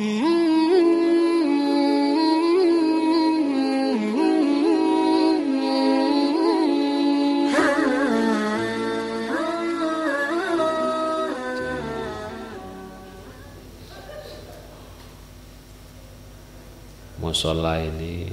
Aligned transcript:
musola 0.00 0.16
ini 17.84 18.32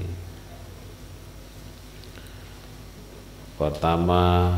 pertama 3.59 4.55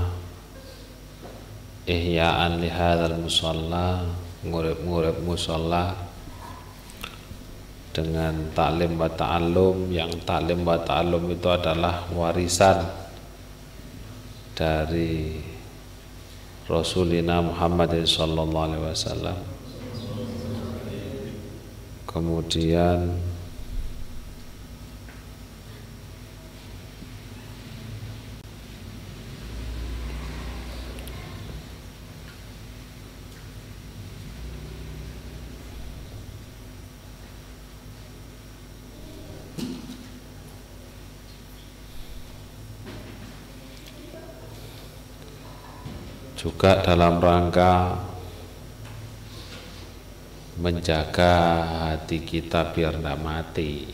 ihya'an 1.90 2.62
li 2.62 2.70
hadzal 2.70 3.18
musalla 3.18 4.06
ngurip-ngurip 4.46 5.26
musola 5.26 6.09
dengan 8.00 8.56
taklim 8.56 8.96
wa 8.96 9.12
ta'allum. 9.12 9.92
Yang 9.92 10.24
taklim 10.24 10.64
wa 10.64 10.80
ta'allum 10.80 11.28
itu 11.28 11.48
adalah 11.52 12.08
warisan 12.16 12.88
dari 14.56 15.36
Rasulina 16.64 17.44
Muhammad 17.44 17.92
sallallahu 17.92 18.66
alaihi 18.72 18.86
wasallam. 18.88 19.38
Kemudian 22.08 23.29
juga 46.60 46.84
dalam 46.84 47.24
rangka 47.24 48.04
menjaga 50.60 51.32
hati 51.88 52.20
kita 52.20 52.76
biar 52.76 53.00
tidak 53.00 53.16
mati. 53.24 53.88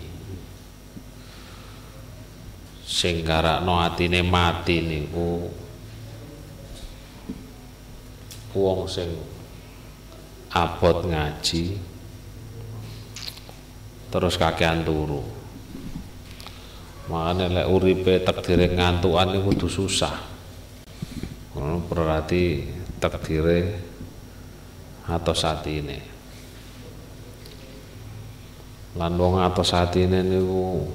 Sehingga 2.81 3.61
no 3.61 3.77
hatine 3.77 4.25
mati 4.25 4.81
niku 4.81 5.45
wong 8.57 8.89
sing 8.89 9.13
abot 10.50 11.05
ngaji 11.05 11.77
terus 14.09 14.41
kakean 14.41 14.81
turu. 14.81 15.22
Makanya 17.13 17.61
lek 17.61 17.69
uripe 17.69 18.25
takdire 18.25 18.73
ngantukan 18.73 19.38
niku 19.38 19.53
kudu 19.53 19.69
susah 19.69 20.34
berarti 21.95 22.67
takdire 22.99 23.79
atau 25.07 25.31
saat 25.31 25.63
ini 25.71 26.15
lan 28.95 29.15
wong 29.19 29.39
atau 29.43 29.63
saat 29.63 29.91
ini 29.99 30.23
niku 30.23 30.88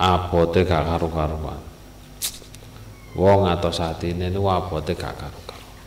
abote 0.00 0.66
gak 0.66 0.84
karu-karuan. 0.90 1.60
Wong 3.14 3.46
atau 3.46 3.70
saat 3.70 4.02
ini 4.02 4.26
niku 4.26 4.50
abote 4.50 4.98
gak 4.98 5.14
karu-karuan. 5.14 5.78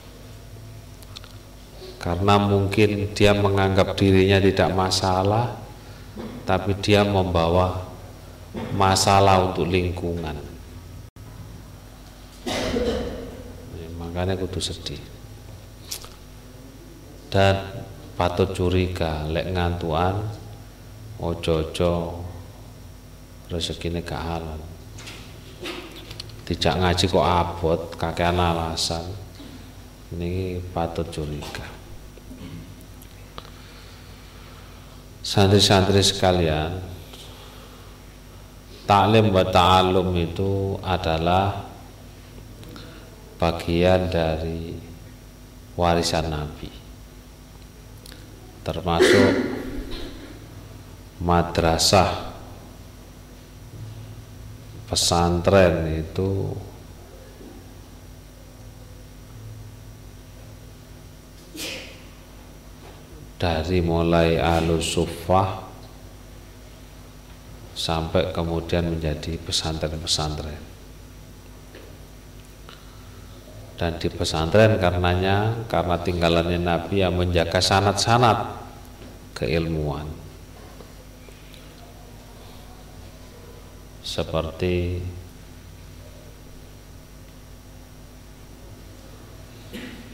Karena 2.00 2.36
mungkin 2.40 3.12
dia 3.12 3.36
menganggap 3.36 4.00
dirinya 4.00 4.40
tidak 4.40 4.72
masalah 4.72 5.60
tapi 6.48 6.76
dia 6.80 7.04
membawa 7.04 7.84
masalah 8.76 9.52
untuk 9.52 9.68
lingkungan 9.68 10.53
makanya 14.14 14.38
kudu 14.38 14.62
sedih. 14.62 15.02
Dan 17.34 17.58
patut 18.14 18.54
curiga 18.54 19.26
lek 19.26 19.50
ngantuan 19.50 20.22
ojo-ojo 21.18 22.22
rezekine 23.50 24.06
gak 24.06 24.22
halal. 24.22 24.62
Tidak 26.46 26.74
ngaji 26.78 27.06
kok 27.10 27.26
abot 27.26 27.82
kakean 27.98 28.38
alasan. 28.38 29.02
Ini 30.14 30.62
patut 30.70 31.10
curiga. 31.10 31.66
Santri-santri 35.26 36.04
sekalian 36.06 36.78
taklim 38.84 39.32
wa 39.32 39.42
ta'alum 39.48 40.12
itu 40.20 40.78
adalah 40.84 41.73
bagian 43.44 44.08
dari 44.08 44.72
warisan 45.76 46.32
Nabi 46.32 46.72
termasuk 48.64 49.32
madrasah. 51.20 52.32
Pesantren 54.84 55.90
itu 55.90 56.54
dari 63.42 63.82
mulai 63.82 64.38
alus 64.38 64.94
sufah 64.94 65.66
sampai 67.74 68.30
kemudian 68.30 68.86
menjadi 68.94 69.34
pesantren-pesantren 69.42 70.73
dan 73.74 73.98
di 73.98 74.08
pesantren 74.10 74.78
karenanya 74.78 75.66
karena 75.66 75.98
tinggalannya 75.98 76.60
Nabi 76.62 77.02
yang 77.02 77.18
menjaga 77.18 77.58
sanat-sanat 77.58 78.64
keilmuan. 79.34 80.06
Seperti 84.04 85.02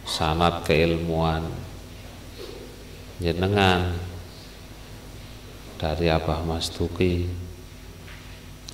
sanat 0.07 0.63
keilmuan 0.63 1.43
jenengan 3.19 3.93
dari 5.75 6.07
Abah 6.07 6.43
Mas 6.43 6.71
Tuki 6.71 7.27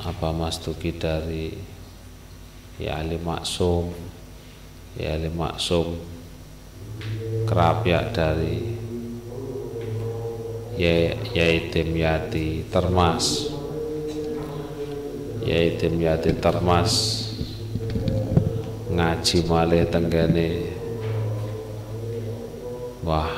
Abah 0.06 0.34
Mas 0.34 0.57
Tuki 0.62 0.94
dari 0.94 1.53
Ya 2.78 3.00
Ali 3.00 3.16
Maksum 3.16 4.15
ya 4.96 5.20
maksum 5.20 6.00
kerapiak 7.46 8.16
dari 8.16 8.76
ya 10.76 11.16
yaitim 11.36 11.96
yati 11.96 12.68
termas. 12.72 13.52
Yaitim 15.46 16.02
yati 16.02 16.34
termas 16.42 17.22
ngaji 18.90 19.38
malih 19.46 19.84
tenggane 19.92 20.72
wah 23.04 23.30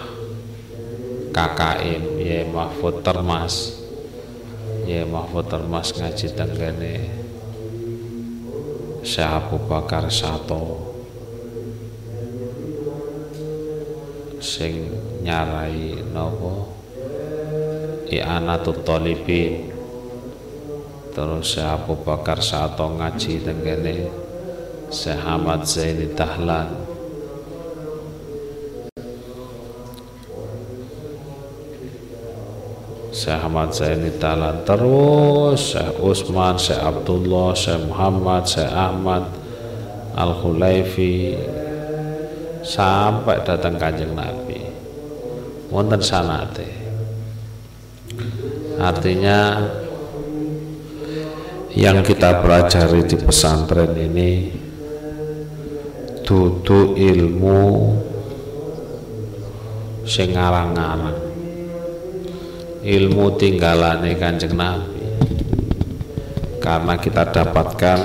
KKM 1.33 2.03
ya 2.21 2.41
Mahfud 2.47 3.01
termas. 3.01 3.75
Ya 4.87 5.03
Mahfud 5.03 5.51
termas 5.51 5.91
ngaji 5.91 6.27
tenggane 6.31 6.95
Syekh 9.03 9.27
Abu 9.27 9.59
Bakar 9.67 10.07
Sato 10.07 10.86
sing 14.39 14.91
nyarai 15.25 16.01
nopo? 16.13 16.73
I'anatut 18.07 18.87
talibin. 18.87 19.73
Terus 21.17 21.57
Syekh 21.57 21.65
Abu 21.65 21.97
Bakar 22.05 22.37
Sato 22.45 22.93
ngaji 22.93 23.41
tenggene 23.41 24.05
Syekh 24.93 25.17
Ahmad 25.17 25.65
Zaini 25.65 26.13
Tahlan 26.13 26.69
Syekh 33.09 33.41
Ahmad 33.41 33.73
Zaini 33.73 34.13
Tahlan 34.21 34.61
terus 34.61 35.73
Syekh 35.73 35.97
Usman, 36.05 36.61
Syekh 36.61 36.85
Abdullah, 36.85 37.57
Syekh 37.57 37.89
Muhammad, 37.89 38.45
Syekh 38.45 38.69
Ahmad 38.69 39.25
Al-Khulaifi 40.13 41.33
sampai 42.67 43.39
datang 43.47 43.79
kanjeng 43.79 44.11
Nabi. 44.11 44.59
Wonten 45.71 46.03
sanate. 46.03 46.67
Artinya 48.75 49.63
yang 51.71 52.03
kita 52.03 52.43
pelajari 52.43 53.07
di 53.07 53.17
pesantren 53.23 53.95
ini 53.95 54.31
tutu 56.27 56.91
ilmu 56.99 57.63
sing 60.03 60.35
ngarang-ngarang. 60.35 61.19
Ilmu 62.83 63.25
tinggalane 63.39 64.11
kanjeng 64.19 64.55
Nabi. 64.55 65.07
Karena 66.59 66.99
kita 66.99 67.23
dapatkan 67.31 67.99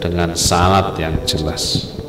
dengan 0.00 0.36
sanat 0.36 0.96
yang 1.00 1.16
jelas 1.24 1.99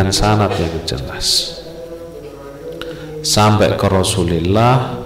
dengan 0.00 0.16
sanat 0.16 0.56
yang 0.56 0.80
jelas. 0.88 1.60
Sampai 3.20 3.76
ke 3.76 3.84
Rasulullah 3.84 4.96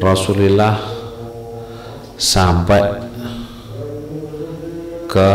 Rasulullah 0.00 0.80
sampai 2.16 3.04
ke 5.04 5.32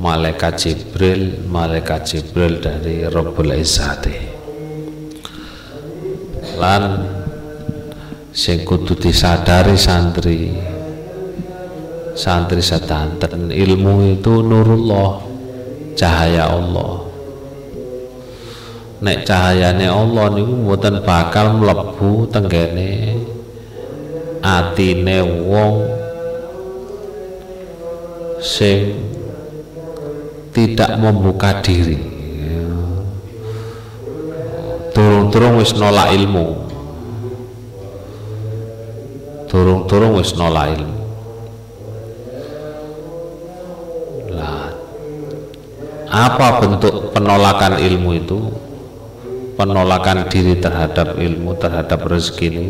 malaikat 0.00 0.52
Jibril 0.56 1.44
malaikat 1.44 2.08
Jibril 2.08 2.64
dari 2.64 3.04
Rabbul 3.04 3.52
Izzati. 3.52 4.16
Lan 6.56 6.84
sing 8.32 8.64
kudu 8.64 8.96
disadari 8.96 9.76
santri 9.76 10.56
santri 12.16 12.64
sedanten 12.64 13.52
ilmu 13.52 14.16
itu 14.16 14.40
nurullah 14.40 15.31
cahaya 15.96 16.48
Allah. 16.48 17.04
Nek 19.02 19.26
cahayane 19.26 19.86
Allah 19.90 20.30
niku 20.30 20.52
mboten 20.62 21.02
bakal 21.02 21.58
mlebu 21.58 22.30
tenggene 22.30 23.18
atine 24.38 25.18
wong 25.22 25.74
sing 28.38 28.94
tidak 30.54 30.98
membuka 31.02 31.58
diri. 31.62 31.98
Turung-turung 34.92 35.58
wis 35.58 35.72
nolak 35.74 36.14
ilmu. 36.14 36.46
Turung-turung 39.50 40.20
wis 40.20 40.32
nolak 40.38 40.78
ilmu 40.78 41.01
apa 46.12 46.60
bentuk 46.60 47.16
penolakan 47.16 47.80
ilmu 47.80 48.10
itu? 48.12 48.40
Penolakan 49.56 50.28
diri 50.28 50.60
terhadap 50.60 51.16
ilmu 51.16 51.56
terhadap 51.56 52.04
rezeki 52.04 52.46
ini 52.52 52.66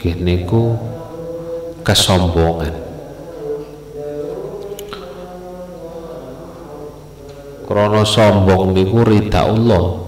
gini 0.00 0.48
ku 0.48 0.80
kesombongan. 1.84 2.72
Krono 7.68 8.02
sombong 8.02 8.74
niku 8.74 9.04
Allah 9.36 10.00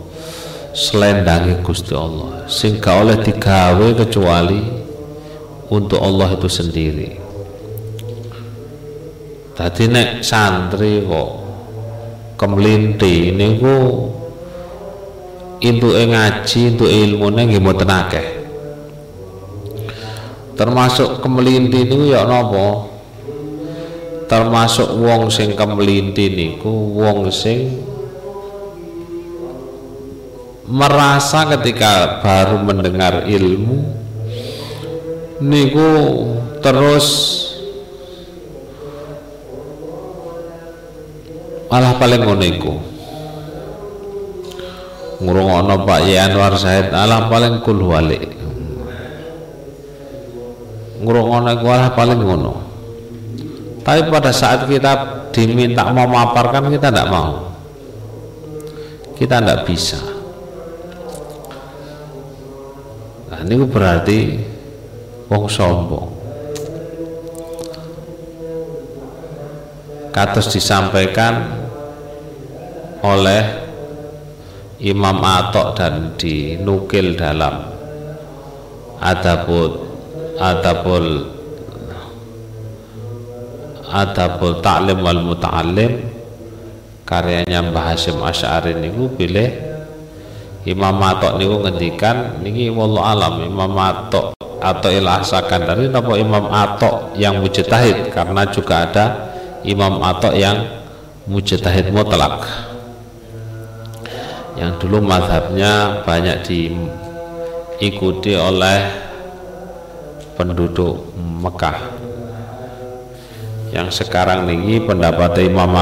selendangi 0.73 1.61
Gusti 1.61 1.93
Allah. 1.93 2.49
Sehingga 2.49 3.05
oleh 3.05 3.21
digawe 3.21 3.89
kecuali 3.93 4.65
untuk 5.69 6.01
Allah 6.01 6.41
itu 6.41 6.49
sendiri. 6.49 7.11
Tadi 9.53 9.85
nek 9.93 10.25
santri 10.25 11.05
kok 11.05 11.42
kemlinti. 12.43 13.31
Niku 13.31 14.11
entuke 15.63 16.03
ngaji 16.11 16.61
entuk 16.75 16.91
ilmune 16.91 17.41
nggih 17.47 17.63
mboten 17.63 17.87
akeh. 17.87 18.27
Termasuk 20.59 21.23
kemelinti 21.23 21.87
niku 21.87 22.11
ya 22.11 22.27
napa? 22.27 22.91
Termasuk 24.27 24.99
wong 24.99 25.31
sing 25.31 25.55
kemelinti 25.55 26.35
niku 26.35 26.99
wong 26.99 27.31
sing 27.31 27.93
merasa 30.73 31.45
ketika 31.53 32.25
baru 32.25 32.65
mendengar 32.65 33.29
ilmu 33.29 33.83
niku 35.43 35.91
terus 36.65 37.42
malah 41.73 41.97
paling 41.97 42.21
ngono 42.21 42.45
iku. 42.45 42.75
Ngrungokno 45.25 45.89
Pak 45.89 46.01
Ye 46.05 46.21
Anwar 46.21 46.53
Said 46.61 46.93
alah 46.93 47.33
paling 47.33 47.65
kul 47.65 47.81
wali 47.81 48.43
ngrungokno 51.03 51.51
iku 51.59 51.67
alah 51.73 51.91
paling 51.97 52.21
ngono. 52.21 52.53
Tapi 53.83 54.07
pada 54.07 54.31
saat 54.31 54.71
kita 54.71 55.27
diminta 55.35 55.91
memaparkan 55.91 56.71
kita 56.71 56.93
tidak 56.93 57.11
mau. 57.11 57.51
Kita 59.19 59.43
tidak 59.43 59.67
bisa. 59.67 59.99
Nah 63.27 63.41
ini 63.43 63.67
berarti 63.67 64.19
wong 65.27 65.51
sombong. 65.51 66.09
Katus 70.13 70.53
disampaikan 70.53 71.62
oleh 73.03 73.43
Imam 74.83 75.19
Atok 75.23 75.79
dan 75.79 76.15
dinukil 76.19 77.15
dalam 77.19 77.67
Adabul 79.03 79.79
Adabul 80.39 81.07
Adabul 83.91 84.55
Ta'lim 84.63 84.99
wal 85.03 85.23
Muta'alim 85.23 86.03
karyanya 87.07 87.63
Mbah 87.63 87.95
Hasim 87.95 88.19
Asy'ari 88.23 88.79
niku 88.79 89.11
pilih 89.19 89.51
Imam 90.67 90.95
Atok 91.03 91.43
niku 91.43 91.63
ngendikan 91.67 92.39
niki 92.43 92.71
wallahu 92.71 93.07
alam 93.07 93.35
Imam 93.43 93.75
Atok 93.75 94.35
atau 94.63 94.91
ilah 94.95 95.27
dari 95.47 95.91
napa 95.91 96.15
Imam 96.15 96.47
Atok 96.47 97.19
yang 97.19 97.43
mujtahid? 97.43 98.15
Karena 98.15 98.47
juga 98.47 98.87
ada 98.87 99.05
Imam 99.67 99.99
Atok 99.99 100.39
yang 100.39 100.63
mujtahid 101.27 101.91
mutlak 101.91 102.71
yang 104.59 104.77
dulu 104.77 105.01
madhabnya 105.01 106.05
banyak 106.05 106.45
diikuti 106.45 108.33
oleh 108.37 108.81
penduduk 110.37 111.13
Mekah. 111.17 111.79
Yang 113.73 114.05
sekarang 114.05 114.45
ini 114.53 114.85
pendapat 114.85 115.41
Imam 115.45 115.73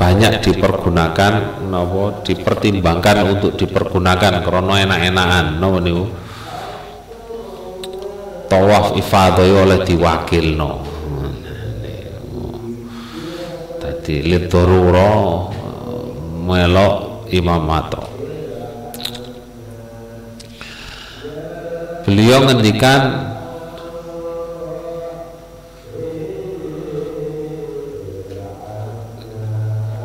banyak 0.00 0.40
dipergunakan 0.40 1.62
nopo 1.68 2.24
dipertimbangkan 2.24 3.16
untuk 3.36 3.58
dipergunakan 3.58 4.40
krono 4.40 4.78
enak-enakan 4.78 5.58
nopo 5.58 5.78
niku. 5.82 6.04
Tawaf 8.50 8.98
ifadah 8.98 9.46
oleh 9.62 9.78
diwakil 9.86 10.58
no 10.58 10.90
jadi 14.10 14.26
litoruro 14.26 15.46
melok 16.50 17.30
Imam 17.30 17.62
Mato 17.62 18.10
beliau 22.02 22.42
ngendikan 22.42 23.30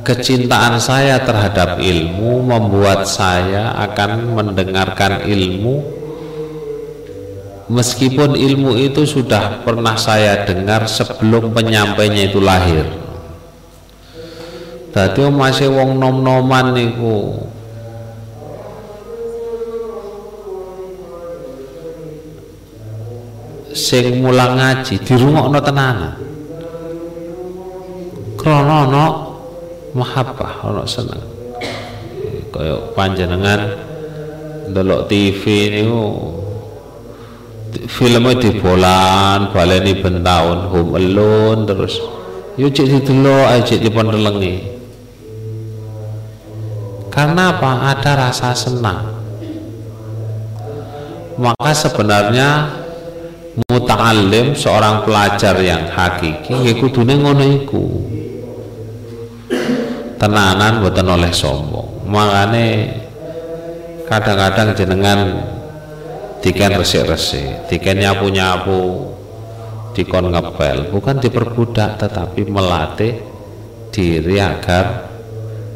kecintaan 0.05 0.77
saya 0.77 1.17
terhadap 1.25 1.81
ilmu 1.81 2.45
membuat 2.45 3.09
saya 3.09 3.73
akan 3.89 4.37
mendengarkan 4.37 5.25
ilmu. 5.25 5.81
Meskipun 7.65 8.37
ilmu 8.37 8.77
itu 8.77 9.09
sudah 9.09 9.65
pernah 9.65 9.97
saya 9.97 10.45
dengar 10.45 10.85
sebelum 10.85 11.49
penyampainya 11.49 12.29
itu 12.29 12.37
lahir 12.37 13.04
Dadi 14.95 15.27
masih 15.27 15.75
wong 15.75 15.99
nom-noman 15.99 16.71
niku 16.71 17.35
sing 23.75 24.23
mulang 24.23 24.55
ngaji 24.55 24.95
dirungokno 25.03 25.59
tenanan. 25.59 26.15
Krana 28.39 28.87
ana 28.87 29.05
mahabbah 29.91 30.63
ana 30.63 30.87
seneng. 30.87 31.27
Kaya 32.55 32.79
panjenengan 32.95 33.75
ndelok 34.71 35.11
TV 35.11 35.75
niku 35.75 36.03
filmnya 37.91 38.39
di 38.39 38.49
bolan 38.63 39.51
baleni 39.51 39.99
bentaun 39.99 40.71
home 40.71 40.95
alone 40.95 41.67
terus 41.67 41.99
yo 42.55 42.71
cek 42.71 42.87
didelok 42.87 43.51
ae 43.51 43.59
cek 43.59 43.83
dipendelengi 43.83 44.74
karena 47.15 47.55
apa? 47.55 47.95
Ada 47.95 48.11
rasa 48.27 48.51
senang. 48.51 49.07
Maka 51.39 51.71
sebenarnya 51.71 52.67
muta'alim 53.71 54.51
seorang 54.51 55.07
pelajar 55.07 55.55
yang 55.63 55.87
hakiki 55.87 56.51
ya 56.51 56.73
kudune 56.75 57.15
ngono 57.15 57.45
iku. 57.63 57.85
Tenanan 60.19 60.83
boten 60.83 61.07
oleh 61.07 61.31
sombong. 61.31 62.03
Makane 62.03 62.91
kadang-kadang 64.11 64.75
jenengan 64.75 65.19
diken 66.45 66.77
resik-resik 66.77 67.65
diken 67.71 67.97
nyapu-nyapu 68.05 69.09
dikon 69.97 70.29
ngepel 70.29 70.93
bukan 70.93 71.17
diperbudak 71.17 71.97
tetapi 71.97 72.45
melatih 72.45 73.17
diri 73.89 74.37
agar 74.37 75.04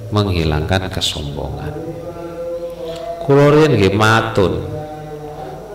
menghilangkan 0.09 0.89
kesombongan. 0.89 1.73
Kulorin 3.23 3.77
nggih 3.77 3.93
matun. 3.93 4.53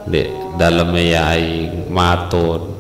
Di 0.05 0.27
dalam 0.59 0.91
yai 0.95 1.71
matun. 1.89 2.75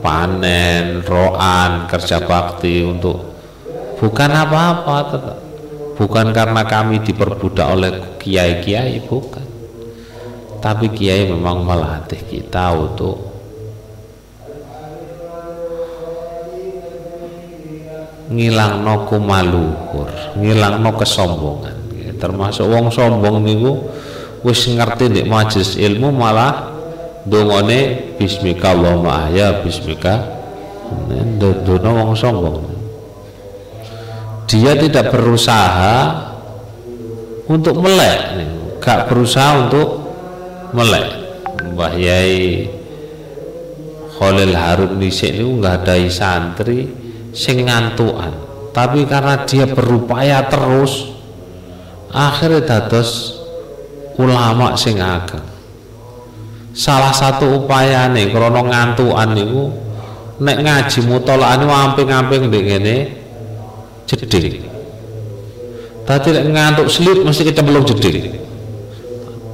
Panen, 0.00 1.02
roan, 1.02 1.90
kerja 1.90 2.22
bakti 2.22 2.78
untuk 2.86 3.26
bukan 3.98 4.30
apa-apa 4.30 4.96
bukan 5.98 6.30
karena 6.30 6.62
kami 6.62 7.02
diperbudak 7.02 7.66
oleh 7.66 7.92
kiai-kiai 8.22 9.02
bukan. 9.02 9.42
Tapi 10.62 10.94
kiai 10.94 11.26
memang 11.26 11.66
melatih 11.66 12.22
kita 12.22 12.70
untuk 12.70 13.35
ngilang 18.26 18.82
no 18.82 19.06
kumaluhur 19.06 20.10
ngilang 20.34 20.82
no 20.82 20.90
kesombongan 20.98 21.76
termasuk 22.16 22.66
wong 22.66 22.90
sombong 22.90 23.44
niku 23.44 23.86
wis 24.46 24.66
ngerti 24.70 25.10
di 25.10 25.22
majelis 25.26 25.76
ilmu 25.76 26.14
malah 26.14 26.76
dongone 27.26 28.14
bismika 28.14 28.72
Allahumma 28.72 29.26
ahya 29.26 29.60
bismika. 29.60 30.38
Dono 31.36 31.90
wong 31.90 32.10
sombong. 32.14 32.62
Dia 34.46 34.78
tidak 34.78 35.10
berusaha 35.10 35.94
untuk 37.50 37.82
melek 37.82 38.18
gak 38.78 39.10
berusaha 39.10 39.66
untuk 39.66 39.88
melek. 40.70 41.26
Mbah 41.74 41.98
Yai 41.98 42.70
Khalil 44.16 44.54
Harun 44.54 45.02
Nisik 45.02 45.34
itu 45.34 45.50
nggak 45.58 45.84
ada 45.84 45.94
santri 46.08 46.88
sing 47.36 47.68
ngantuan 47.68 48.32
tapi 48.72 49.04
karena 49.04 49.44
dia 49.44 49.68
berupaya 49.68 50.48
terus 50.48 51.12
akhirnya 52.08 52.64
dados 52.64 53.36
ulama 54.16 54.72
sing 54.76 54.96
ageng. 54.96 55.44
Salah 56.76 57.12
satu 57.12 57.64
upaya 57.64 58.08
nih 58.12 58.32
krono 58.32 58.68
ngantuan 58.68 59.32
niku 59.32 59.72
nek 60.40 60.60
ngaji 60.60 60.98
mutolaah 61.08 61.56
niku 61.56 61.72
amping-amping 61.72 62.52
ndek 62.52 62.62
ngene 62.68 62.96
jeding 64.04 64.68
tadi 66.04 66.28
ngantuk 66.52 66.92
sleep 66.92 67.24
mesti 67.24 67.48
belum 67.56 67.82
jeding 67.88 68.36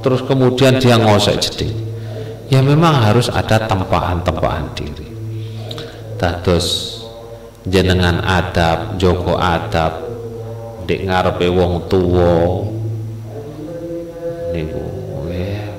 terus 0.03 0.21
kemudian 0.27 0.83
dia 0.83 0.99
ngosek 0.99 1.39
jeding 1.39 1.73
ya 2.51 2.59
memang 2.59 3.07
harus 3.07 3.31
ada 3.31 3.65
tempaan-tempaan 3.65 4.75
diri. 4.75 5.07
Dados 6.19 6.92
jenengan 7.67 8.19
adab 8.23 8.99
joko 8.99 9.39
adab. 9.39 10.11
Dek 10.83 11.07
ngarepe 11.07 11.47
wong 11.47 11.87
tuwa. 11.87 12.67
Niku 14.51 14.93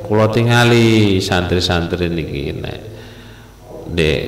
Kulo 0.05 0.29
tingali 0.29 1.17
santri-santri 1.17 2.13
niki 2.13 2.53
nek. 2.53 2.81
Dek 3.89 4.23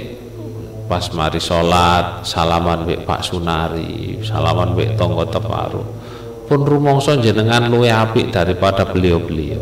pas 0.89 1.05
mari 1.13 1.37
sholat 1.37 2.25
salaman 2.25 2.89
wek 2.89 3.05
Pak 3.05 3.21
Sunari 3.21 4.25
salaman 4.25 4.73
wek 4.73 4.97
tonggo 4.97 5.29
teparu. 5.29 5.85
Pun 6.49 6.61
rumongso 6.65 7.21
jenengan 7.21 7.69
luwe 7.69 7.93
apik 7.93 8.33
daripada 8.33 8.89
beliau-beliau. 8.89 9.61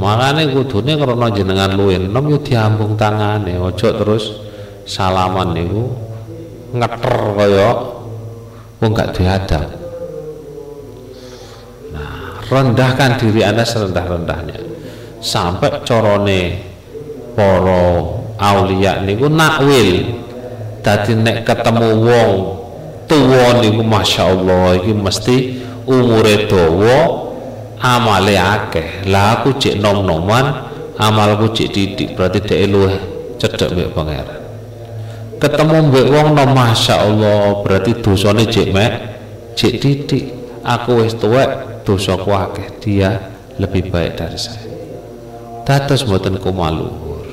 Makanya 0.00 0.48
kudune 0.56 0.96
karena 0.96 1.26
jenengan 1.28 1.70
luwe 1.76 2.00
enom 2.00 2.24
yo 2.32 2.38
diambung 2.40 2.96
tangane 2.96 3.60
ojo 3.60 3.88
terus 3.92 4.49
salaman 4.86 5.56
niku 5.56 5.90
ngeter 6.76 7.16
kaya 7.34 7.70
wong 8.80 8.90
gak 8.94 9.10
diadab 9.16 9.80
rendahkan 12.50 13.16
diri 13.16 13.46
anda 13.46 13.62
serendah-rendahnya. 13.62 14.58
Sampai 15.22 15.86
corone 15.86 16.58
poro 17.38 18.18
aulia 18.36 19.00
niku 19.00 19.30
nakwil. 19.30 20.18
Tadi 20.82 21.14
nek 21.14 21.46
ketemu 21.46 21.88
wong 22.02 22.30
tuwa 23.06 23.62
niku 23.62 23.82
masya 23.86 24.34
Allah 24.34 24.80
iki 24.82 24.92
mesti 24.92 25.36
umure 25.86 26.50
dawa 26.50 26.98
amale 27.78 28.36
akeh. 28.36 29.06
Lah 29.06 29.40
aku 29.40 29.54
cek 29.60 29.78
nom-noman 29.78 30.66
amalku 30.98 31.54
cek 31.54 31.68
didik 31.70 32.18
berarti 32.18 32.42
dhek 32.42 32.60
luwih 32.66 32.96
cedek 33.40 33.72
mbek 33.72 33.88
pangeran 33.96 34.39
ketemu 35.40 35.88
mbek 35.88 36.06
wong 36.12 36.36
nom 36.36 36.52
masya 36.52 37.00
Allah 37.00 37.64
berarti 37.64 37.96
dosane 38.04 38.44
cek 38.44 38.68
mek 38.76 38.92
cek 39.56 39.72
didik 39.80 40.24
aku 40.60 41.00
wis 41.00 41.16
tuwek 41.16 41.82
dosaku 41.82 42.28
akeh. 42.28 42.68
Dia 42.84 43.16
lebih 43.56 43.88
baik 43.88 44.20
dari 44.20 44.36
saya. 44.36 44.68
Dados 45.64 46.04
mboten 46.04 46.36
kumaluhur. 46.36 47.24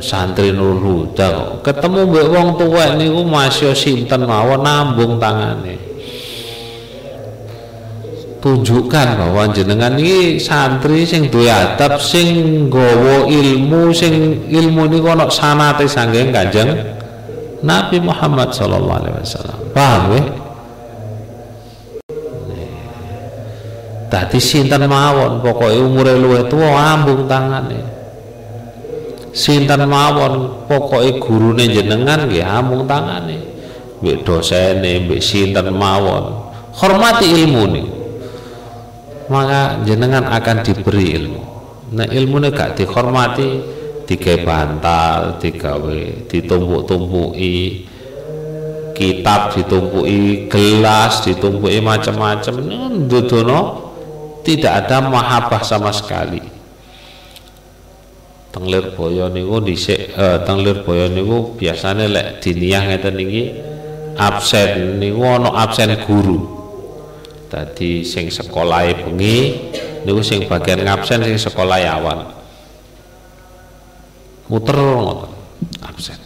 Santri 0.00 0.48
nurul 0.48 1.12
huda 1.12 1.60
ketemu 1.60 2.08
mbek 2.08 2.26
wong 2.32 2.48
tuwek 2.56 2.96
niku 2.96 3.20
masya 3.28 3.76
sinten 3.76 4.24
mawon 4.24 4.64
nambung 4.64 5.20
tangane. 5.20 5.76
Tunjukkan 8.40 9.20
bahwa 9.20 9.52
jenengan 9.52 10.00
ini 10.00 10.40
santri 10.40 11.04
sing 11.04 11.28
duwe 11.28 11.52
adab 11.52 12.00
sing 12.00 12.32
nggawa 12.72 13.28
ilmu 13.28 13.92
sing 13.92 14.48
ilmu 14.48 14.88
niku 14.88 15.12
ana 15.12 15.28
sanate 15.28 15.84
sanggeng 15.84 16.32
Kanjeng 16.32 16.99
Nabi 17.60 18.00
Muhammad 18.00 18.56
sallallahu 18.56 18.98
alaihi 19.04 19.16
wasallam 19.20 19.58
paham 19.76 20.04
ya 20.16 20.24
Tadi 24.10 24.42
sinten 24.42 24.90
mawon 24.90 25.38
pokoknya 25.38 25.86
umure 25.86 26.18
luwih 26.18 26.42
tuwa 26.50 26.98
ambung 26.98 27.30
tangane. 27.30 27.78
Sinten 29.30 29.86
mawon 29.86 30.66
pokoknya 30.66 31.22
gurune 31.22 31.64
jenengan 31.70 32.26
nggih 32.26 32.42
ambung 32.42 32.90
tangane. 32.90 33.38
Mbek 34.02 34.26
dosene, 34.26 35.06
mbek 35.06 35.22
sinten 35.22 35.70
mawon. 35.70 36.50
Hormati 36.74 37.26
ilmu 37.38 37.62
nih. 37.70 37.86
Maka 39.30 39.78
jenengan 39.86 40.26
akan 40.26 40.56
diberi 40.66 41.14
ilmu. 41.14 41.40
Nah 41.94 42.06
ilmu 42.10 42.42
nih 42.42 42.50
gak 42.50 42.82
dihormati, 42.82 43.48
digawe 44.10 44.42
bantal, 44.42 45.38
digawe 45.38 46.26
ditumpuk-tumpuki 46.26 47.86
kitab 48.98 49.54
ditumpuki 49.54 50.50
gelas 50.50 51.22
ditumpuki 51.22 51.78
macam-macam. 51.78 52.54
Ndudono 53.06 53.60
tidak 54.42 54.82
ada 54.84 55.06
mahabbah 55.06 55.62
sama 55.62 55.94
sekali. 55.94 56.42
Tenglir 58.50 58.98
boyo 58.98 59.30
niku 59.30 59.62
dhisik 59.62 60.10
uh, 60.18 60.42
tenglir 60.42 60.82
boyo 60.82 61.06
niku 61.06 61.54
biasanya 61.54 62.10
lek 62.10 62.26
diniyah 62.42 62.82
ngeten 62.90 63.14
niki 63.14 63.42
absen. 64.18 64.98
Niku 64.98 65.22
ana 65.22 65.54
absen 65.54 65.94
guru. 66.02 66.58
Tadi 67.46 68.02
sing 68.02 68.26
sekolah 68.26 68.90
bengi 69.06 69.70
niku 70.02 70.18
sing 70.18 70.50
bagian 70.50 70.82
ngabsen 70.82 71.22
sing 71.22 71.38
sekolah 71.38 71.78
awan 71.94 72.39
muter 74.50 74.74
ngoten 74.74 75.30
absen. 75.86 76.18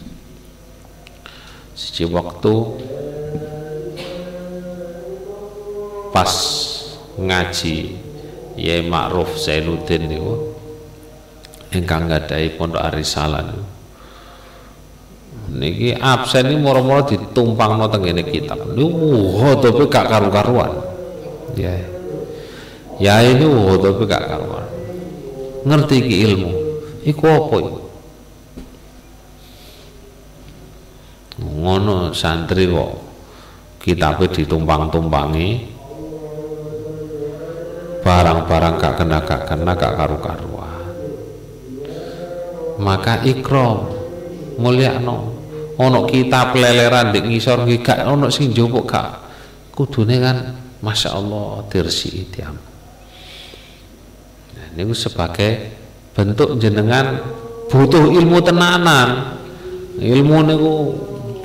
Siji 1.77 2.09
waktu. 2.09 2.53
Pas 6.09 6.31
ngaji 7.19 7.75
Yai 8.55 8.87
Ma'ruf 8.87 9.35
Zainuddin 9.35 10.07
niku 10.07 10.55
ingkang 11.75 12.07
nggadahi 12.07 12.55
pondok 12.57 12.81
Arisalah 12.81 13.45
niku. 13.45 13.65
Niki 15.45 15.93
absen 15.93 16.49
ini 16.49 16.57
moro-moro 16.57 17.05
ditumpang 17.05 17.77
teng 17.93 18.01
ngene 18.01 18.25
kitab. 18.25 18.73
Niku 18.73 19.37
hodope 19.37 19.85
gak 19.91 20.09
karu-karuan. 20.09 20.73
Ya. 21.53 21.77
Ya 22.97 23.21
ini 23.21 23.45
hodope 23.45 24.09
gak 24.09 24.25
karuan. 24.25 24.65
Ngerti 25.67 26.01
ki 26.01 26.15
ilmu. 26.25 26.51
Iku 27.05 27.23
apa 27.29 27.55
iku 27.61 27.84
ngono 31.55 32.11
santri 32.11 32.67
kok. 32.67 32.93
Kitabe 33.79 34.27
ditumpang-tumpangi. 34.27 35.49
Barang-barang 38.05 38.75
gak 38.77 38.93
kena 39.01 39.19
gak 39.23 39.41
kena 39.49 39.71
gak 39.73 39.93
karu-karuan. 39.97 40.83
Maka 42.77 43.23
ikram 43.25 43.87
mulyakno. 44.61 45.33
Ono 45.75 46.07
kita 46.07 46.55
peleleran 46.55 47.11
di 47.11 47.19
ngisor 47.23 47.65
gak 47.81 48.05
ono 48.05 48.29
sing 48.29 48.53
jowo 48.53 48.85
gak. 48.85 49.25
Kudune 49.73 50.21
kan 50.21 50.37
Masya 50.85 51.17
Allah 51.17 51.65
dirsi 51.65 52.29
tiang 52.29 52.55
nah, 54.53 54.67
ini 54.77 54.93
sebagai 54.93 55.73
bentuk 56.13 56.61
jenengan 56.61 57.19
butuh 57.67 58.07
ilmu 58.13 58.39
tenanan. 58.45 59.39
Ilmu 59.95 60.37
niku 60.43 60.75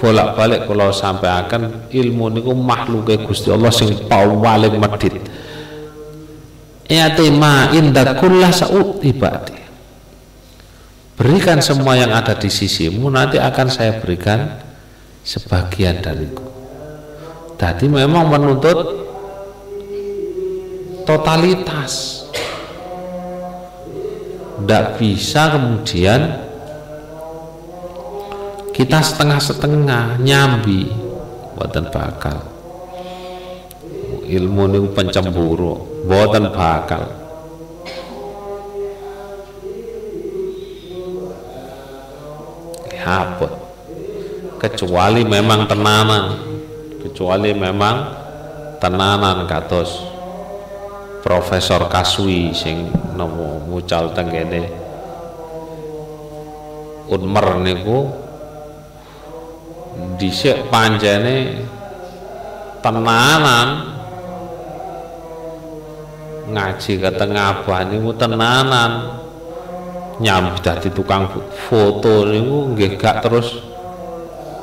bolak-balik 0.00 0.64
kalau 0.64 0.88
sampai 0.90 1.28
akan 1.44 1.92
ilmu 1.92 2.32
niku 2.32 2.56
makhluk 2.56 3.12
Gusti 3.28 3.52
Allah 3.52 3.68
sing 3.68 4.08
paling 4.08 4.80
medit. 4.80 5.20
Tema 6.90 7.70
indah 7.70 8.18
kullah 8.18 8.50
ibadi 9.04 9.60
berikan 11.20 11.60
semua 11.60 12.00
yang 12.00 12.16
ada 12.16 12.32
di 12.32 12.48
sisimu 12.48 13.12
nanti 13.12 13.36
akan 13.36 13.68
saya 13.68 14.00
berikan 14.00 14.56
sebagian 15.20 16.00
dariku. 16.00 16.48
Tadi 17.60 17.92
memang 17.92 18.24
menuntut 18.32 18.78
totalitas. 21.04 22.24
Tidak 24.60 24.84
bisa 24.96 25.56
kemudian 25.56 26.20
kita 28.80 29.04
setengah-setengah 29.04 30.24
nyambi. 30.24 30.88
Buatan 31.52 31.92
bakal. 31.92 32.40
Ilmu 34.24 34.62
ini 34.72 34.88
pencemburu 34.96 36.00
buatan 36.08 36.48
bakal. 36.48 37.04
Haput 43.04 43.52
kecuali 44.56 45.28
memang 45.28 45.68
tenanan. 45.68 46.24
Kecuali 47.04 47.52
memang 47.52 47.96
tenanan 48.76 49.48
kados 49.48 50.04
Profesor 51.20 51.88
Kaswi 51.88 52.52
sing 52.52 52.92
nopo 53.16 53.60
mucal 53.64 54.12
tenggene 54.12 54.68
Unmer 57.08 57.56
niku 57.64 58.29
dhisik 60.20 60.68
panjene 60.68 61.64
tenanan. 62.84 63.68
Ngaji 66.50 66.92
ke 66.98 67.10
tengah 67.14 67.62
abah 67.62 67.86
niku 67.86 68.10
tenanan. 68.18 69.22
Nyambi 70.20 70.60
dadi 70.60 70.92
tukang 70.92 71.32
foto 71.70 72.28
nggih 72.28 73.00
gak 73.00 73.24
terus 73.24 73.56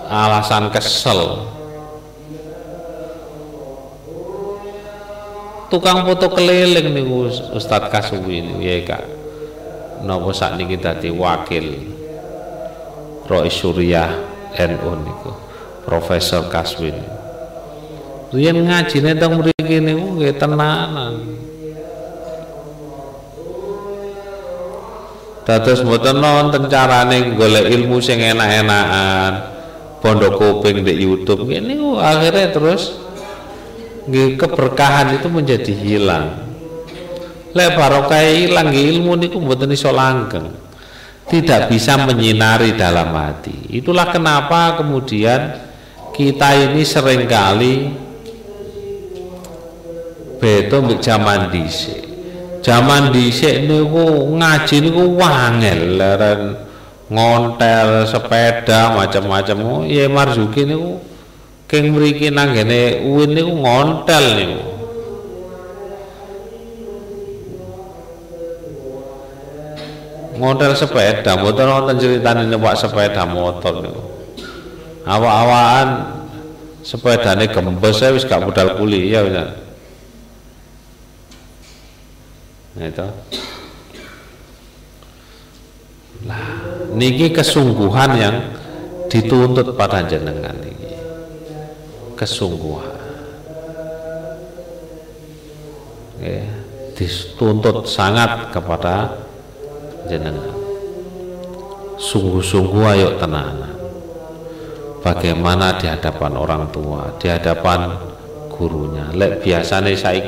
alasan 0.06 0.70
kesel. 0.70 1.50
Tukang 5.68 6.04
foto 6.08 6.32
keliling 6.32 6.94
niku 6.94 7.32
Ustadz 7.56 7.90
Kaswi 7.90 8.44
niku 8.44 8.62
ya 8.62 8.78
kak. 8.84 9.04
Napa 10.06 10.30
sakniki 10.30 10.78
dadi 10.78 11.10
wakil 11.10 11.96
Rois 13.26 13.52
Suriah 13.52 14.27
NU 14.58 14.92
niku 15.06 15.32
Profesor 15.86 16.50
Kaswi 16.50 16.92
Riyen 18.34 18.66
ngajine 18.66 19.16
teng 19.16 19.40
mriki 19.40 19.78
niku 19.80 20.18
nggih 20.18 20.34
tenanan 20.36 21.14
Dados 25.48 25.80
mboten 25.80 26.20
nonton 26.20 26.68
carane 26.68 27.32
golek 27.40 27.72
ilmu 27.72 28.04
sing 28.04 28.20
enak-enakan. 28.20 29.56
Pondok 30.04 30.36
kuping 30.36 30.84
di 30.84 31.08
YouTube 31.08 31.48
ini 31.48 31.80
akhirnya 31.96 32.52
terus 32.52 33.00
keberkahan 34.12 35.16
itu 35.16 35.32
menjadi 35.32 35.72
hilang. 35.72 36.52
Lek 37.56 37.80
barokah 37.80 38.28
hilang 38.28 38.76
ilmu 38.76 39.16
niku 39.16 39.40
mboten 39.40 39.72
iso 39.72 39.88
langgeng. 39.96 40.67
Tidak 41.28 41.68
bisa 41.68 42.00
menyinari 42.08 42.80
dalam 42.80 43.12
hati. 43.12 43.68
Itulah 43.76 44.08
kenapa 44.16 44.80
kemudian 44.80 45.60
kita 46.16 46.56
ini 46.56 46.88
sering 46.88 47.28
kali 47.28 47.92
beto 50.40 50.80
zaman 51.04 51.52
dhisik. 51.52 52.04
Zaman 52.64 53.12
dhisik 53.12 53.68
niku 53.68 54.32
ngaji 54.40 54.76
niku 54.88 55.04
wangel. 55.20 55.80
Leren 56.00 56.42
ngontel 57.12 58.08
sepeda 58.08 58.96
macam-macam. 58.96 59.84
Ya 59.88 60.08
Marzuki 60.08 60.64
niku 60.64 61.04
keng 61.68 61.92
mriki 61.92 62.32
nang 62.32 62.56
ngene 62.56 63.04
uwin 63.04 63.36
niku 63.36 63.52
ngontel 63.52 64.26
niku 64.40 64.67
ngontel 70.38 70.78
sepeda 70.78 71.34
mboten 71.42 71.66
wonten 71.66 71.96
critane 71.98 72.46
numpak 72.46 72.78
sepeda 72.78 73.26
motor 73.26 73.82
niku. 73.82 74.04
Awak-awakan 75.08 75.88
sepedane 76.86 77.46
gembes 77.50 78.00
wis 78.00 78.24
gak 78.24 78.44
budal 78.46 78.78
kuliah 78.80 79.26
ya 79.28 79.46
Nah, 82.78 82.86
itu. 82.86 83.08
Lah 86.30 86.46
niki 86.94 87.34
kesungguhan 87.34 88.12
yang 88.14 88.36
dituntut 89.10 89.74
pada 89.74 90.06
jenengan 90.06 90.54
niki. 90.62 90.94
Kesungguhan. 92.14 93.02
Ya, 96.22 96.46
dituntut 96.94 97.90
sangat 97.90 98.54
kepada 98.54 99.26
jenengan. 100.08 100.56
Sungguh-sungguh 101.98 102.84
ayo 102.94 103.20
tenanan 103.20 103.78
bagaimana 105.08 105.80
di 105.80 105.88
hadapan 105.88 106.36
orang 106.36 106.68
tua 106.68 107.16
di 107.16 107.32
hadapan 107.32 107.96
gurunya? 108.52 109.08
Lek 109.16 109.40
biasanya 109.40 109.96
saya 109.96 110.24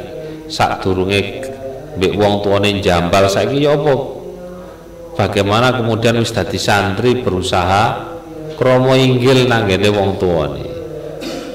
sak 0.48 0.86
durunge 0.86 1.44
mbek 2.00 2.14
wong 2.16 2.40
tuane 2.40 2.80
jambal 2.80 3.28
saiki 3.28 3.68
ya 3.68 3.76
apa? 3.76 3.94
Bagaimana 5.20 5.76
kemudian 5.76 6.16
wis 6.24 6.32
dadi 6.32 6.56
santri 6.56 7.20
berusaha 7.20 8.08
kromo 8.56 8.96
inggil 8.96 9.52
nanggene 9.52 9.92
wong 9.92 10.16
tuane? 10.16 10.66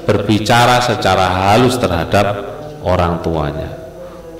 Berbicara 0.04 0.84
secara 0.84 1.32
halus 1.32 1.80
terhadap 1.80 2.44
orang 2.84 3.24
tuanya. 3.24 3.72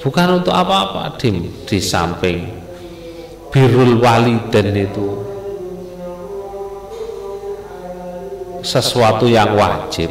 Bukan 0.05 0.45
untuk 0.45 0.53
apa-apa 0.53 1.17
di, 1.17 1.49
di 1.65 1.81
samping 1.81 2.64
birul 3.55 4.03
waliden 4.03 4.75
itu 4.75 5.09
sesuatu 8.67 9.31
yang 9.31 9.55
wajib 9.55 10.11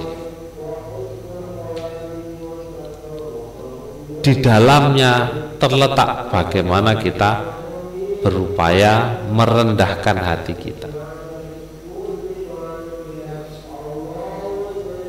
di 4.23 4.39
dalamnya 4.39 5.27
terletak 5.60 6.32
bagaimana 6.32 6.95
kita 6.95 7.43
berupaya 8.23 9.19
merendahkan 9.27 10.15
hati 10.23 10.56
kita. 10.56 10.88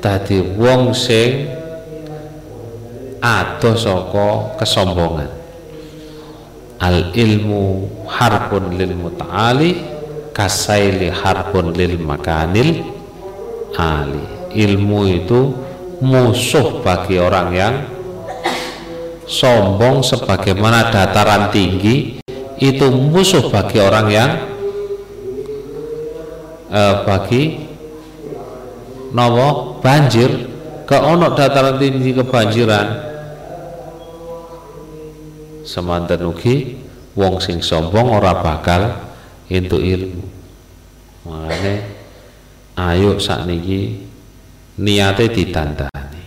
Tadi 0.03 0.59
wong 0.59 0.91
sing 0.91 1.47
ado 3.23 3.79
saka 3.79 4.59
kesombongan. 4.59 5.44
Al 6.85 7.17
ilmu 7.17 7.89
harbun 8.05 8.77
lil 8.77 8.93
muta'ali 8.93 9.81
kasaili 10.37 11.09
harbun 11.09 11.73
lil 11.73 11.97
makanil 11.97 12.85
ali. 13.81 14.25
Ilmu 14.53 15.01
itu 15.09 15.41
musuh 16.05 16.85
bagi 16.85 17.17
orang 17.17 17.49
yang 17.57 17.75
sombong 19.25 20.05
sebagaimana 20.05 20.93
dataran 20.93 21.49
tinggi 21.49 22.21
itu 22.61 22.87
musuh 22.93 23.49
bagi 23.49 23.81
orang 23.81 24.07
yang 24.13 24.31
eh, 26.69 26.95
bagi 27.09 27.43
nopo 29.17 29.81
banjir 29.81 30.31
ke 30.85 30.97
onok 31.01 31.33
dataran 31.35 31.81
tinggi 31.81 32.13
kebanjiran 32.13 33.14
semanten 35.65 36.23
ugi 36.29 36.77
wong 37.17 37.41
sing 37.41 37.65
sombong 37.65 38.13
ora 38.13 38.39
bakal 38.39 38.93
untuk 39.49 39.81
ilmu. 39.81 40.25
Makanya 41.25 41.75
ayo 42.77 43.17
saat 43.17 43.49
niki 43.49 44.05
niatnya 44.77 45.33
ditandani. 45.33 46.25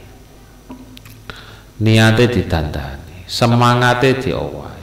Niatnya 1.77 2.25
ditandani 2.33 3.15
semangatnya 3.29 4.17
diowai. 4.17 4.75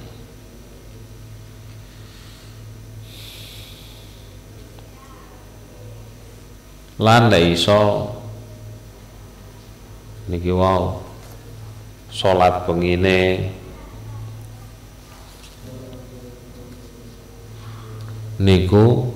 Lan 6.94 7.26
iso 7.42 8.14
niki 10.30 10.54
wow 10.54 11.02
salat 12.14 12.62
pengine 12.70 13.50
niku 18.40 19.14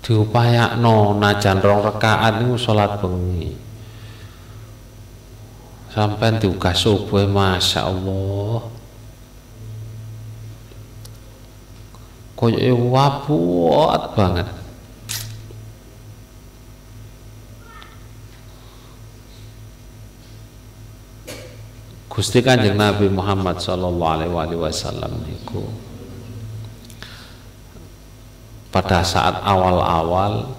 diupayakno 0.00 1.20
najan 1.20 1.60
rong 1.60 1.84
rekaat 1.84 2.40
niku 2.40 2.56
salat 2.56 2.96
bengi. 3.00 3.52
Sampai 5.90 6.38
diugas 6.38 6.78
subuh 6.78 7.26
Masya 7.26 7.90
Allah 7.90 8.62
koyo 12.40 12.72
wabuat 12.88 14.16
banget. 14.16 14.48
Gusti 22.08 22.40
Kanjeng 22.40 22.76
Nabi 22.80 23.06
Muhammad 23.12 23.60
sallallahu 23.60 24.12
alaihi 24.28 24.56
wasallam 24.56 25.20
niku 25.24 25.89
pada 28.70 29.02
saat 29.02 29.42
awal-awal 29.42 30.54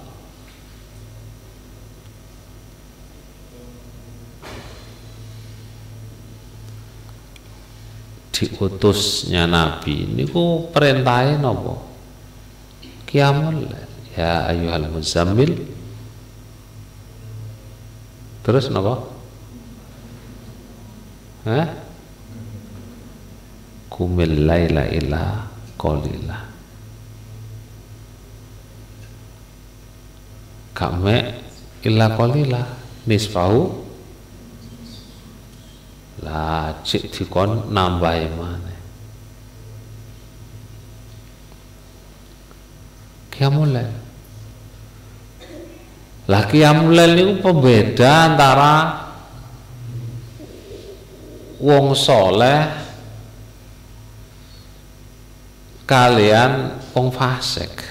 diutusnya 8.36 9.48
Nabi 9.48 10.12
niku 10.12 10.68
perintahin 10.76 11.40
apa 11.40 11.74
kiamul 13.08 13.68
ya 14.16 14.48
ayuhal 14.52 14.88
muzammil. 14.92 15.52
Terus 18.42 18.74
napa 18.74 19.06
Hah? 21.46 21.68
kumil 23.92 24.50
laila 24.50 24.88
ila 24.90 25.46
qalila 25.78 26.51
kame 30.82 31.18
illa 31.86 32.18
qalila 32.18 32.66
nisfahu 33.06 33.70
lah 36.26 36.82
cik 36.82 37.14
dikon 37.14 37.70
nambah 37.70 38.18
mana 38.34 38.74
kiamulail 43.30 43.94
lah 46.26 46.44
kiamulail 46.50 47.14
itu 47.14 47.34
pembeda 47.46 48.34
antara 48.34 48.74
wong 51.62 51.94
soleh 51.94 52.62
kalian 55.86 56.82
wong 56.98 57.14
fasik 57.14 57.91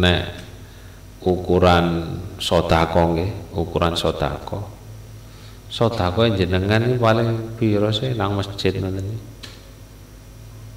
nek 0.00 0.24
ukuran 1.26 2.16
sodako 2.38 3.00
nggih 3.12 3.30
ukuran 3.52 3.94
sodako. 3.98 4.58
Sodako 5.66 6.30
jenengan 6.30 6.80
ini 6.80 6.96
paling 6.96 7.58
piro 7.58 7.90
sih 7.90 8.14
nang 8.14 8.38
masjid 8.38 8.72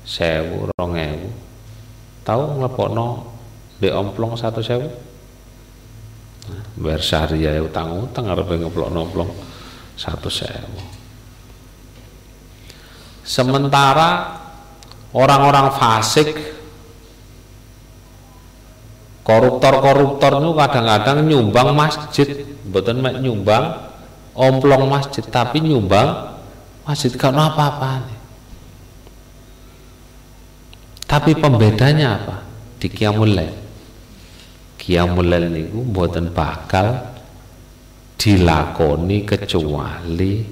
sewu 0.10 0.66
rong 0.74 0.94
ewu. 0.98 1.30
Tahu 2.26 2.42
ngelepokno 2.58 3.08
di 3.78 3.90
omplong 3.94 4.34
satu 4.34 4.66
sewu? 4.66 4.90
Bayar 6.82 7.02
syariah 7.06 7.62
utang 7.62 8.10
utang 8.10 8.26
harus 8.26 8.50
ngeplok 8.50 8.90
nomplong 8.90 9.30
satu 9.94 10.34
sewu. 10.34 10.82
Sementara 13.22 14.42
orang-orang 15.14 15.70
fasik 15.78 16.34
koruptor-koruptor 19.30 20.42
itu 20.42 20.52
kadang-kadang 20.58 21.18
nyumbang 21.22 21.78
masjid. 21.78 22.26
Betul 22.66 23.06
mek 23.06 23.22
nyumbang 23.22 23.90
omplong 24.34 24.90
masjid 24.90 25.22
tapi 25.28 25.60
nyumbang 25.60 26.40
masjid 26.88 27.12
kan 27.20 27.36
apa-apa 27.36 28.08
nih 28.08 28.20
tapi 31.10 31.34
pembedanya 31.36 32.22
apa? 32.22 32.36
Di 32.80 32.88
Qiyamul 32.88 33.34
Lail 33.36 33.56
Qiyamul 34.80 35.28
Lail 35.28 35.52
niku 35.52 35.84
mboten 35.84 36.32
bakal 36.32 36.96
dilakoni 38.16 39.28
kecuali 39.28 40.46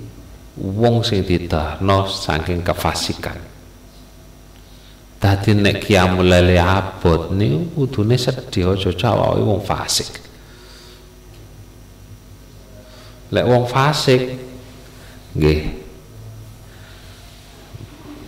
wong 0.60 1.06
sing 1.06 1.24
ditahno 1.24 2.10
saking 2.12 2.66
kefasikan 2.66 3.38
Dadi 5.18 5.58
nek 5.58 5.82
kiamul 5.82 6.30
lail 6.30 6.62
abot 6.62 7.34
niku 7.34 7.74
kudune 7.74 8.14
sedih 8.22 8.78
aja 8.78 8.94
cawahe 8.94 9.42
wong 9.42 9.62
fasik. 9.66 10.14
Lek 13.34 13.46
wong 13.50 13.66
fasik 13.66 14.24
nggih 15.34 15.88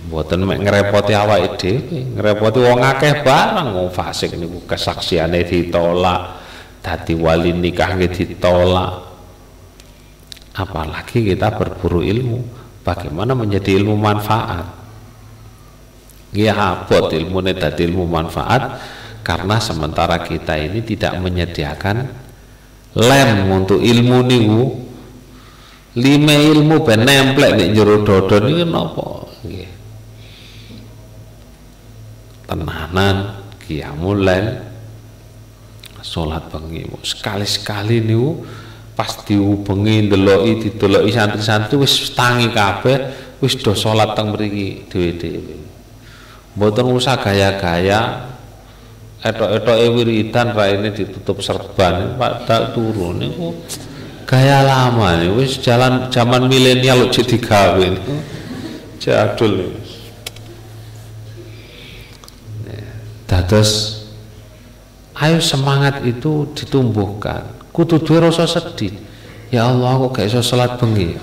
Mboten 0.10 0.42
mek 0.42 0.66
ngrepoti 0.66 1.14
awake 1.14 1.54
dhewe, 1.62 2.18
ngrepoti 2.18 2.58
wong 2.66 2.82
akeh 2.82 3.22
barang 3.22 3.78
wong 3.78 3.94
fasik 3.94 4.34
niku 4.34 4.66
kesaksiane 4.66 5.46
ditolak, 5.46 6.42
dadi 6.82 7.14
wali 7.14 7.54
nikah 7.54 7.94
nggih 7.94 8.10
ditolak. 8.18 9.06
Apalagi 10.58 11.30
kita 11.30 11.54
berburu 11.54 12.02
ilmu, 12.02 12.42
bagaimana 12.82 13.38
menjadi 13.38 13.78
ilmu 13.78 13.94
manfaat? 13.94 14.79
Ya 16.34 16.54
abot 16.54 17.10
ilmu 17.10 17.42
tadi 17.58 17.90
ilmu 17.90 18.06
manfaat 18.06 18.78
karena 19.26 19.62
sementara 19.62 20.22
kita 20.22 20.58
ini 20.58 20.82
tidak 20.82 21.18
menyediakan 21.22 21.98
lem 22.98 23.32
untuk 23.50 23.78
ilmu 23.82 24.20
niku. 24.26 24.64
Lima 25.98 26.38
ilmu 26.38 26.86
ben 26.86 27.02
nemplek 27.02 27.58
nek 27.58 27.70
jero 27.74 28.06
dodo 28.06 28.38
niku 28.46 28.64
napa 28.66 29.06
nggih. 29.42 29.70
Tenanan 32.46 33.18
qiyamul 33.66 34.22
lail 34.22 34.48
salat 36.06 36.46
bengi. 36.50 36.86
Sekali-sekali 37.02 38.06
niku 38.06 38.46
pas 38.94 39.18
diubengi 39.26 40.10
ndeloki 40.10 40.52
dideloki 40.68 41.12
santri-santri 41.14 41.80
wis 41.80 42.14
tangi 42.14 42.54
kabeh 42.54 42.98
wis 43.42 43.56
do 43.58 43.72
salat 43.72 44.12
teng 44.12 44.36
mriki 44.36 44.90
dhewe-dhewe 44.92 45.56
Mboten 46.60 46.92
usah 46.92 47.16
gaya-gaya. 47.16 48.28
Etok-etok 49.24 49.96
wiridan 49.96 50.52
ini 50.52 50.92
ditutup 50.92 51.40
serban. 51.40 52.20
Pada 52.20 52.76
turun 52.76 53.24
niku. 53.24 53.56
Gaya 54.28 54.62
lama 54.62 55.18
nih 55.18 55.34
wis 55.34 55.58
jalan 55.58 56.12
zaman 56.14 56.46
milenial 56.46 57.10
jadi 57.10 57.34
digawe 57.34 57.88
jadul 59.02 59.58
nih 59.58 59.74
dados 63.26 64.06
ayo 65.18 65.42
semangat 65.42 66.06
itu 66.06 66.46
ditumbuhkan. 66.54 67.42
Kudu 67.74 68.06
duwe 68.06 68.30
rasa 68.30 68.46
sedih. 68.46 68.94
Ya 69.50 69.66
Allah 69.66 69.98
aku 69.98 70.14
gak 70.14 70.30
iso 70.30 70.46
salat 70.46 70.78
bengi? 70.78 71.18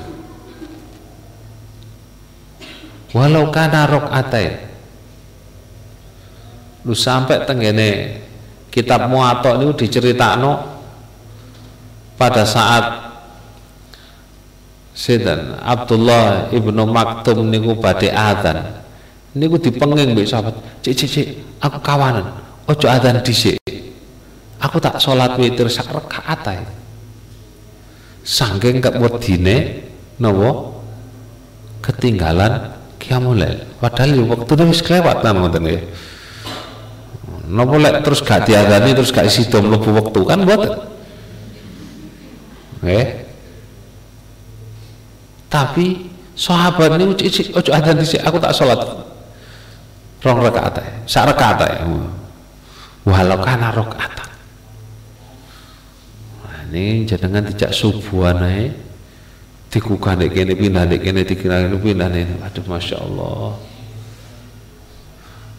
Walau 3.14 3.55
kana 3.55 3.87
rokaatain 3.87 4.65
lu 6.87 6.94
sampai 6.94 7.42
tenggene 7.42 8.22
kitab 8.70 9.11
muatok 9.11 9.59
ini 9.59 9.75
diceritakno 9.75 10.53
pada 12.14 12.46
saat 12.46 13.07
Sedan 14.96 15.61
Abdullah 15.61 16.49
ibnu 16.57 16.88
Maktum 16.88 17.53
niku 17.53 17.77
badhe 17.77 18.09
adzan. 18.09 18.81
Niku 19.37 19.61
dipenging 19.61 20.16
mbek 20.16 20.25
sahabat 20.25 20.57
cik 20.81 20.94
cik 20.96 21.09
cik 21.12 21.27
aku 21.61 21.85
kawanan 21.85 22.33
ojo 22.64 22.87
adzan 22.88 23.20
dhisik. 23.20 23.61
Aku 24.57 24.81
tak 24.81 24.96
sholat 24.96 25.37
witir 25.37 25.68
sak 25.68 25.92
rakaat 25.92 26.40
ae. 26.49 26.64
Saking 28.25 28.81
kewedine 28.81 29.85
napa 30.16 30.81
ketinggalan 31.85 32.72
kiamulail 32.96 33.68
padahal 33.79 34.25
waktu 34.33 34.53
itu 34.57 34.64
wis 34.64 34.81
kelewat 34.81 35.20
nang 35.20 35.44
ngoten 35.44 35.68
ya 35.68 35.79
Napa 37.46 37.78
lek 37.78 38.02
terus 38.02 38.26
gak 38.26 38.50
diadani 38.50 38.90
terus 38.90 39.14
gak 39.14 39.30
isi 39.30 39.46
dom 39.46 39.70
lebu 39.70 39.94
waktu 39.94 40.20
kan 40.26 40.42
buat 40.42 40.62
eh? 42.82 43.06
Tapi 45.46 46.11
sahabat 46.35 46.98
ini 46.98 47.06
uci 47.06 47.54
ojo 47.54 47.70
ada 47.70 47.94
di 47.94 48.06
aku 48.18 48.37
tak 48.42 48.50
sholat 48.50 48.82
rong 50.26 50.42
rakaat 50.42 50.82
ya 50.82 50.90
sak 51.06 51.30
rakaat 51.30 51.59
ya 51.70 51.87
walau 53.06 53.38
kana 53.38 53.70
rakaat. 53.70 54.26
Nah, 56.42 56.61
ini 56.74 57.06
jenengan 57.06 57.46
tidak 57.46 57.70
subuhan 57.70 58.42
ae. 58.42 58.74
Dikukan 59.70 60.18
nek 60.18 60.35
kene 60.35 60.54
pindah 60.59 60.88
kene 60.98 61.22
dikira 61.22 61.68
pindah 61.68 62.11
aduh 62.42 62.64
masya 62.66 62.96
Allah 63.02 63.54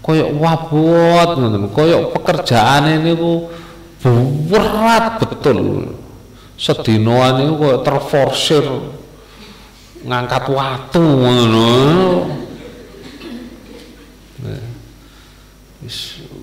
koyok 0.08 0.30
wabot 0.39 1.30
koyok 1.76 2.15
pekerjaan 2.15 2.96
ini 2.96 3.12
ku 3.12 3.52
berat 4.48 5.20
betul. 5.20 5.91
Sedinoan 6.56 7.43
ini 7.43 7.52
koyok 7.60 7.84
terforsir 7.84 8.63
ngangkat 10.08 10.48
watu 10.48 11.04
ngono. 11.04 11.72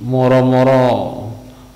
Moro-moro 0.04 0.84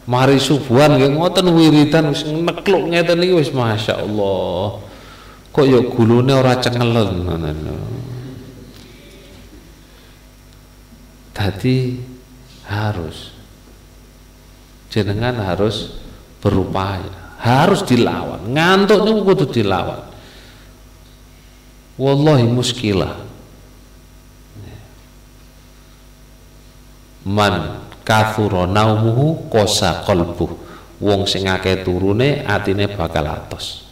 mari 0.09 0.37
subuhan 0.37 0.97
nggih 0.97 1.17
ngoten 1.17 1.53
wiridan 1.53 2.13
wis 2.13 2.25
nekluk 2.25 2.93
ngeten 2.93 3.21
iki 3.25 3.35
wis 3.45 3.51
masyaallah 3.53 4.81
kok 5.53 5.65
ya 5.69 5.81
gulune 5.85 6.33
ora 6.33 6.57
cengelen 6.57 7.29
ngono 7.29 7.98
Tadi 11.39 11.95
harus. 12.67 13.31
Jenengan 14.91 15.39
harus 15.39 16.03
berupaya. 16.43 17.39
Harus 17.39 17.87
dilawan. 17.87 18.51
Ngantuk 18.51 19.07
niku 19.07 19.21
kudu 19.23 19.47
dilawan. 19.63 20.03
Wallahi 21.95 22.47
muskilah. 22.51 23.15
Man 27.23 27.87
kathura 28.03 28.67
naumuhu 28.67 29.47
kosa 29.47 30.03
qalbuh 30.03 30.51
wong 30.99 31.29
sing 31.31 31.47
akeh 31.47 31.87
turune 31.87 32.43
atine 32.43 32.91
bakal 32.91 33.31
atos. 33.31 33.87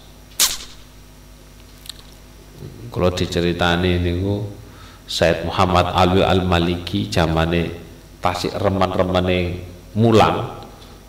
Kalau 2.90 3.12
diceritani 3.12 4.00
niku 4.02 4.65
Said 5.06 5.46
Muhammad 5.46 5.94
Alwi 5.94 6.26
Al-Maliki 6.26 7.06
zamane 7.06 7.70
tasik 8.18 8.58
reman-remane 8.58 9.62
mulang. 9.94 10.66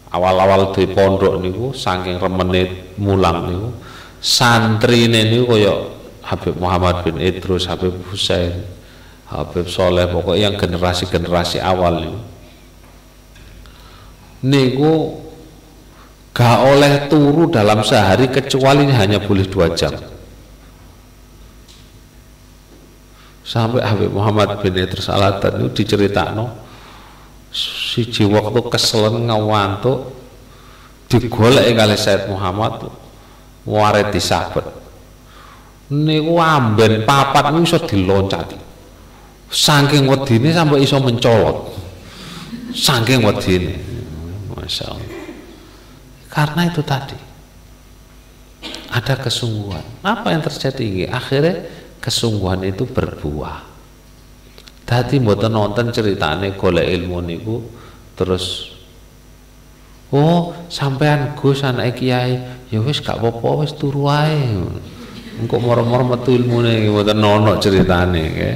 Awal-awal 0.08 0.72
di 0.72 0.88
pondok 0.88 1.42
niku 1.44 1.76
saking 1.76 2.16
remene 2.16 2.96
mulang 2.96 3.38
niku 3.52 3.70
santrine 4.24 5.28
niku 5.28 5.46
kaya 5.52 5.74
Habib 6.24 6.56
Muhammad 6.60 7.04
bin 7.04 7.20
Idrus, 7.20 7.68
Habib 7.68 7.96
Husain, 8.08 8.64
Habib 9.28 9.68
Soleh 9.68 10.08
pokoknya 10.08 10.52
yang 10.52 10.56
generasi-generasi 10.56 11.60
awal 11.60 12.04
niku. 12.04 12.20
Niku 14.48 14.94
gak 16.32 16.58
oleh 16.70 17.10
turu 17.10 17.50
dalam 17.50 17.82
sehari 17.82 18.30
kecuali 18.30 18.86
hanya 18.94 19.18
boleh 19.18 19.50
dua 19.50 19.74
jam 19.74 20.17
sampai 23.48 23.80
Habib 23.80 24.12
Muhammad 24.12 24.60
bin 24.60 24.76
Idris 24.76 25.08
Alatan 25.08 25.64
itu 25.64 25.82
diceritakno 25.84 26.52
siji 27.56 28.28
waktu 28.28 28.60
keselen 28.68 29.32
ngawantuk 29.32 30.12
digolek 31.08 31.72
kali 31.72 31.96
Said 31.96 32.28
Muhammad 32.28 32.92
ware 33.64 34.12
disabet. 34.12 34.68
Niku 35.88 36.36
amben 36.44 37.08
papat 37.08 37.56
niku 37.56 37.64
iso 37.64 37.80
diloncati. 37.88 38.60
Saking 39.48 40.04
wedine 40.12 40.52
sampai 40.52 40.84
iso 40.84 41.00
mencolot. 41.00 41.72
Saking 42.76 43.24
wedine. 43.24 43.80
Masya 44.52 44.92
Allah 44.92 45.18
karena 46.38 46.70
itu 46.70 46.86
tadi 46.86 47.18
ada 48.94 49.16
kesungguhan. 49.18 49.82
Apa 50.06 50.38
yang 50.38 50.46
terjadi? 50.46 51.10
Akhirnya 51.10 51.66
kesungguhan 52.02 52.64
itu 52.64 52.86
berbuah. 52.86 53.66
Tadi 54.88 55.20
mboten 55.20 55.52
nonton 55.52 55.92
ceritane 55.92 56.56
golek 56.56 56.88
ilmu 56.88 57.20
niku 57.20 57.60
terus 58.16 58.72
oh 60.16 60.56
sampean 60.72 61.36
Gus 61.36 61.62
anak 61.68 62.00
kiai 62.00 62.40
ya 62.72 62.80
wis 62.80 63.04
gak 63.04 63.20
apa-apa 63.20 63.68
wis 63.68 63.76
turu 63.76 64.08
wae 64.08 64.56
engko 65.38 65.60
moro-moro 65.60 66.16
metu 66.16 66.32
ilmune 66.32 66.88
mboten 66.88 67.20
nono 67.20 67.60
ceritane 67.60 68.24
ke 68.32 68.52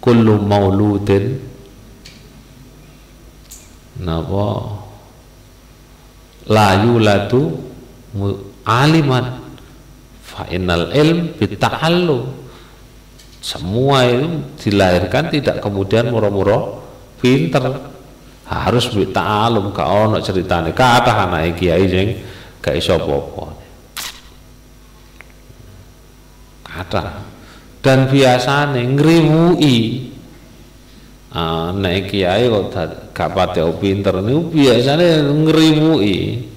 kullu 0.00 0.40
mauludin. 0.40 1.36
Napa? 4.00 4.48
La 6.48 6.80
yulatu 6.82 7.52
aliman 8.64 9.39
fa 10.40 10.48
innal 10.48 10.88
ilm 10.96 11.36
bita'allum 11.36 12.40
semua 13.40 14.04
itu 14.04 14.28
dilahirkan 14.68 15.32
tidak 15.32 15.64
kemudian 15.64 16.12
muro-muro 16.12 16.84
pinter. 17.20 17.92
Harus 18.44 18.90
bita'alum 18.92 19.72
ka 19.72 19.86
ono 19.88 20.20
ceritane. 20.20 20.76
Kata 20.76 21.24
anak 21.24 21.56
kiai 21.56 21.84
sing 21.88 22.08
gak 22.60 22.76
iso 22.76 23.00
apa 23.00 23.46
kata. 26.68 27.04
Dan 27.80 28.12
biasanya 28.12 28.76
ngrimui 28.76 29.78
ah, 31.32 31.72
nek 31.72 32.12
kiai 32.12 32.50
kok 32.50 32.76
gak 33.14 33.30
pate 33.32 33.62
pinter. 33.80 34.18
Niku 34.20 34.52
biasanya 34.52 35.24
ngrimui 35.24 36.49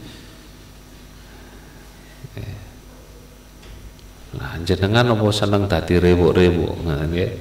jenengan 4.63 5.13
apa 5.13 5.25
seneng 5.32 5.65
dadi 5.67 5.99
rewuk-rewuk? 5.99 6.86
Nggih. 6.86 7.32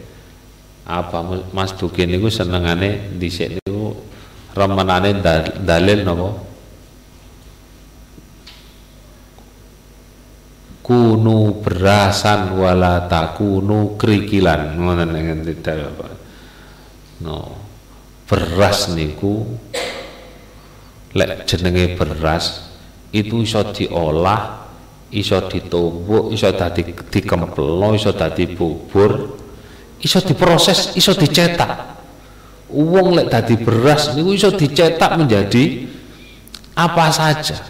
Apa 0.82 1.22
Mas 1.54 1.78
Dukin 1.78 2.10
niku 2.10 2.26
senengane 2.26 3.14
dhisik 3.14 3.62
niku 3.62 3.94
remenane 4.52 5.22
dalil 5.62 6.02
napa? 6.02 6.28
Kunu 10.82 11.62
berasan 11.62 12.58
wala 12.58 13.06
takunu 13.06 13.94
krikilan. 13.94 14.74
Ngoten 14.74 15.14
ngerti 15.14 15.54
Bapak 15.62 16.12
no. 17.22 17.62
Beras 18.26 18.88
niku 18.90 19.44
lek 21.12 21.44
jenenge 21.44 22.00
beras 22.00 22.72
itu 23.12 23.44
iso 23.44 23.60
diolah 23.76 24.61
iso 25.12 25.36
ditumbuk 25.44 26.32
iso 26.32 26.48
dadi 26.56 26.88
dikemplo 26.88 27.92
iso 27.92 28.16
dadi 28.16 28.48
bubur 28.48 29.36
iso 30.02 30.18
diproses 30.24 30.96
iso 30.98 31.12
dicetak. 31.14 31.94
Uang 32.72 33.12
lek 33.12 33.28
dadi 33.28 33.54
beras 33.60 34.16
niku 34.16 34.32
iso 34.32 34.50
dicetak 34.56 35.20
menjadi 35.20 35.86
apa 36.72 37.12
saja. 37.12 37.60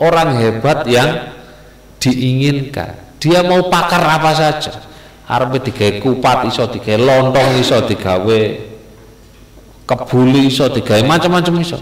Orang 0.00 0.36
hebat 0.40 0.84
yang 0.88 1.32
diinginkan. 2.00 3.20
Dia 3.20 3.44
mau 3.44 3.68
pakar 3.68 4.00
apa 4.00 4.32
saja. 4.32 4.72
Arep 5.30 5.62
digawe 5.64 6.00
kupat 6.00 6.48
iso 6.48 6.68
digawe 6.68 6.98
lontong 7.00 7.60
iso 7.60 7.78
digawe 7.84 8.40
kebuli 9.88 10.50
iso 10.52 10.68
digawe 10.68 11.00
macam-macam 11.06 11.54
iso. 11.60 11.78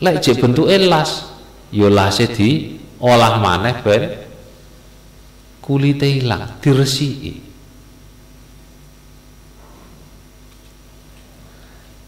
Lek 0.00 0.20
jek 0.24 0.40
bentuke 0.40 0.76
las 0.88 1.29
ya 1.70 1.86
lase 1.86 2.26
di 2.26 2.78
olah 2.98 3.38
maneh 3.38 3.76
ben 3.80 4.02
kulite 5.62 6.06
ilang 6.06 6.58
diresiki. 6.58 7.48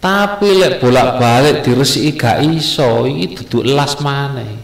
Tapi 0.02 0.48
lek 0.58 0.82
bolak-balik 0.82 1.62
diresiki 1.62 2.18
gak 2.18 2.42
iso 2.42 3.06
iki 3.06 3.38
duduk 3.38 3.70
las 3.70 4.02
maneh 4.02 4.58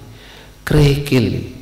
krekil. 0.66 1.54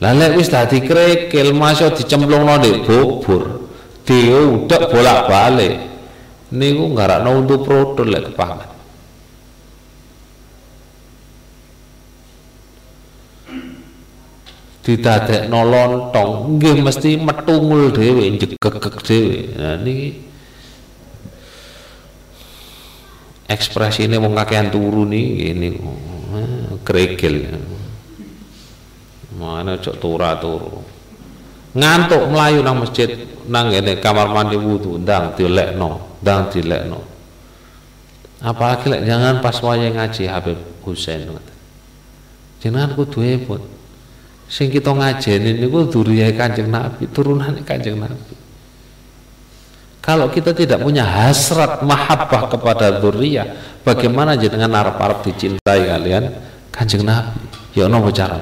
Lah 0.00 0.16
lek 0.16 0.40
wis 0.40 0.48
dadi 0.48 0.80
krekil 0.80 1.52
masih 1.52 1.92
dicemplungno 1.92 2.56
ndek 2.56 2.88
bubur 2.88 3.68
diudek 4.08 4.88
bolak-balik. 4.88 5.84
Niku 6.48 6.96
nggarakno 6.96 7.44
untuk 7.44 7.68
produk 7.68 8.08
lek 8.08 8.32
kepangan 8.32 8.77
didadekno 14.88 15.60
lontong. 15.68 16.56
Nggih 16.56 16.80
mesti 16.80 17.20
metungul 17.20 17.92
dhewe 17.92 18.24
jegegeg 18.40 18.96
dhewe. 19.04 19.38
Nah 19.60 19.76
niki 19.76 20.08
ekspresi 23.44 24.08
ini 24.08 24.16
mau 24.16 24.32
kakean 24.32 24.72
turu 24.72 25.04
nih 25.04 25.52
ini 25.52 25.68
kregel 26.88 27.52
mana 29.36 29.76
cok 29.76 29.96
tura 30.00 30.40
turu. 30.40 30.80
Ngantuk 31.76 32.32
melayu 32.32 32.64
nang 32.64 32.80
masjid 32.80 33.12
nang 33.44 33.68
ini 33.68 34.00
kamar 34.00 34.32
mandi 34.32 34.56
wudhu 34.56 34.96
ndang 34.96 35.36
dilekno 35.36 36.16
ndang 36.24 36.48
dilekno. 36.48 37.04
Apalagi 38.40 38.88
lek 38.88 39.04
jangan 39.04 39.44
pas 39.44 39.60
waya 39.60 39.92
ngaji 39.92 40.24
Habib 40.32 40.56
Husain 40.86 41.28
jangan 42.58 42.94
kudu 42.94 43.22
hebat 43.22 43.77
sing 44.48 44.72
kita 44.72 44.96
ngajeni 44.96 45.60
niku 45.60 45.86
duriyah 45.86 46.32
Kanjeng 46.32 46.72
Nabi, 46.72 47.04
turunan 47.12 47.52
Kanjeng 47.62 48.00
Nabi. 48.00 48.34
Kalau 50.00 50.32
kita 50.32 50.56
tidak 50.56 50.80
punya 50.80 51.04
hasrat 51.04 51.84
mahabbah 51.84 52.48
kepada 52.48 52.96
duriyah, 52.96 53.80
bagaimana 53.84 54.40
jenengan 54.40 54.72
arep-arep 54.72 55.20
dicintai 55.28 55.84
kalian 55.84 56.32
Kanjeng 56.72 57.04
Nabi? 57.04 57.44
Ya 57.76 57.86
ono 57.92 58.08
cara. 58.08 58.40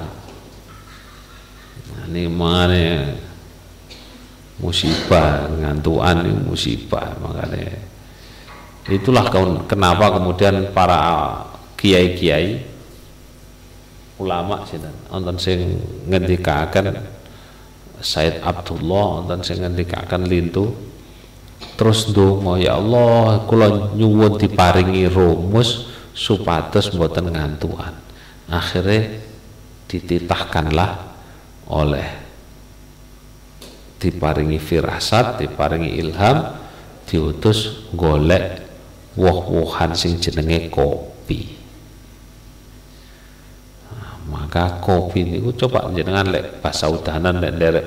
Nah, 1.90 2.06
ini 2.06 2.30
mana 2.30 3.10
musibah 4.56 5.44
ngantuan 5.52 6.24
ini 6.24 6.32
musibah 6.48 7.12
makanya 7.20 7.76
itulah 8.88 9.28
kenapa 9.68 10.16
kemudian 10.16 10.72
para 10.72 11.00
kiai-kiai 11.76 12.64
ulama 14.16 14.64
sinten 14.64 14.94
wonten 15.12 15.36
sing 15.36 15.58
ngendikaken 16.08 17.16
Said 18.00 18.44
Abdullah 18.44 19.24
wonten 19.24 19.40
sing 19.40 19.64
ngendikaken 19.64 20.28
lintu. 20.28 20.68
Terus 21.76 22.12
ndonga 22.12 22.60
ya 22.60 22.76
Allah 22.76 23.48
kula 23.48 23.96
nyuwun 23.96 24.36
diparingi 24.36 25.08
rumus 25.08 25.88
supados 26.12 26.92
mboten 26.92 27.32
ngantuan. 27.32 27.96
Akhirnya 28.52 29.16
dititahkanlah 29.88 30.90
oleh 31.72 32.08
diparingi 33.96 34.60
firasat 34.60 35.40
diparingi 35.40 35.96
ilham 35.96 36.52
diutus 37.08 37.88
golek 37.96 38.60
woh-wohan 39.16 39.96
sing 39.96 40.20
jenenge 40.20 40.68
kopi 40.68 41.55
maka 44.56 44.80
kopi 44.80 45.20
niku 45.20 45.52
coba 45.52 45.92
jenengan 45.92 46.24
lek 46.32 46.64
bahasa 46.64 46.88
udanan 46.88 47.44
lek 47.44 47.52
derek 47.60 47.86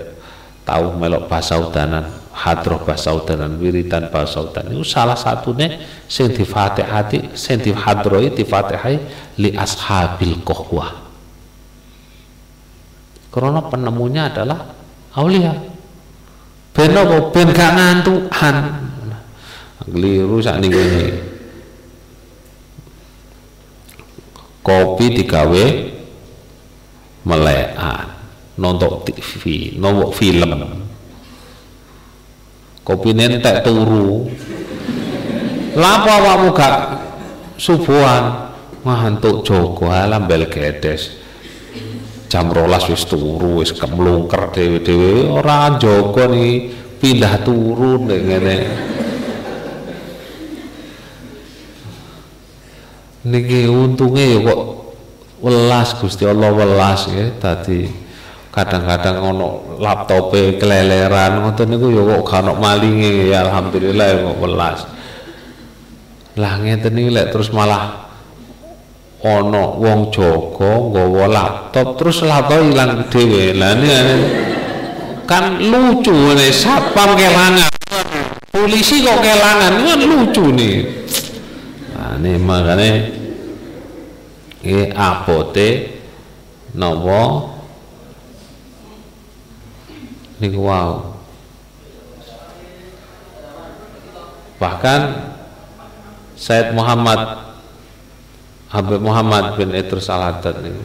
tahu 0.62 1.02
melok 1.02 1.26
bahasa 1.26 1.58
udanan 1.58 2.06
hadroh 2.30 2.86
bahasa 2.86 3.10
udanan 3.10 3.58
wiridan 3.58 4.14
bahasa 4.14 4.46
udanan. 4.46 4.78
Itu 4.78 4.86
salah 4.86 5.18
satunya 5.18 5.82
sing 6.06 6.30
difatihati 6.30 7.34
sing 7.34 7.58
dihadroi 7.58 8.30
difatihai 8.38 8.96
li 9.42 9.58
ashabil 9.58 10.46
kohwah. 10.46 11.10
Karena 13.34 13.66
penemunya 13.66 14.30
adalah 14.30 14.70
aulia. 15.18 15.58
Ben 16.70 16.94
apa? 16.94 17.34
Ben 17.34 17.50
gak 17.50 17.72
ngantukan. 17.74 18.56
Keliru 19.90 20.38
saat 20.38 20.62
ini 20.62 20.70
kopi 24.62 25.18
digawe 25.18 25.66
melekan 27.30 28.10
nonton 28.58 29.06
TV 29.06 29.78
nonton 29.78 30.10
film. 30.18 30.52
Kopi 32.82 33.14
nentek 33.14 33.62
turu. 33.62 34.26
Lapa 35.78 36.12
awakmu 36.18 36.50
gak 36.58 36.78
subuhan? 37.62 38.50
Ngantuk 38.82 39.46
Joko 39.46 39.94
alam 39.94 40.26
bel 40.26 40.50
gedes. 40.50 41.22
Jam 42.26 42.50
rolas 42.50 42.90
wis 42.90 43.06
turu 43.06 43.62
wis 43.62 43.70
kemlungker 43.78 44.50
dewe-dewe 44.50 45.30
orang 45.30 45.78
Joko 45.78 46.26
nih 46.26 46.74
pindah 46.98 47.46
turun 47.46 48.10
ngene. 48.10 48.58
Niki 53.30 53.68
untungnya 53.70 54.26
ya 54.26 54.38
kok 54.48 54.89
welas 55.40 55.96
Gusti 55.98 56.24
Allah 56.28 56.52
welas 56.52 57.08
ya. 57.12 57.32
Tadi 57.36 57.88
kadang-kadang 58.50 59.24
ono 59.24 59.78
laptop 59.80 60.34
keleleran 60.34 61.46
ngoten 61.46 61.68
niku 61.70 61.88
ya 61.94 62.02
kok 62.04 62.22
gak 62.28 62.40
ono 62.44 62.54
malinge. 62.60 63.32
Ya 63.32 63.48
alhamdulillah 63.48 64.06
ya 64.08 64.18
kok 64.24 64.38
welas. 64.40 64.80
Lah 66.40 66.54
ngeten 66.64 66.96
iki 66.96 67.10
lek 67.12 67.36
terus 67.36 67.52
malah 67.52 68.08
ono 69.20 69.76
wong 69.76 70.12
Joko 70.16 70.96
nggawa 70.96 71.26
laptop 71.28 72.00
terus 72.00 72.24
laptop 72.24 72.64
ilang 72.64 73.12
dhewe. 73.12 73.52
Lah 73.56 73.76
kan 75.28 75.62
lucu 75.62 76.16
nih 76.34 76.50
satpam 76.50 77.14
kelangan. 77.20 77.70
Polisi 78.50 79.06
kok 79.06 79.20
kelangan 79.22 79.74
kan 79.84 80.00
lucu 80.00 80.46
nih. 80.56 80.76
Nah 81.94 82.16
ini 82.18 82.32
makanya 82.40 83.19
nggih 84.60 84.92
abote 84.92 85.70
napa 86.76 87.22
niku 90.40 90.60
wow. 90.68 91.16
bahkan 94.60 95.32
Said 96.40 96.72
Muhammad 96.72 97.52
Habib 98.72 99.00
Muhammad 99.04 99.56
bin 99.60 99.76
Idrus 99.76 100.12
al 100.12 100.40
ini 100.40 100.84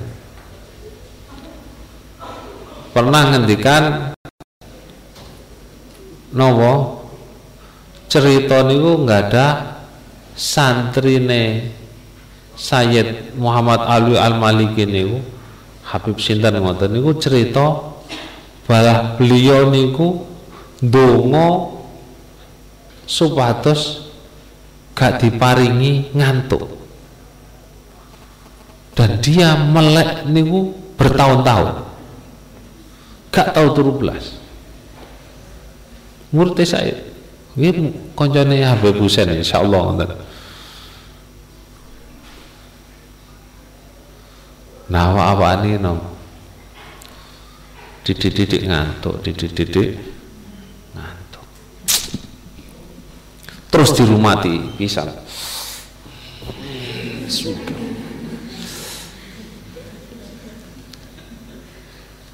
pernah 2.95 3.35
ngendikan 3.35 4.15
nopo 6.31 7.03
cerita 8.07 8.63
niku 8.67 9.03
nggak 9.03 9.21
ada 9.31 9.47
santrine 10.39 11.75
Sayyid 12.55 13.35
Muhammad 13.35 13.83
Ali 13.85 14.15
Al 14.15 14.39
Maliki 14.39 14.87
niku 14.87 15.19
Habib 15.85 16.17
sinten 16.23 16.55
ngoten 16.59 16.95
niku 16.95 17.19
cerita 17.19 17.95
bahwa 18.65 19.19
beliau 19.21 19.69
niku 19.69 20.25
dongo 20.81 21.83
supados 23.05 24.11
gak 24.97 25.21
diparingi 25.21 26.15
ngantuk. 26.15 26.71
Dan 28.95 29.19
dia 29.19 29.59
melek 29.59 30.25
niku 30.31 30.71
bertahun-tahun. 30.95 31.83
Gak 33.35 33.51
tahu 33.51 33.69
turu 33.75 33.93
belas 33.99 34.45
murid 36.35 36.59
saya 36.67 36.99
ini 37.55 37.95
koncone 38.19 38.59
Habib 38.67 38.99
Husain 38.99 39.31
insyaallah 39.31 39.95
ngoten 39.95 40.11
Nah, 44.95 45.11
apa 45.11 45.59
ini 45.67 45.75
no? 45.75 45.99
Didik-didik 48.07 48.63
ngantuk, 48.63 49.19
didik-didik 49.27 49.99
ngantuk. 50.95 51.47
Terus 53.75 53.91
dirumati 53.99 54.55
pisang. 54.79 55.11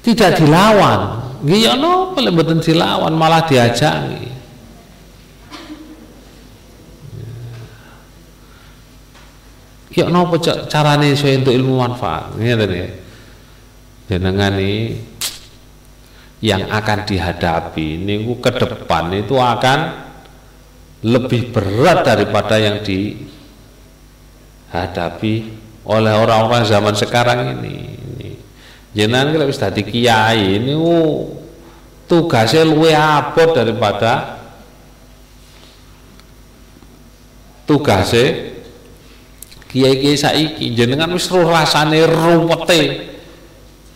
Tidak 0.05 0.31
dilawan. 0.37 1.01
Nggih 1.41 1.81
no, 1.81 2.13
mboten 2.13 2.61
dilawan, 2.61 3.17
malah 3.17 3.41
diajangi. 3.49 4.30
Ya 9.91 10.07
nopo 10.07 10.39
carane 10.41 11.11
iso 11.11 11.27
untuk 11.27 11.51
ilmu 11.51 11.77
manfaat? 11.79 12.35
Ngene 12.39 12.65
ya. 12.71 12.89
Jenengan 14.11 14.59
ini 14.59 14.99
yang 16.43 16.67
akan 16.67 17.05
dihadapi 17.07 18.01
niku 18.01 18.41
ke 18.43 18.51
depan 18.51 19.13
itu 19.15 19.39
akan 19.39 20.09
lebih 21.05 21.53
berat 21.53 22.03
daripada 22.03 22.59
yang 22.59 22.83
dihadapi 24.71 25.33
oleh 25.87 26.13
orang-orang 26.17 26.67
zaman 26.67 26.91
sekarang 26.97 27.61
ini. 27.61 27.95
Jenengan 28.91 29.31
kalau 29.31 29.47
wis 29.47 29.55
dadi 29.55 29.87
kiai 29.87 30.59
ini 30.59 30.75
tugasnya 32.11 32.67
luwe 32.67 32.91
abot 32.91 33.55
daripada 33.55 34.35
tugasnya 37.63 38.50
kiai-kiai 39.71 40.19
saiki 40.19 40.75
jenengan 40.75 41.07
wis 41.15 41.31
roh 41.31 41.47
rasane 41.47 42.03
ruwete. 42.03 43.09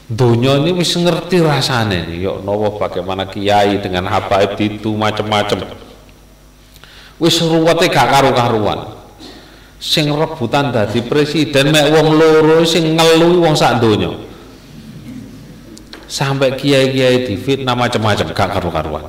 Dunia 0.06 0.62
ini 0.62 0.72
wis 0.72 0.94
ngerti 0.96 1.42
rasanya 1.42 2.06
nih 2.06 2.30
yuk 2.30 2.46
nopo 2.46 2.78
bagaimana 2.78 3.26
kiai 3.26 3.82
dengan 3.82 4.06
habaib 4.06 4.54
itu 4.62 4.94
macam-macam 4.94 5.66
wis 7.20 7.36
ruwete 7.44 7.92
gak 7.92 8.08
karu-karuan. 8.08 8.96
Sing 9.76 10.08
rebutan 10.08 10.72
dadi 10.72 11.04
presiden 11.04 11.70
mek 11.70 11.92
wong 11.92 12.16
loro 12.16 12.64
sing 12.64 12.96
ngeluh 12.96 13.44
wong 13.44 13.54
sak 13.54 13.84
donya. 13.84 14.14
Sampai 16.06 16.56
kiai-kiai 16.56 17.28
difitnah 17.28 17.76
macam-macam 17.76 18.32
gak 18.32 18.50
karu-karuan. 18.56 19.06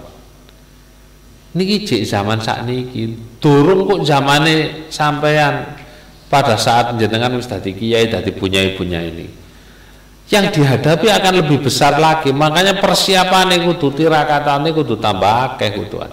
Niki 1.56 1.88
jek 1.88 2.02
zaman 2.04 2.36
saat 2.42 2.68
niki 2.68 3.16
durung 3.40 3.88
kok 3.88 4.04
zamane 4.04 4.88
sampean 4.92 5.85
pada 6.26 6.58
saat 6.58 6.94
jenengan 6.98 7.30
wis 7.38 7.46
dadi 7.46 7.70
kiai 7.70 8.10
dadi 8.10 8.34
punyai-punyai 8.34 9.08
ini. 9.14 9.26
Yang 10.26 10.58
dihadapi 10.58 11.06
akan 11.06 11.32
lebih 11.38 11.62
besar 11.62 12.02
lagi. 12.02 12.34
Makanya 12.34 12.82
persiapan 12.82 13.62
kudu 13.62 13.94
tirakatane 13.94 14.74
kudu 14.74 14.98
tambah 14.98 15.54
akeh 15.54 15.70
kuduan. 15.78 16.10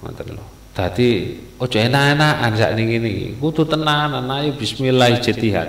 Ngoten 0.00 0.26
lho. 0.32 0.44
Dadi 0.72 1.36
ojo 1.60 1.76
enak-enakan 1.76 2.50
sak 2.56 2.72
niki 2.80 2.96
niki. 2.96 3.26
Kudu 3.36 3.68
tenanan 3.68 4.24
ayo 4.24 4.56
bismillah 4.56 5.12
ijtihad. 5.20 5.68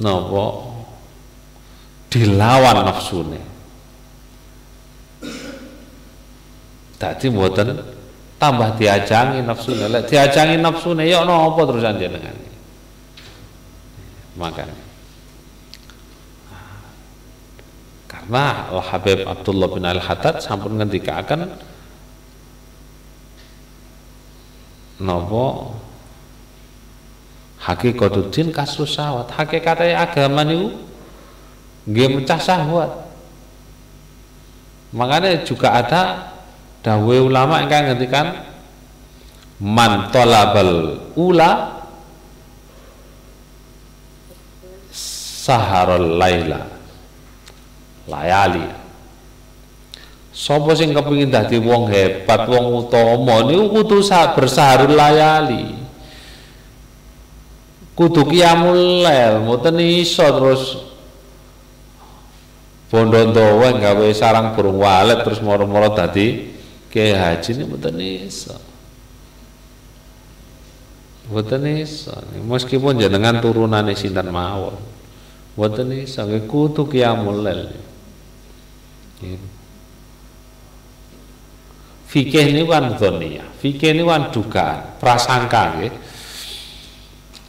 Napa? 0.00 0.44
Dilawan 2.08 2.78
nafsune. 2.88 3.40
Dadi 6.96 7.26
mboten 7.28 7.93
tambah 8.44 8.76
diajangi 8.76 9.40
nafsune 9.40 9.88
lek 9.88 10.12
diajangi 10.12 10.60
nafsune 10.60 11.08
ya 11.08 11.24
napa 11.24 11.64
terus 11.64 11.80
jenengan 11.96 12.36
makan 14.36 14.68
karena 18.04 18.44
Al 18.68 18.84
Habib 18.84 19.24
Abdullah 19.24 19.68
bin 19.72 19.84
Al 19.88 20.02
Haddad 20.04 20.44
sampun 20.44 20.76
akan 20.76 21.40
nopo 25.00 25.72
hakikatuddin 27.64 28.52
kasus 28.52 28.92
sahwat 28.92 29.32
hakikatnya 29.32 30.04
agama 30.04 30.44
niku 30.44 30.68
nggih 31.88 32.20
mecah 32.20 32.36
sahwat 32.36 32.92
makanya 34.92 35.40
juga 35.48 35.80
ada 35.80 36.33
dawe 36.84 37.16
ulama 37.16 37.64
yang 37.64 37.96
ngendikan 37.96 38.44
man 39.56 40.12
talabal 40.12 41.00
ula 41.16 41.80
saharul 44.92 46.20
laila 46.20 46.60
layali. 48.04 48.84
Sapa 50.34 50.76
sing 50.76 50.92
kepengin 50.92 51.32
dadi 51.32 51.56
wong 51.56 51.88
hebat 51.88 52.44
wong 52.50 52.84
utama 52.84 53.48
niku 53.48 53.80
kudu 53.80 54.04
bersaharul 54.36 54.92
layali. 54.92 55.80
Kudu 57.96 58.28
qiyamul 58.28 59.06
lail 59.06 59.40
mboten 59.46 59.78
iso 59.80 60.26
terus 60.26 60.62
bondo 62.90 63.16
ndawa 63.30 63.72
gawe 63.78 64.06
sarang 64.10 64.52
burung 64.52 64.82
walet 64.82 65.22
terus 65.22 65.38
moro-moro 65.38 65.94
dadi 65.94 66.53
ke 66.94 67.10
haji 67.10 67.50
ini 67.58 67.62
mboten 67.66 67.98
iso 67.98 68.54
mboten 71.26 71.66
iso 71.82 72.14
meskipun 72.46 73.02
jenengan 73.02 73.42
turunane 73.42 73.98
sinten 73.98 74.30
mawon 74.30 74.94
Mboten 75.54 75.94
iso 75.94 76.26
kudu 76.50 76.90
qiyamul. 76.90 77.46
Fikih 82.10 82.44
ini 82.54 82.62
kan 82.66 82.94
dunia, 82.94 83.42
fikih 83.58 83.94
ini 83.94 84.02
kan 84.06 84.30
dugaan, 84.34 84.98
prasangka 84.98 85.62
nggih. 85.78 85.92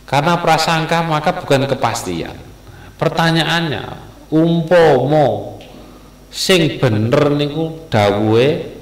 Karena 0.05 0.37
prasangka 0.37 1.01
maka 1.05 1.37
bukan 1.37 1.65
kepastian. 1.69 2.33
Pertanyaannya, 2.97 3.83
umpomo 4.29 5.57
sing 6.29 6.77
bener 6.77 7.33
niku 7.33 7.89
dawuhe 7.89 8.74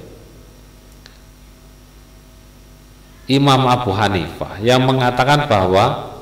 Imam 3.24 3.64
Abu 3.68 3.90
Hanifah 3.92 4.60
yang 4.60 4.84
mengatakan 4.84 5.48
bahwa 5.48 6.14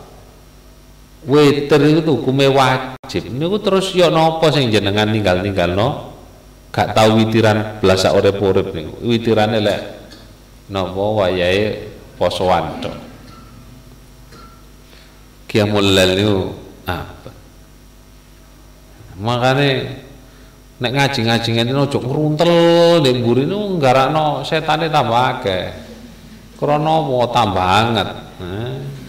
Witir 1.22 1.78
itu 1.86 2.18
hukumnya 2.18 2.50
wajib. 2.50 3.30
Niku 3.30 3.62
terus 3.62 3.94
yo 3.94 4.10
nopo 4.10 4.50
sing 4.50 4.74
jenengan 4.74 5.06
ninggal-ninggal 5.06 5.70
no, 5.70 6.10
gak 6.74 6.98
tahu 6.98 7.22
witiran 7.22 7.78
belasa 7.78 8.10
urip-urip 8.10 8.74
niku. 8.74 9.06
Witirane 9.06 9.62
lek 9.62 9.80
nopo 10.66 11.22
wayahe 11.22 11.94
posoan 12.18 12.82
tok. 12.82 12.96
Qiyamul 15.46 15.94
lail 15.94 16.50
apa? 16.90 17.30
Makane 19.22 19.68
nek 20.82 20.90
ngaji-ngaji 20.90 21.48
ngene 21.54 21.70
ojo 21.86 22.02
ngruntel 22.02 22.54
ning 23.06 23.22
mburi 23.22 23.46
niku 23.46 23.78
nggarakno 23.78 24.42
setane 24.42 24.90
tambah 24.90 25.38
akeh. 25.38 25.81
Mau 26.62 27.26
tambah 27.34 27.66
anget. 27.66 28.08
Nah 28.38 29.02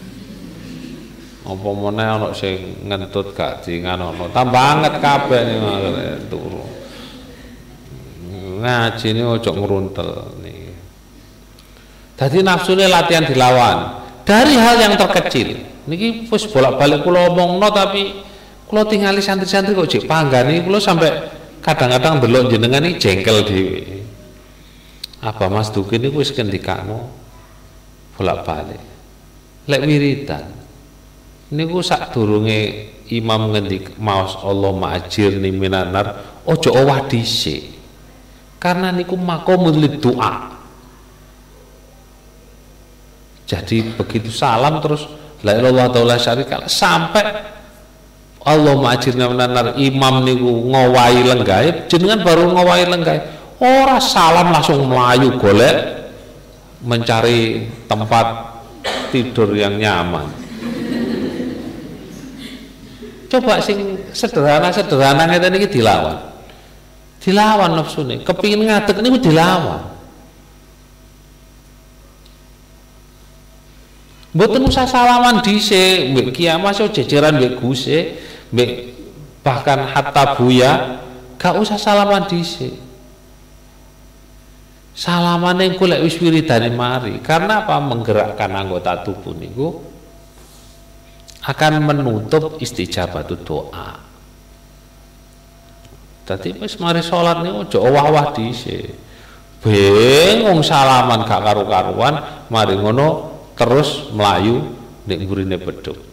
apa 1.44 1.70
meneh 1.76 2.08
ana 2.08 2.32
sing 2.32 2.88
ngentut 2.88 3.36
gak 3.36 3.68
nganono? 3.68 4.32
Tambah 4.32 4.64
anget 4.64 4.94
kabeh 5.04 5.42
turu. 6.32 6.64
Ngaji 8.64 9.08
ini 9.12 9.22
ojo 9.28 9.52
ngruntel 9.52 10.40
nih. 10.40 10.72
Dadi 12.16 12.40
nafsune 12.40 12.88
latihan 12.88 13.28
dilawan. 13.28 14.08
Dari 14.24 14.56
hal 14.56 14.80
yang 14.80 14.96
terkecil. 14.96 15.68
Niki 15.84 16.32
wis 16.32 16.48
bolak-balik 16.48 17.04
kula 17.04 17.28
omongno 17.28 17.68
tapi 17.76 18.24
kula 18.72 18.88
tingali 18.88 19.20
santri-santri 19.20 19.76
kok 19.76 19.92
jek 19.92 20.08
panggani 20.08 20.64
kula 20.64 20.80
sampai 20.80 21.12
kadang-kadang 21.60 22.24
delok 22.24 22.56
jenengan 22.56 22.88
iki 22.88 23.04
jengkel 23.04 23.44
dhewe. 23.44 24.00
Apa 25.20 25.52
Mas 25.52 25.76
Duki 25.76 26.00
niku 26.00 26.24
wis 26.24 26.32
kendikano 28.14 28.18
bolak-balik. 28.18 28.82
Lek 29.64 29.82
wiridan 29.88 30.46
niku 31.54 31.80
durunge 32.12 32.92
imam 33.14 33.54
ngendik 33.54 33.96
maos 34.02 34.36
Allah 34.42 34.74
ma'ajirni 34.74 35.50
minanar 35.54 36.42
ojo 36.46 36.70
owah 36.74 37.08
dhisik. 37.08 37.72
Karena 38.60 38.92
niku 38.96 39.20
makomul 39.20 39.76
doa. 40.00 40.56
Jadi 43.44 43.92
begitu 44.00 44.32
salam 44.32 44.80
terus 44.80 45.04
la 45.44 45.60
ilaha 45.60 45.92
illallah 45.92 46.20
syarika. 46.20 46.64
Sampai 46.68 47.24
Allah 48.44 48.76
ma'ajirni 48.76 49.24
minanar 49.24 49.80
imam 49.80 50.28
niku 50.28 50.52
ngowahi 50.68 51.24
lenggaib 51.24 51.76
jenengan 51.88 52.20
baru 52.24 52.52
ngowahi 52.52 52.84
lenggaib 52.92 53.24
ora 53.64 53.96
salam 54.04 54.52
langsung 54.52 54.84
melayu 54.84 55.40
golek 55.40 56.03
mencari 56.84 57.72
tempat 57.88 58.28
tidur 59.10 59.56
yang 59.56 59.80
nyaman 59.80 60.44
coba 63.34 63.58
sing 63.58 63.98
sederhana-sederhana 64.14 65.26
ngeten 65.26 65.58
iki 65.58 65.82
dilawan. 65.82 66.22
Dilawan 67.18 67.74
nafsune, 67.74 68.22
kepingin 68.22 68.62
ngadeg 68.62 69.02
niku 69.02 69.18
dilawan. 69.18 69.90
Mboten 74.34 74.66
usah 74.66 74.86
salaman 74.86 75.42
dhisik, 75.42 76.14
mbek 76.14 76.34
kiamat 76.34 76.78
so 76.78 76.90
jejeran 76.90 77.38
mbek 77.38 77.58
guse, 77.58 78.18
bahkan 79.42 79.82
hatta 79.90 80.38
buya, 80.38 81.02
gak 81.38 81.58
usah 81.58 81.78
salaman 81.78 82.30
dhisik. 82.30 82.74
Salaman 84.94 85.58
yang 85.58 85.74
kulek 85.74 86.06
wis 86.06 86.22
wiridane 86.22 86.70
mari. 86.70 87.18
Karena 87.18 87.66
apa? 87.66 87.82
Menggerakkan 87.82 88.54
anggota 88.54 89.02
tubuh 89.02 89.34
niku 89.34 89.82
akan 91.44 91.82
menutup 91.82 92.62
istijabah 92.62 93.26
doa. 93.26 94.00
Tadi 96.24 96.56
wis 96.62 96.78
mari 96.80 97.02
salat 97.02 97.42
niku 97.42 97.68
aja 97.68 97.80
owah-owah 97.82 98.38
dhisik. 98.38 99.02
Bingung 99.64 100.60
salaman 100.60 101.24
gak 101.24 101.40
karu-karuan, 101.40 102.48
mari 102.52 102.76
ngono 102.76 103.32
terus 103.56 104.12
melayu 104.12 104.76
nek 105.08 105.20
gurine 105.24 105.56
beduk. 105.56 106.13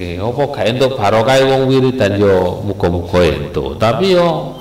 Nggih, 0.00 0.16
apa 0.16 0.42
gak 0.48 0.64
entuk 0.64 0.96
barokah 0.96 1.36
wong 1.44 1.68
wiridan? 1.68 2.16
Yo 2.16 2.64
muga-muga 2.64 3.20
entuk. 3.20 3.76
Tapi 3.76 4.16
yo 4.16 4.56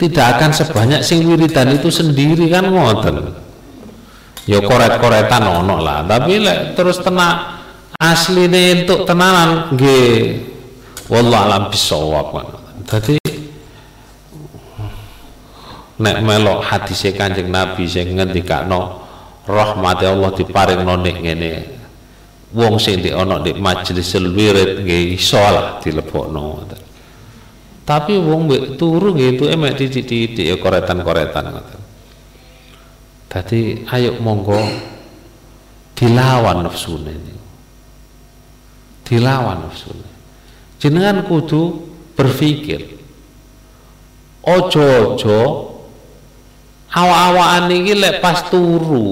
tidak 0.00 0.40
akan 0.40 0.50
sebanyak 0.56 1.04
sing 1.04 1.28
wiridan 1.28 1.76
itu 1.76 1.92
sendiri 1.92 2.48
kan 2.48 2.72
ngoten. 2.72 3.36
ya 4.48 4.64
koret-koretan 4.64 5.44
ono 5.44 5.76
lah. 5.76 6.08
Tapi 6.08 6.40
lek 6.40 6.72
terus 6.72 7.04
tenak 7.04 7.60
asline 8.00 8.88
untuk 8.88 9.04
tenanan 9.04 9.76
nggih. 9.76 10.40
Wallah 11.12 11.52
alam 11.52 11.68
bisawab 11.68 12.32
dadi 12.88 13.20
nek 16.00 16.16
melok 16.24 16.64
hadise 16.64 17.12
Kanjeng 17.12 17.52
Nabi 17.52 17.84
sing 17.84 18.16
ngendikano 18.16 19.04
rahmati 19.44 20.08
Allah 20.08 20.32
diparingno 20.32 20.96
nek 20.96 21.16
ngene 21.20 21.52
wong 22.52 22.76
sing 22.76 23.00
di 23.00 23.10
ana 23.12 23.40
di 23.40 23.56
majelis 23.56 24.12
wirid 24.16 24.84
nggih 24.84 25.16
iso 25.16 25.40
lah 25.40 25.80
dilebokno 25.80 26.68
tapi 27.82 28.14
wong 28.20 28.46
mbek 28.46 28.62
turu 28.76 29.16
nggih 29.16 29.40
itu 29.40 29.44
emek 29.48 29.72
titik-titik 29.74 30.46
ya 30.46 30.56
koretan-koretan 30.60 31.50
ngoten 31.50 31.82
Dadi 33.32 33.80
ayo 33.88 34.20
monggo 34.20 34.60
dilawan 35.96 36.68
nafsune. 36.68 37.16
Dilawan 39.08 39.64
nafsune. 39.64 40.04
Jenengan 40.76 41.24
kudu 41.24 41.80
berpikir. 42.12 43.00
Ojo-ojo 44.44 45.71
awak-awakan 46.92 47.72
iki 47.72 47.92
lek 47.96 48.20
pas 48.20 48.46
turu, 48.52 49.08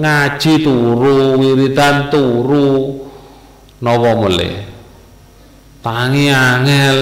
ngaji 0.00 0.54
turu, 0.62 1.36
wiridan 1.42 2.08
turu, 2.08 3.02
napa 3.82 4.10
mulai 4.14 4.64
Tangi 5.82 6.26
angel. 6.34 7.00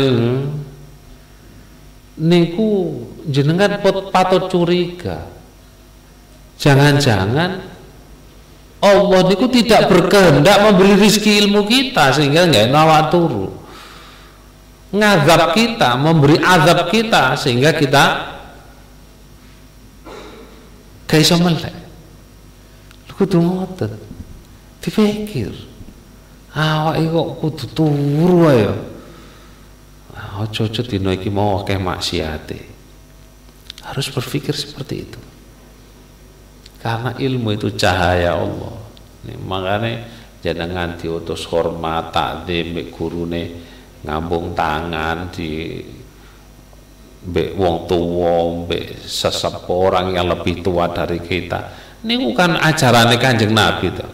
Niku 2.14 3.00
jenengan 3.26 3.82
patut 4.12 4.46
curiga 4.46 5.26
Jangan-jangan 6.54 7.74
Allah 8.84 9.22
itu 9.32 9.46
tidak 9.48 9.88
berkehendak 9.88 10.60
memberi 10.60 10.92
rizki 11.00 11.40
ilmu 11.42 11.64
kita 11.64 12.12
sehingga 12.12 12.44
nggak 12.44 12.68
nawat 12.68 13.08
turu. 13.08 13.48
Ngazab 14.94 15.56
kita, 15.56 15.96
memberi 15.96 16.36
azab 16.38 16.92
kita 16.92 17.34
sehingga 17.34 17.72
kita 17.72 18.33
gak 21.14 21.22
iso 21.22 21.38
melek. 21.38 21.74
Kudu 23.14 23.38
ngoten. 23.38 23.94
Dipikir. 24.82 25.54
Awak 26.50 26.98
kok 26.98 27.28
kudu 27.38 27.64
turu 27.70 28.50
ayo. 28.50 28.74
Ojo-ojo 30.34 30.82
dino 30.82 31.14
iki 31.14 31.30
mau 31.30 31.62
akeh 31.62 31.78
maksiate. 31.78 32.58
Harus 33.86 34.10
berpikir 34.10 34.50
seperti 34.50 34.94
itu 35.06 35.20
karena 36.84 37.16
ilmu 37.16 37.56
itu 37.56 37.72
cahaya 37.72 38.36
Allah 38.36 38.76
makanya 39.40 40.04
jangan 40.44 41.00
diutus 41.00 41.48
hormat 41.48 42.12
takdim 42.12 42.76
gurune 42.92 43.64
ngambung 44.04 44.52
tangan 44.52 45.32
di 45.32 45.80
be 47.24 47.56
wong 47.56 47.88
tua 47.88 48.68
be 48.68 49.00
sesepuh 49.00 49.76
orang 49.88 50.12
yang 50.12 50.28
lebih 50.28 50.60
tua 50.60 50.92
dari 50.92 51.18
kita. 51.24 51.72
Ini 52.04 52.20
bukan 52.20 52.60
ajaran 52.60 53.16
kanjeng 53.16 53.56
Nabi 53.56 53.88
tuh 53.96 54.10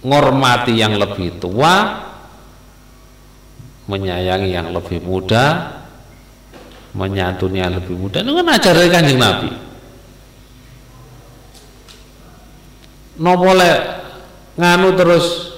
ngormati 0.00 0.80
yang 0.80 0.96
lebih 0.96 1.36
tua 1.36 2.08
menyayangi 3.84 4.48
yang 4.48 4.72
lebih 4.72 5.04
muda 5.04 5.76
menyantuni 6.96 7.60
yang 7.60 7.76
lebih 7.76 7.94
muda. 7.94 8.24
Itu 8.24 8.32
kan 8.34 8.48
ajaran 8.48 8.88
kanjeng 8.88 9.20
Nabi. 9.20 9.50
No 13.20 13.36
boleh 13.36 13.74
nganu 14.56 14.96
terus 14.96 15.49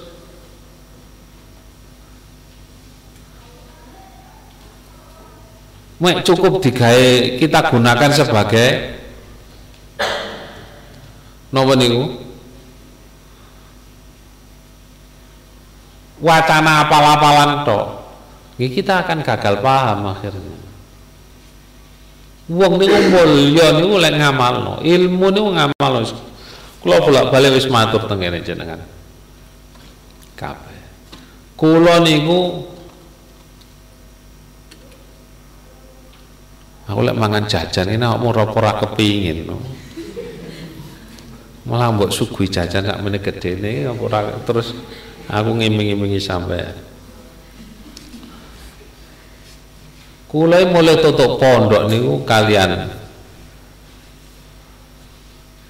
Mek 6.03 6.27
cukup 6.27 6.59
digawe 6.59 7.39
kita 7.39 7.71
gunakan 7.71 8.11
sebagai 8.11 8.99
nopo 11.55 11.79
niku 11.79 12.03
wacana 16.19 16.83
apal-apalan 16.83 17.63
tok 17.63 17.87
kita 18.59 19.07
akan 19.07 19.23
gagal 19.23 19.63
paham 19.63 20.11
akhirnya 20.11 20.63
Wong 22.51 22.75
niku 22.83 22.99
mulya 23.15 23.79
niku 23.79 24.03
lek 24.03 24.19
ngamalno, 24.19 24.83
ilmu 24.83 25.27
niku 25.31 25.49
ngamalno. 25.55 26.01
Kula 26.83 26.99
bolak-balik 26.99 27.55
wis 27.55 27.71
matur 27.71 28.03
teng 28.11 28.19
jenengan. 28.19 28.83
Kabeh. 30.35 30.83
Kula 31.55 32.03
niku 32.03 32.67
Aku 36.93 37.01
lek 37.01 37.17
mangan 37.17 37.49
jajan 37.49 37.89
ini 37.89 38.05
aku 38.05 38.21
mau 38.21 38.37
ora 38.37 38.77
kepingin 38.77 39.49
no. 39.49 39.57
Malah 41.65 41.89
mbok 41.97 42.13
sugui 42.13 42.53
jajan 42.53 42.85
sak 42.85 43.01
meneh 43.01 43.17
gedene 43.25 43.89
ora 43.89 44.29
terus 44.45 44.77
aku 45.25 45.57
ngiming-imingi 45.57 46.21
sampai 46.21 46.93
Kulai 50.33 50.65
mulai 50.65 50.97
tutup 50.97 51.37
pondok 51.37 51.93
niku 51.93 52.25
kalian 52.25 52.89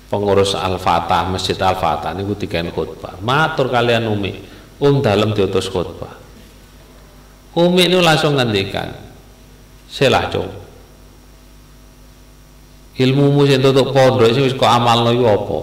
pengurus 0.06 0.54
Al-Fatah 0.54 1.26
Masjid 1.26 1.58
Al-Fatah 1.58 2.14
niku 2.14 2.38
khutbah. 2.70 3.18
Matur 3.18 3.66
kalian 3.66 4.06
umi, 4.06 4.38
um 4.78 5.02
dalam 5.02 5.34
diutus 5.34 5.66
khutbah. 5.66 6.14
Umi 7.58 7.90
ini 7.90 7.98
langsung 7.98 8.38
ngendikan, 8.38 8.94
selah 9.90 10.30
cung. 10.30 10.61
Ilmumu 12.92 13.48
sing 13.48 13.64
tutup 13.64 13.94
pondok 13.94 14.28
sing 14.32 14.44
wis 14.44 14.56
kok 14.56 14.68
amalno 14.68 15.12
iku 15.12 15.26
apa? 15.28 15.58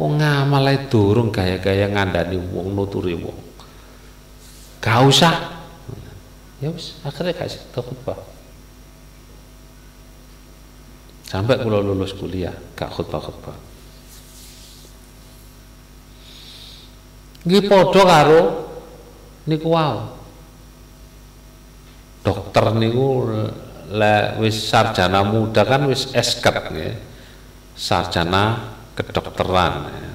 Wong 0.00 0.12
ngamal 0.16 0.66
durung 0.88 1.34
gaya-gaya 1.34 1.90
ngandani 1.90 2.38
wong 2.38 2.72
nuturi 2.72 3.18
wong. 3.18 3.36
Gak 4.80 5.04
usah 5.04 5.60
ya 6.60 6.68
wis 6.68 7.00
akhirnya 7.00 7.32
kasih 7.32 7.60
khutbah 7.72 8.20
sampai 11.24 11.56
kalau 11.56 11.80
lulus 11.80 12.12
kuliah 12.12 12.52
gak 12.76 12.92
khutbah-khutbah 12.92 13.56
nggih 17.48 17.64
padha 17.64 18.02
karo 18.04 18.42
niku 19.48 19.72
wow 19.72 20.12
dokter 22.20 22.76
niku 22.76 23.04
le 23.90 24.38
wis 24.38 24.70
sarjana 24.70 25.26
muda 25.26 25.66
kan 25.66 25.90
wis 25.90 26.14
esket 26.14 26.70
nggih. 26.70 26.94
Sarjana 27.74 28.76
kedokteran 28.94 29.88
ya. 29.88 30.12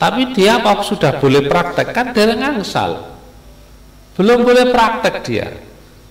tapi 0.00 0.32
dia 0.32 0.56
apa 0.60 0.80
sudah 0.80 1.20
boleh 1.20 1.44
praktek? 1.44 1.92
Kan 1.92 2.16
dereng 2.16 2.40
angsal 2.40 3.16
belum 4.16 4.48
boleh 4.48 4.72
praktek 4.72 5.16
dia. 5.20 5.48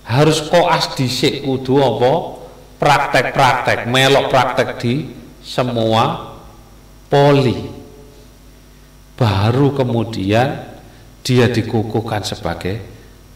Harus 0.06 0.46
koas 0.46 0.94
dhisik 0.94 1.42
kudu 1.42 1.82
apa? 1.82 2.14
Praktek-praktek 2.78 3.90
melok 3.90 4.30
praktek 4.30 4.78
di 4.78 5.10
semua 5.42 6.38
poli. 7.10 7.66
Baru 9.18 9.74
kemudian 9.74 10.78
dia 11.26 11.50
dikukuhkan 11.50 12.22
sebagai 12.22 12.78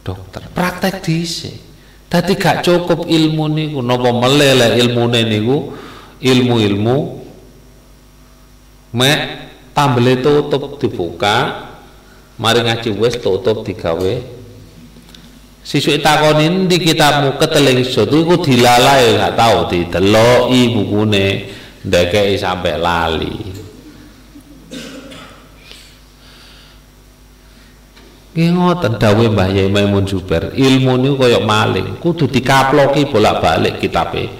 dokter. 0.05 0.45
Praktek 0.53 1.01
dhisik 1.01 1.68
tadi 2.09 2.33
gak 2.35 2.65
cukup 2.65 3.05
ilmu 3.05 3.45
niku. 3.47 3.79
Napa 3.85 4.09
melele 4.11 4.75
ilmu 4.81 5.07
niku? 5.07 5.57
Ilmu-ilmu. 6.19 6.97
Mek 8.97 9.19
tambele 9.71 10.19
tutup 10.19 10.81
dibuka. 10.81 11.69
Mari 12.41 12.65
ngaji 12.65 12.89
wis 12.97 13.15
tutup 13.21 13.63
digawe. 13.63 14.41
Sisuk 15.63 16.01
takoni 16.01 16.65
di 16.65 16.81
kitabmu 16.81 17.37
keteling 17.37 17.85
sesuatu 17.85 18.25
iku 18.25 18.35
dilalai 18.41 19.15
gak 19.15 19.33
tau 19.37 19.69
dideloki 19.69 20.61
bukune. 20.73 21.27
Ndekeki 21.79 22.35
sampai 22.35 22.75
lali. 22.75 23.48
Ngoten 28.47 28.95
dawuh 28.95 29.27
Mbah 29.27 29.51
Yai 29.51 29.67
Maimun 29.67 30.07
Zubair, 30.07 30.55
ilmu 30.55 30.95
niku 30.95 31.27
kaya 31.27 31.43
maling, 31.43 31.99
kudu 31.99 32.31
dikaploki 32.31 33.11
bolak-balik 33.11 33.83
kitabe. 33.83 34.31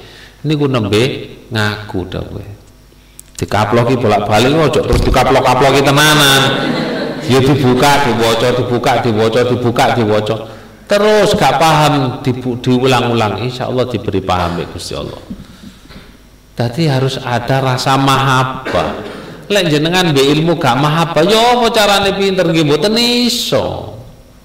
Niku 0.47 0.71
nembe 0.71 1.03
ngaku 1.51 1.99
dawuh. 2.07 2.47
Dikaploki 3.35 3.99
bolak-balik 3.99 4.55
ojo 4.55 4.79
terus 4.79 5.03
dikaplok-kaploki 5.03 5.83
tenanan. 5.83 6.41
Ya 7.27 7.43
dibuka, 7.43 8.07
diwoco, 8.07 8.47
dibuka, 8.57 8.91
diwoco, 9.03 9.39
dibuka, 9.43 9.85
diwoco. 9.93 10.35
terus 10.89 11.37
gak 11.37 11.61
paham 11.61 12.25
di, 12.25 12.33
diulang-ulang 12.33 13.45
insya 13.45 13.69
Allah 13.69 13.85
diberi 13.85 14.25
paham 14.25 14.57
ya 14.57 14.65
Gusti 14.65 14.97
Allah 14.97 15.21
Tadi 16.57 16.91
harus 16.91 17.15
ada 17.21 17.61
rasa 17.61 17.93
mahaba 17.95 18.97
lek 19.47 19.69
jenengan 19.69 20.09
be 20.09 20.25
ilmu 20.25 20.57
gak 20.57 20.75
mahaba 20.81 21.21
yo 21.21 21.61
apa 21.61 21.67
carane 21.69 22.11
pinter 22.17 22.49
nggih 22.49 22.65
mboten 22.65 22.97
iso 22.97 23.88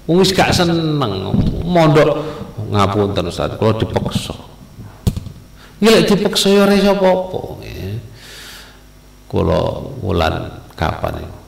wis 0.09 0.31
gak 0.33 0.53
seneng. 0.53 1.33
Mondok 1.65 2.21
ngapunten 2.69 3.29
Ustaz. 3.29 3.57
Kalau 3.57 3.73
dipaksa. 3.77 4.35
Ya 5.81 5.91
lek 5.91 6.07
dipaksa 6.07 6.49
yo 6.49 6.63
ora 6.63 6.73
iso 6.73 6.93
apa-apa. 6.93 7.39
Kula 9.25 9.59
wulan 10.05 10.35
kapan 10.77 11.25
itu 11.25 11.45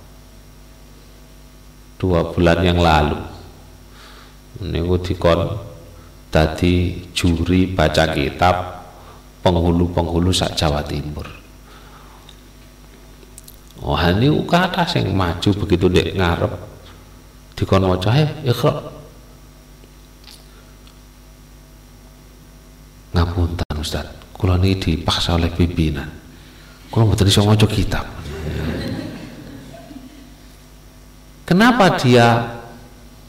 dua 1.97 2.29
bulan 2.29 2.61
yang 2.61 2.79
lalu. 2.81 3.17
Niku 4.61 4.97
dikon 5.01 5.53
tadi 6.33 7.05
juri 7.13 7.69
baca 7.69 8.09
kitab 8.13 8.55
penghulu-penghulu 9.45 10.33
sak 10.33 10.57
Jawa 10.57 10.81
Timur. 10.85 11.25
Oh 13.85 13.93
ini 13.93 14.33
kata 14.49 14.89
yang 14.97 15.13
maju 15.13 15.49
begitu 15.53 15.85
dek 15.85 16.17
ngarep 16.17 16.53
dikon 17.57 17.89
maca 17.89 18.13
ayo 18.13 18.29
ikhra 18.45 18.71
ngapunten 23.17 23.65
Ustaz. 23.81 24.05
Kula 24.37 24.61
ini 24.61 24.77
dipaksa 24.77 25.33
oleh 25.33 25.49
pimpinan. 25.49 26.05
Kula 26.93 27.09
mboten 27.09 27.25
iso 27.25 27.41
maca 27.41 27.65
kitab. 27.65 28.05
Kenapa 31.49 31.97
dia 31.97 32.45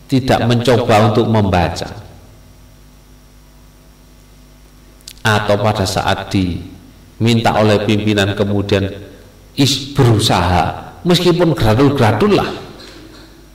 tidak 0.05 0.45
mencoba 0.45 1.09
untuk 1.09 1.25
membaca? 1.33 1.89
Atau 5.25 5.57
pada 5.61 5.89
saat 5.89 6.29
diminta 6.29 7.57
oleh 7.57 7.89
pimpinan 7.89 8.37
kemudian 8.37 8.85
is 9.57 9.97
berusaha, 9.97 10.99
meskipun 11.09 11.57
gradul-gradul 11.57 12.37
lah 12.37 12.68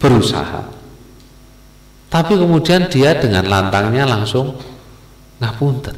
berusaha. 0.04 0.68
Tapi 2.12 2.36
kemudian 2.36 2.92
dia 2.92 3.16
dengan 3.16 3.48
lantangnya 3.48 4.04
langsung 4.04 4.60
ngapunten. 5.40 5.96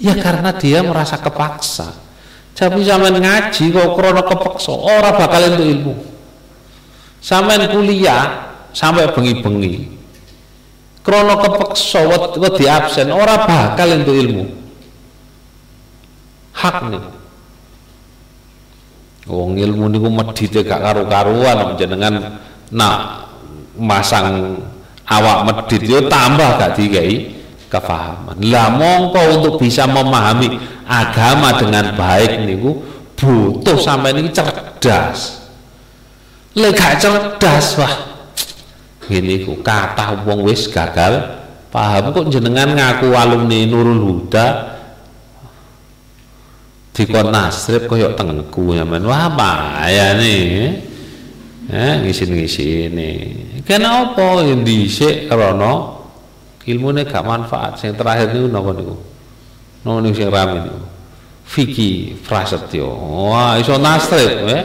Ya 0.00 0.16
karena 0.16 0.56
dia 0.56 0.80
merasa 0.80 1.20
kepaksa. 1.20 1.92
Tapi 2.56 2.80
zaman 2.80 3.20
ngaji 3.20 3.68
kok 3.68 3.92
krono 3.92 4.24
kepaksa, 4.24 4.72
orang 4.72 5.14
bakal 5.20 5.44
itu 5.44 5.64
ilmu 5.76 5.94
sampai 7.26 7.66
kuliah 7.74 8.54
sampai 8.70 9.10
bengi-bengi 9.10 9.98
krono 11.02 11.42
kepeksa 11.42 12.06
di 12.54 12.64
absen 12.70 13.10
ora 13.10 13.42
bakal 13.42 13.88
untuk 13.98 14.14
ilmu 14.14 14.44
hak 16.54 16.76
nih 16.94 17.02
wong 19.26 19.58
ilmu 19.58 19.90
niku 19.90 20.08
medhite 20.08 20.62
gak 20.62 20.80
karu-karuan 20.82 21.74
jenengan 21.74 22.38
nak 22.70 23.26
masang 23.74 24.58
awak 25.06 25.46
medit 25.46 25.82
yo 25.86 26.06
tambah 26.06 26.58
gak 26.58 26.78
dikai 26.78 27.34
kefahaman. 27.66 28.38
Lah 28.46 28.70
mongko 28.70 29.22
untuk 29.42 29.54
bisa 29.58 29.84
memahami 29.90 30.58
agama 30.86 31.58
dengan 31.58 31.94
baik 31.98 32.46
niku 32.46 32.82
butuh 33.18 33.78
sampai 33.78 34.14
ini 34.14 34.30
cerdas. 34.30 35.50
Lek 36.54 36.72
gak 36.78 37.02
cerdas 37.02 37.66
wah 37.82 37.94
ini 39.10 39.46
ku 39.46 39.58
kata 39.62 40.22
wong 40.22 40.46
wis 40.46 40.70
gagal 40.70 41.42
paham. 41.74 42.14
Kok 42.14 42.30
jenengan 42.30 42.74
ngaku 42.74 43.10
alumni 43.14 43.66
Nurul 43.66 44.02
Huda 44.02 44.75
dikon 46.96 47.28
nasrib 47.28 47.84
koyok 47.84 48.16
tengku 48.16 48.72
ya 48.72 48.88
men 48.88 49.04
wah 49.04 49.28
bahaya 49.28 50.16
nih 50.16 50.80
ya 51.68 52.00
ngisi-ngisi 52.00 52.88
ini 52.88 53.10
kenapa 53.68 54.40
yang 54.40 54.64
dhisik 54.64 55.28
krana 55.28 55.96
ilmune 56.66 57.06
gak 57.06 57.22
manfaat. 57.22 57.78
Yang 57.80 58.02
terakhir 58.02 58.26
niku 58.34 58.46
napa 58.50 58.70
niku? 58.74 58.94
Napa 59.86 59.98
niku 60.02 60.14
sing 60.18 60.28
rame 60.28 60.58
niku? 60.66 60.80
Vicky 61.46 61.90
Prasetyo. 62.26 62.90
Wah 63.30 63.54
iso 63.62 63.78
nasrib 63.78 64.50
ya 64.50 64.60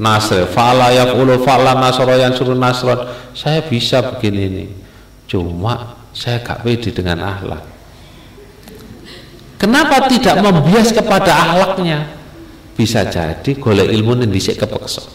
nasr 0.00 0.48
fala 0.48 0.88
yaqulu 0.90 1.44
fa'la 1.44 1.76
nasra 1.76 2.16
yang 2.16 2.32
suruh 2.32 2.56
nasron 2.56 3.06
saya 3.36 3.60
bisa 3.62 4.00
begini 4.02 4.40
ini 4.48 4.64
cuma 5.28 5.94
saya 6.16 6.40
gak 6.40 6.64
pede 6.64 6.90
dengan 6.90 7.20
akhlak 7.22 7.60
kenapa 9.62 10.10
tidak 10.10 10.42
membias 10.42 10.90
kepada 10.90 11.30
akhlaknya? 11.30 12.10
Bisa 12.74 13.06
jadi 13.06 13.54
golek 13.54 13.94
ilmu 13.94 14.18
yang 14.18 14.34
dhisik 14.34 14.58
kepeksa. 14.58 15.06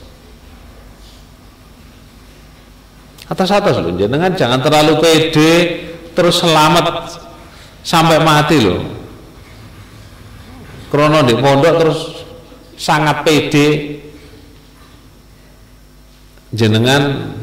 Atas 3.27 3.51
atas 3.51 3.75
loh 3.83 3.91
jangan 3.99 4.31
jangan 4.39 4.63
terlalu 4.63 5.03
pede 5.03 5.51
terus 6.15 6.39
selamat 6.39 7.19
sampai 7.83 8.23
mati 8.23 8.57
loh 8.63 8.97
krono 10.87 11.19
di 11.27 11.35
pondok 11.35 11.75
terus 11.77 11.99
sangat 12.79 13.27
pede. 13.27 13.67
Jenengan 16.47 17.35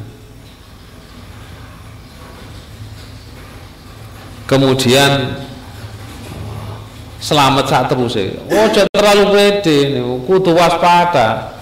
kemudian 4.48 5.44
selamat 7.24 7.64
saat 7.64 7.86
terus 7.88 8.12
ya. 8.12 8.36
Oh, 8.52 8.68
jangan 8.68 8.92
terlalu 8.92 9.24
pede 9.32 9.78
nih, 9.96 10.04
kudu 10.28 10.52
waspada. 10.52 11.56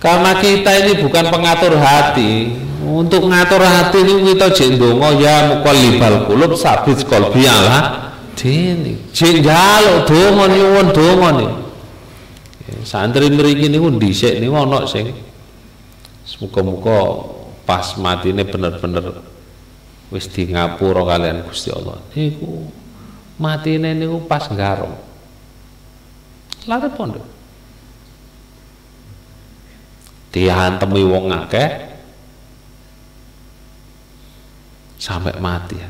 Karena 0.00 0.40
kita 0.40 0.72
ini 0.86 0.92
bukan 1.04 1.24
pengatur 1.28 1.76
hati. 1.76 2.64
Untuk 2.86 3.28
ngatur 3.28 3.60
hati 3.60 3.98
ini 4.00 4.32
kita 4.32 4.54
jendongo 4.54 5.10
ya 5.20 5.50
mukallibal 5.52 6.24
kulub 6.30 6.56
sabit 6.56 7.04
kolbi 7.04 7.44
ala 7.44 8.12
dini. 8.38 9.10
Jenjalo 9.12 10.06
dongo 10.08 10.44
nyuwun 10.48 10.86
dongo 10.94 11.28
nih. 11.42 11.52
Santri 12.86 13.28
mriki 13.34 13.66
niku 13.66 13.90
dhisik 13.98 14.38
niku 14.38 14.54
ana 14.54 14.86
sing 14.86 15.10
Semoga-moga 16.22 17.26
pas 17.66 17.98
mati 17.98 18.30
ini 18.30 18.42
bener-bener 18.46 19.22
wis 20.10 20.30
di 20.30 20.50
ngapura 20.50 21.02
kalian 21.02 21.42
Gusti 21.46 21.74
Allah. 21.74 21.98
Niku 22.14 22.66
mati 23.36 23.76
ini 23.76 23.92
niku 23.92 24.24
pas 24.24 24.48
garong. 24.48 24.96
Lari 26.66 26.88
pondok. 26.92 27.26
Dihantemi 30.32 31.00
wong 31.06 31.32
akeh 31.32 31.70
sampai 35.00 35.36
mati 35.40 35.76
ya. 35.80 35.88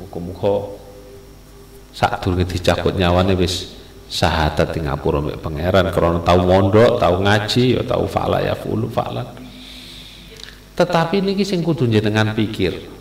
Muka-muka 0.00 0.74
saat 1.94 2.20
dulu 2.20 2.42
dicabut 2.44 2.96
nyawane 2.96 3.36
wis 3.38 3.76
syahadat 4.06 4.74
di 4.74 4.84
ngapura 4.86 5.18
mbek 5.18 5.42
pangeran 5.42 5.90
karena 5.90 6.20
tahu 6.22 6.40
mondok, 6.46 6.98
tahu 7.02 7.16
ngaji, 7.26 7.64
ya 7.78 7.82
tahu 7.82 8.04
fa'la 8.06 8.38
ya 8.44 8.54
fulu 8.54 8.86
fa'lan. 8.90 9.26
Tetapi 10.76 11.24
ini 11.24 11.40
sing 11.42 11.64
kudu 11.64 11.88
jenengan 11.88 12.36
pikir 12.36 12.95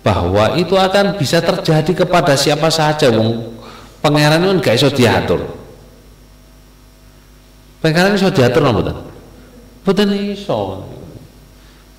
bahwa 0.00 0.56
itu 0.56 0.74
akan 0.76 1.20
bisa 1.20 1.44
terjadi 1.44 2.04
kepada 2.04 2.32
siapa 2.34 2.72
saja 2.72 3.12
wong 3.12 3.56
pangeran 4.00 4.40
itu 4.40 4.52
gak 4.64 4.76
iso 4.80 4.88
diatur. 4.88 5.40
Pangeran 7.84 8.16
iso 8.16 8.32
diatur 8.32 8.60
napa 8.64 8.80
mboten? 8.80 8.96
Mboten 9.84 10.08
iso. 10.32 10.58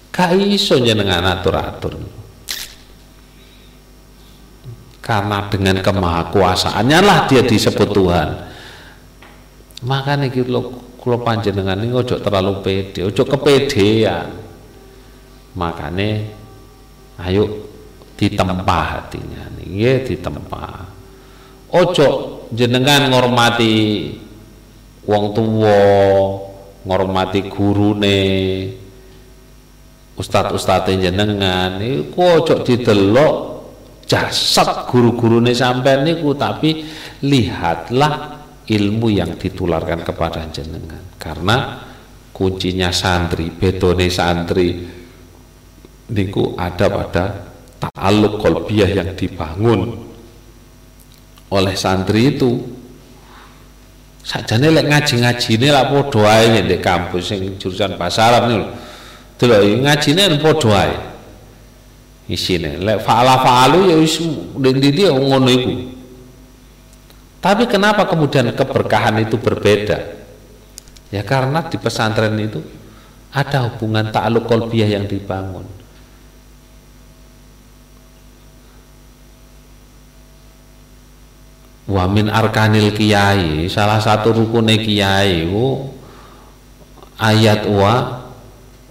Gak 0.10 0.34
iso 0.38 0.76
jenengan 0.82 1.24
atur-atur 1.24 2.22
karena 5.02 5.49
dengan 5.49 5.82
kemahakuasaannya 5.82 6.99
lah 7.02 7.26
dia 7.26 7.41
disebut 7.41 7.89
Tuhan 7.89 8.28
makanya 9.82 10.30
kalau 10.30 10.78
kalau 11.02 11.18
panjenengan 11.26 11.82
ini 11.82 11.89
ojo 11.89 12.22
terlalu 12.22 12.62
pede 12.62 13.02
ojo 13.10 13.26
kepedean 13.26 14.30
makanya 15.58 16.22
ayo 17.26 17.61
ditempa 18.22 18.80
hatinya. 18.86 19.49
Nih 19.57 19.82
ya 19.82 19.93
ditempa. 20.05 20.86
Ojo 21.74 22.07
jenengan 22.53 23.09
ngormati 23.09 24.13
wong 25.09 25.26
tua 25.34 25.82
ngormati 26.86 27.39
gurune 27.49 28.22
ustad-ustad 30.13 30.93
jenengan 30.93 31.82
iku 31.82 32.45
ojo 32.45 32.61
didelok 32.61 33.34
jasad 34.05 34.86
guru 34.86 35.41
ini 35.41 35.55
sampai 35.57 36.05
niku 36.05 36.38
tapi 36.38 36.86
lihatlah 37.26 38.43
ilmu 38.69 39.07
yang 39.09 39.34
ditularkan 39.39 40.05
kepada 40.05 40.45
jenengan. 40.53 41.01
Karena 41.17 41.82
kuncinya 42.30 42.93
santri 42.93 43.49
betone 43.49 44.11
santri 44.11 44.69
niku 46.11 46.53
ada 46.59 46.86
pada 46.91 47.51
ta'aluk 47.82 48.38
kolbiah 48.38 48.89
yang 48.89 49.17
dibangun. 49.17 49.97
Oleh 51.51 51.75
santri 51.75 52.38
itu 52.38 52.61
sajane 54.21 54.71
lek 54.71 54.86
ngaji-ngajine 54.88 55.67
lak 55.73 55.86
padha 55.89 56.21
ae 56.39 56.61
di 56.63 56.77
kampus 56.77 57.34
sing 57.34 57.57
jurusan 57.57 57.97
pasaran 57.97 58.47
niku 58.47 58.65
delok 59.41 59.61
ngajine 59.84 60.38
padha 60.38 60.71
ae. 60.86 60.95
Isine. 62.32 62.79
Lek 62.79 63.03
fa'ala 63.03 63.43
fa'alu 63.43 63.91
ya 63.91 63.95
wis 63.99 64.21
ndi 64.55 65.03
ngono 65.09 65.49
iku. 65.51 65.73
Tapi 67.41 67.65
kenapa 67.65 68.05
kemudian 68.05 68.53
keberkahan 68.53 69.17
itu 69.17 69.41
berbeda? 69.41 70.21
Ya 71.09 71.25
karena 71.25 71.65
di 71.67 71.75
pesantren 71.82 72.38
itu 72.38 72.61
ada 73.34 73.67
hubungan 73.67 74.13
ta'aluk 74.13 74.47
kolbiah 74.47 74.95
yang 74.95 75.09
dibangun 75.09 75.80
wa 81.89 82.05
min 82.05 82.29
arkanil 82.29 82.93
kiai 82.93 83.65
salah 83.65 83.97
satu 83.97 84.34
rukun 84.36 84.69
kiai 84.77 85.47
itu 85.49 85.89
ayat 87.17 87.65
wa 87.69 88.21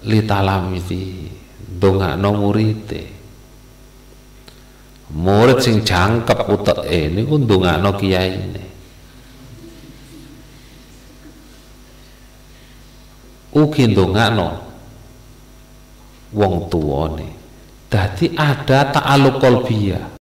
litalamiti 0.06 1.30
no 1.80 2.30
murite. 2.36 3.02
Murid 5.10 5.58
sing 5.58 5.82
jangkep 5.82 6.38
utek 6.46 6.86
ini 6.86 7.26
ku 7.26 7.34
no 7.40 7.90
kiai 7.98 8.30
ini 8.30 8.64
ugi 13.50 13.90
no 13.90 14.48
wong 16.30 16.54
tuwane 16.70 17.28
dadi 17.90 18.30
ada 18.38 18.94
ta'aluk 18.94 19.42
kolbiyah 19.42 20.19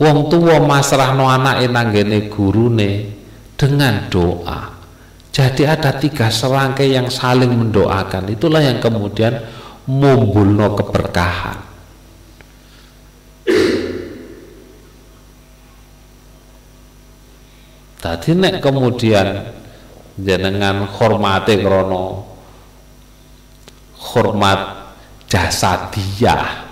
Wong 0.00 0.32
tua 0.32 0.56
masrahno 0.64 1.28
anake 1.28 1.68
nanggene 1.68 2.32
gurune 2.32 2.90
dengan 3.52 4.08
doa. 4.08 4.72
Jadi 5.28 5.68
ada 5.68 5.92
tiga 6.00 6.32
serangkai 6.32 6.96
yang 6.96 7.12
saling 7.12 7.52
mendoakan. 7.52 8.32
Itulah 8.32 8.64
yang 8.64 8.80
kemudian 8.80 9.44
mumbulno 9.84 10.72
keberkahan. 10.72 11.68
Tadi 18.00 18.30
nek 18.32 18.64
kemudian 18.64 19.28
jenengan 20.16 20.88
hormati 20.88 21.60
krono 21.60 22.24
hormat 24.16 24.60
jasa 25.28 25.92
dia 25.92 26.69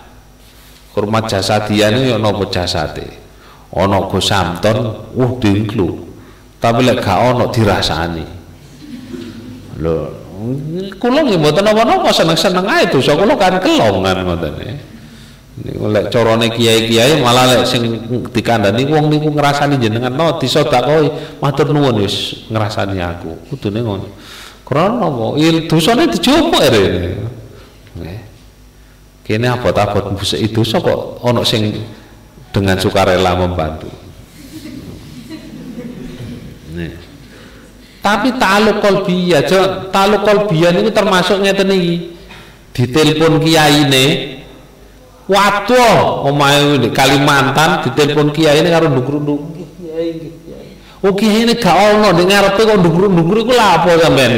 hormat 0.96 1.28
jasadian 1.28 1.98
ini 1.98 2.10
ono 2.16 2.32
apa 2.32 2.44
jasate 2.48 3.06
ono 3.74 4.08
go 4.08 4.20
samton 4.20 4.78
uh 5.12 5.32
dingklu. 5.40 6.08
Tapi 6.58 6.82
lek 6.82 6.98
gak 7.04 7.18
ono 7.22 7.44
dirasani. 7.52 8.24
Lho 9.78 9.96
kula 10.98 11.26
nggih 11.26 11.38
mboten 11.38 11.66
napa-napa 11.66 12.14
seneng-seneng 12.14 12.66
ae 12.66 12.86
dosa 12.86 13.18
kula 13.18 13.34
kan 13.34 13.58
kelong 13.58 14.06
kan 14.06 14.18
ngoten 14.22 14.54
e. 14.62 14.70
Niku 15.58 15.90
lek 15.90 16.14
carane 16.14 16.46
kiai-kiai 16.50 17.18
malah 17.18 17.50
lek 17.50 17.66
sing 17.66 17.82
dikandani 18.30 18.86
wong 18.86 19.10
niku 19.10 19.34
ngrasani 19.34 19.78
jenengan. 19.78 20.14
No 20.14 20.38
disodakoi 20.38 21.38
matur 21.42 21.70
nuwun 21.74 22.02
wis 22.02 22.46
ngrasani 22.50 23.02
aku. 23.02 23.34
Kudune 23.50 23.82
ngono. 23.82 24.06
Krana 24.62 25.10
apa? 25.10 25.26
Il 25.38 25.66
dosane 25.66 26.06
dijupuk 26.06 26.62
rene 26.62 27.18
nggih 27.98 28.27
kini 29.28 29.44
abot-abot 29.44 30.16
itu 30.40 30.64
so 30.64 30.80
kok 30.80 31.20
ono 31.20 31.44
sing 31.44 31.84
dengan 32.48 32.80
sukarela 32.80 33.36
membantu? 33.36 33.92
Nih. 36.72 36.96
tapi 38.00 38.40
taluk 38.40 38.80
kolbiyah 38.80 39.44
taluk 39.92 40.24
kolbiyah 40.24 40.72
ini 40.80 40.88
termasuk 40.88 41.44
ngeten 41.44 41.68
iki. 41.76 41.96
Ditelepon 42.72 43.42
kiai 43.42 43.90
ini 43.90 44.06
waduh 45.28 46.24
omahe 46.24 46.78
di 46.80 46.88
Kalimantan 46.88 47.84
ditelepon 47.84 48.32
kiai 48.32 48.64
ini 48.64 48.70
karo 48.72 48.88
ndukur-ndukur 48.88 49.66
kiai 49.76 50.14
Oh 51.04 51.12
kiai. 51.12 51.42
Ini 51.44 51.52
gak 51.58 51.76
ono 51.76 52.16
ning 52.16 52.32
ngarepe 52.32 52.64
kok 52.64 52.78
ndukur-ndukur 52.80 53.36
iku 53.44 53.52
lha 53.52 53.66
apa 53.76 53.90
sampean 53.98 54.34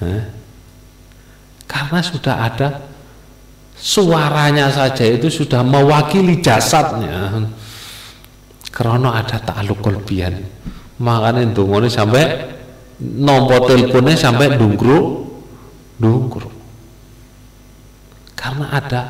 Hah? 0.00 0.39
Karena 1.70 2.02
sudah 2.02 2.34
ada 2.50 2.68
suaranya 3.78 4.66
saja 4.74 5.06
itu 5.06 5.30
sudah 5.30 5.62
mewakili 5.62 6.42
jasadnya. 6.42 7.46
Karena 8.70 9.22
ada 9.22 9.38
ta'aluk 9.38 9.82
kolbian 9.82 10.34
makanya 11.00 11.48
ini 11.48 11.88
sampai 11.90 12.24
nomor 13.00 13.64
teleponnya 13.64 14.14
sampai 14.14 14.52
dungkru 14.60 15.26
dungkru 15.96 16.48
karena 18.36 18.72
ada 18.72 19.02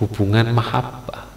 hubungan 0.00 0.48
mahabbah. 0.52 1.28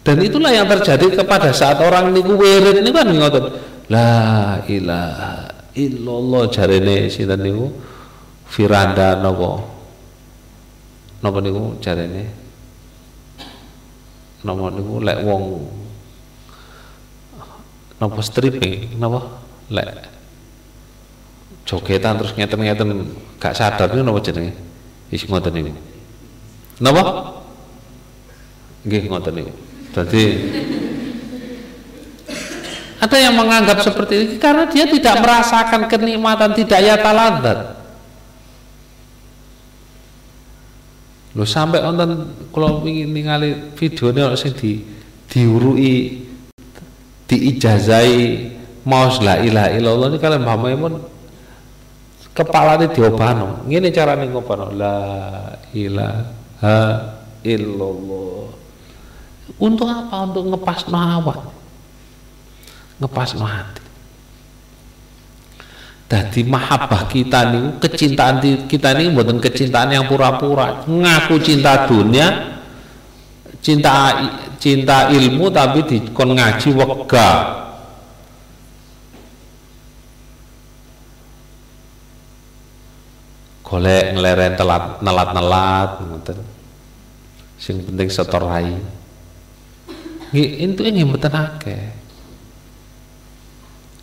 Dan 0.00 0.22
itulah 0.22 0.54
yang 0.54 0.70
terjadi 0.70 1.22
kepada 1.22 1.50
saat 1.50 1.82
orang 1.82 2.14
niku 2.14 2.38
wirid 2.38 2.80
ini 2.80 2.90
kan 2.94 3.06
ngotot. 3.10 3.44
La 3.90 4.62
ilaha 4.70 5.50
illallah 5.74 6.42
jarene 6.54 7.10
sinten 7.10 7.42
niku 7.42 7.66
Firanda 8.50 9.14
nopo 9.14 9.62
nopo 11.22 11.38
niku 11.38 11.78
jarene? 11.78 12.26
Nopo 14.42 14.66
niku 14.74 14.98
lek 14.98 15.18
wong 15.22 15.42
nopo 18.02 18.18
stripping 18.18 18.98
nopo? 18.98 19.22
Lek 19.70 19.86
jogetan 21.62 22.18
terus 22.18 22.34
ngeten-ngeten 22.34 22.90
gak 23.38 23.54
sadar 23.54 23.86
niku 23.94 24.02
nopo 24.02 24.18
jenenge? 24.18 24.58
Wis 25.14 25.22
ngoten 25.30 25.54
niku. 25.54 25.70
Napa 26.82 27.02
nggih 28.82 29.06
ngoten 29.06 29.34
niku. 29.38 29.52
Ada 33.00 33.16
yang 33.16 33.34
menganggap 33.38 33.78
seperti 33.80 34.14
ini 34.22 34.34
karena 34.42 34.66
dia 34.66 34.86
tidak 34.90 35.22
merasakan 35.22 35.86
kenikmatan 35.86 36.50
tidak 36.54 36.78
ya 36.82 36.94
taladat 36.98 37.79
Lho 41.30 41.46
sampai 41.46 41.78
nonton 41.78 42.34
kalau 42.50 42.82
ingin 42.82 43.14
ningali 43.14 43.74
video 43.78 44.10
ini 44.10 44.22
sing 44.34 44.50
di 44.58 44.82
diurui 45.30 46.26
diijazai 47.30 48.50
maus 48.82 49.22
la 49.22 49.38
ilaha 49.38 49.70
illallah 49.78 50.06
ini 50.10 50.18
kalian 50.18 50.42
paham 50.42 50.62
pun 50.74 50.94
kepala 52.34 52.82
ini 52.82 52.86
diobano. 52.90 53.62
Ini 53.70 53.88
cara 53.94 54.18
nih 54.18 54.26
ngopano 54.26 54.74
la 54.74 54.98
ilaha 55.70 56.98
illallah. 57.46 58.50
Untuk 59.62 59.86
apa? 59.86 60.16
Untuk 60.26 60.44
ngepas 60.50 60.90
no 60.90 60.98
awak. 60.98 61.40
Ngepas 62.98 63.38
no 63.38 63.46
hati 63.46 63.89
Dadi 66.10 66.42
mahabbah 66.42 67.06
kita 67.06 67.54
nih, 67.54 67.78
kecintaan 67.78 68.42
kita 68.66 68.98
nih 68.98 69.14
bukan 69.14 69.38
kecintaan 69.38 69.94
yang 69.94 70.10
pura-pura. 70.10 70.82
Ngaku 70.82 71.38
cinta 71.38 71.86
dunia, 71.86 72.58
cinta 73.62 74.18
cinta 74.58 75.06
ilmu 75.14 75.54
tapi 75.54 75.86
dikon 75.86 76.34
ngaji 76.34 76.68
wega. 76.74 77.30
Golek 83.62 84.18
ngeleren 84.18 84.58
telat 84.58 84.98
nelat-nelat 84.98 85.90
ngoten. 86.10 86.38
Sing 87.54 87.86
penting 87.86 88.10
setor 88.10 88.42
rai. 88.50 88.74
Nggih, 90.34 90.48
itu 90.58 90.82
ini 90.82 91.06
mboten 91.06 91.38
akeh. 91.38 91.94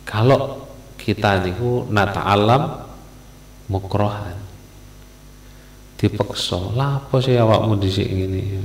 Kalau 0.08 0.67
kita 1.08 1.40
niku 1.40 1.88
nata 1.88 2.20
alam 2.20 2.84
mukrohan. 3.72 4.36
Dipeksa. 5.96 6.76
Lah 6.76 7.00
apa 7.00 7.16
sih 7.24 7.32
awakmu 7.32 7.80
di 7.80 7.88
sini 7.88 8.60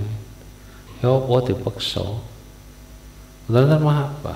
ya 1.00 1.08
apa 1.08 1.36
dipeksa? 1.48 2.04
Benar 3.48 3.80
mah 3.80 3.98
apa? 4.04 4.36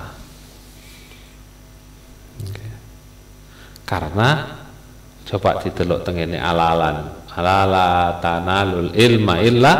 Karena 3.84 4.28
coba 5.28 5.60
didelok 5.60 6.00
tengene 6.08 6.40
alalan. 6.40 7.28
Alala 7.38 8.18
tanalul 8.18 8.90
ilma 8.98 9.38
illa 9.38 9.74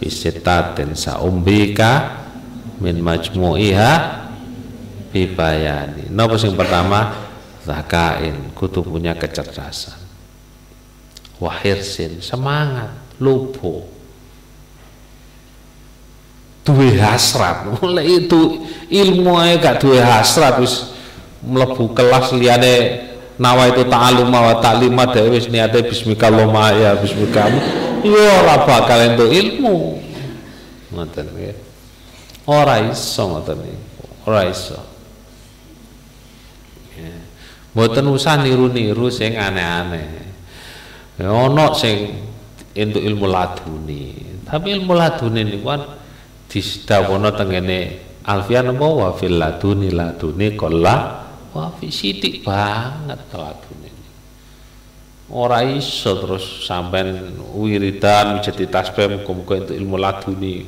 bisitatin 0.00 0.96
saumbika 0.96 2.22
min 2.80 2.96
majmu'iha 3.04 3.92
bibayani 5.12 6.08
napa 6.08 6.40
sing 6.40 6.56
pertama 6.56 7.12
zakain 7.64 8.52
kudu 8.52 8.84
punya 8.84 9.16
kecerdasan. 9.16 9.96
Wahirsin 11.40 12.20
semangat 12.20 12.92
lupo. 13.18 13.88
Duwe 16.64 16.96
hasrat. 16.96 17.68
Mulai 17.80 18.24
itu 18.24 18.64
ilmu 18.88 19.36
aja 19.36 19.60
gak 19.60 19.76
duwe 19.84 20.00
hasrat 20.00 20.60
wis 20.60 20.94
mlebu 21.44 21.92
kelas 21.92 22.32
liyane 22.32 23.04
nawa 23.36 23.68
itu 23.68 23.84
ta'alum 23.84 24.32
wa 24.32 24.56
ta'lima 24.62 25.10
dhewe 25.12 25.36
wis 25.36 25.50
niate 25.50 25.84
bismika 25.84 26.32
ya 26.72 26.96
bismika. 26.96 27.50
Yo 28.04 28.20
ora 28.20 28.64
bakal 28.64 29.12
entuk 29.12 29.28
ilmu. 29.32 30.00
Ngoten 30.92 31.26
nggih. 31.32 31.56
Ora 32.44 32.80
iso 32.84 33.24
ngoten 33.24 33.56
niku 33.64 34.04
ora 34.28 34.44
iso 34.48 34.93
mboten 37.74 38.06
usah 38.06 38.38
niru-niru 38.38 39.10
sing 39.10 39.34
aneh-aneh. 39.34 40.06
Ono 41.26 41.74
sing 41.74 42.14
entuk 42.74 43.02
ilmu 43.02 43.26
laduni. 43.26 44.02
Tapi 44.46 44.78
ilmu 44.78 44.94
laduni 44.94 45.42
niku 45.42 45.66
kan 45.66 45.82
disdawono 46.46 47.34
tengene 47.34 47.78
alfian 48.22 48.70
apa? 48.70 48.86
Wa 48.86 49.10
fil 49.18 49.38
laduni 49.38 49.90
laduni 49.90 50.54
kolla 50.54 51.26
wah 51.54 51.70
sidik 51.82 52.46
banget 52.46 53.18
laduni. 53.34 53.90
Ora 55.34 55.64
iso 55.64 56.20
terus 56.20 56.66
sampean 56.68 57.34
wiridan 57.56 58.44
jadi 58.44 58.70
tasbih 58.70 59.24
muga 59.24 59.62
untuk 59.62 59.74
ilmu 59.74 59.96
laduni. 59.98 60.62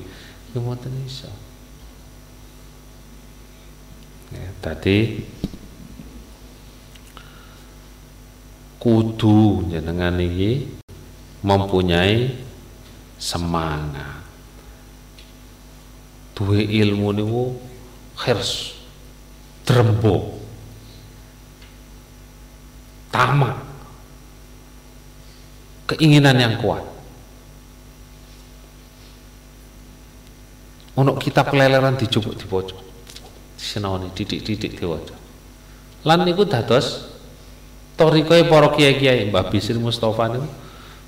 Ya 0.51 0.59
mboten 0.59 0.91
iso. 1.05 1.29
Ya, 4.35 4.51
tadi 4.59 5.23
kudu 8.79 9.71
jenengan 9.73 10.17
iki 10.21 10.67
mempunyai 11.43 12.33
semangat. 13.17 14.23
Duwe 16.37 16.61
ilmu 16.69 17.09
niku 17.17 17.43
khirs 18.21 18.77
drembok 19.65 20.37
tamak 23.09 23.57
keinginan 25.89 26.37
yang 26.37 26.55
kuat. 26.61 26.85
Ono 30.97 31.13
kita 31.17 31.45
keleleran 31.45 31.97
dijupuk 31.97 32.37
di 32.37 32.49
pojok 32.49 32.81
sinawani 33.57 34.13
didik-didik 34.13 34.77
diwaca 34.79 35.17
lan 36.07 36.23
niku 36.23 36.45
dados 36.47 37.16
torikoe 37.97 38.45
para 38.47 38.69
kiai-kiai 38.77 39.33
Mbah 39.33 39.49
Bisir 39.49 39.81
Mustafa 39.81 40.29
niku 40.29 40.49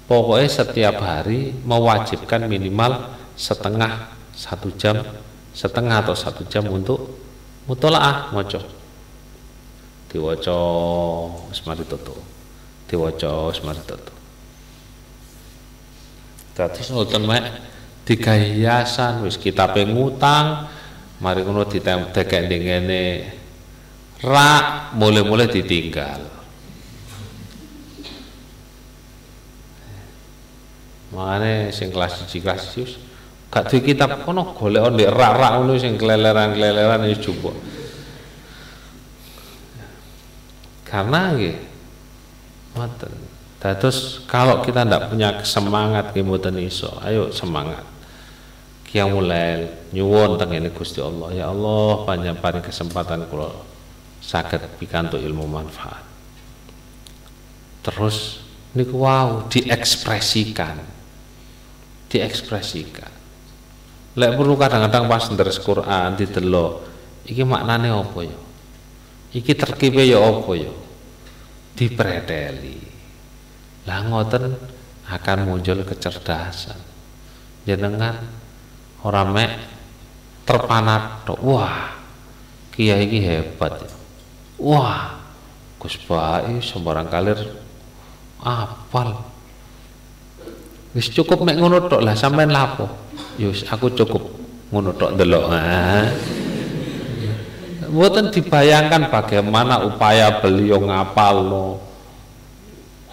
pokoknya 0.09 0.49
setiap 0.49 0.97
hari 1.05 1.53
mewajibkan 1.62 2.49
minimal 2.49 3.12
setengah 3.36 4.16
satu 4.32 4.72
jam 4.74 5.05
setengah 5.53 6.01
atau 6.01 6.16
satu 6.16 6.49
jam 6.49 6.64
untuk 6.72 7.20
mutolaah 7.68 8.32
moco 8.32 8.61
diwaca 10.09 10.59
semari 11.53 11.84
toto 11.84 12.16
diwaca 12.89 13.53
semari 13.53 13.82
toto 13.84 14.12
dadi 16.57 16.80
ngoten 16.89 17.22
mek 17.28 17.45
digawe 18.09 18.41
hiasan 18.57 19.28
wis 19.28 19.36
kitabe 19.36 19.84
ngutang 19.84 20.64
mari 21.20 21.45
ngono 21.45 21.68
ditekek 21.68 22.49
ning 22.49 22.62
ngene 22.64 23.03
rak 24.24 24.97
mulai-mulai 24.97 25.53
ditinggal 25.53 26.38
makanya 31.09 31.73
sing 31.73 31.89
kelas 31.89 32.29
1 32.29 32.45
kelas 32.45 32.63
1 32.77 33.09
gak 33.49 33.65
duwe 33.73 33.81
kitab 33.81 34.29
kono 34.29 34.53
golek 34.53 34.93
ndek 34.93 35.09
rak-rak 35.09 35.53
ngono 35.57 35.73
sing 35.81 35.97
keleleran-keleleran 35.97 37.09
wis 37.09 37.21
jupuk. 37.25 37.57
Karena 40.85 41.33
ngoten. 42.77 43.13
Terus 43.59 44.23
kalau 44.29 44.61
kita 44.63 44.85
tidak 44.85 45.11
punya 45.11 45.41
semangat 45.43 46.13
mboten 46.13 46.61
iso. 46.61 46.93
Ayo 47.01 47.33
semangat. 47.33 47.85
Mulai 48.89 49.69
nyuwun 49.93 50.41
teng 50.41 50.49
ini 50.57 50.73
Gusti 50.73 51.05
Allah. 51.05 51.29
Ya 51.37 51.45
Allah 51.53 52.09
paling 52.09 52.65
kesempatan 52.65 53.29
kula 53.29 53.53
saged 54.21 54.65
pikantuk 54.81 55.21
ilmu 55.21 55.45
manfaat. 55.45 56.05
Terus 57.85 58.45
niku 58.73 59.05
wow 59.05 59.49
diekspresikan 59.49 60.97
diekspresikan. 62.09 63.13
Lek 64.19 64.35
perlu 64.35 64.59
kadang-kadang 64.59 65.07
pas 65.07 65.25
nderes 65.31 65.61
Quran 65.63 66.19
didelok 66.19 66.83
iki 67.29 67.45
maknane 67.45 67.93
apa 67.93 68.21
ya? 68.25 68.39
Iki 69.37 69.53
terkipe 69.55 70.03
ya 70.03 70.19
apa 70.19 70.53
ya? 70.57 70.73
Dipreteli 71.79 72.81
lah 73.87 74.05
ngoten 74.05 74.53
akan 75.09 75.39
muncul 75.49 75.81
kecerdasan. 75.87 76.77
Jenengan 77.65 78.21
orang 79.05 79.29
mek 79.33 79.53
terpanat 80.49 81.29
wah 81.45 81.93
kiai 82.73 83.05
iki 83.05 83.21
hebat 83.21 83.85
ya. 83.85 83.93
wah 84.57 85.15
Gus 85.79 85.95
Bae 86.09 86.59
sembarang 86.59 87.07
kalir 87.07 87.39
apal 88.43 89.28
wis 90.99 91.14
cukup 91.14 91.46
mek 91.46 91.62
ngono 91.62 91.86
tok 91.86 92.03
lah 92.03 92.18
sampean 92.18 92.51
lapo 92.51 92.90
yus 93.38 93.62
aku 93.70 93.94
cukup 93.94 94.22
ngono 94.74 94.90
tok 94.99 95.14
delok 95.14 95.46
Mboten 97.88 98.28
dibayangkan 98.28 99.09
bagaimana 99.09 99.80
upaya 99.80 100.44
beliau 100.44 100.76
ngapal 100.76 101.40
lo 101.40 101.66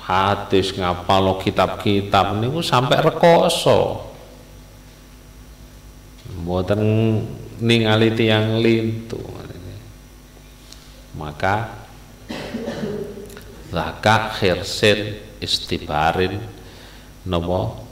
hadis 0.03 0.75
ngapal 0.75 1.23
lo 1.23 1.33
kitab-kitab 1.39 2.36
ini 2.43 2.59
sampai 2.59 2.99
rekoso. 2.99 4.11
Mboten 6.43 6.83
ningali 7.63 8.11
tiang 8.19 8.59
lintu. 8.59 9.23
Maka 11.15 11.88
zakat 13.71 14.36
khirsin 14.36 15.23
istibarin 15.39 16.43
nopo? 17.28 17.84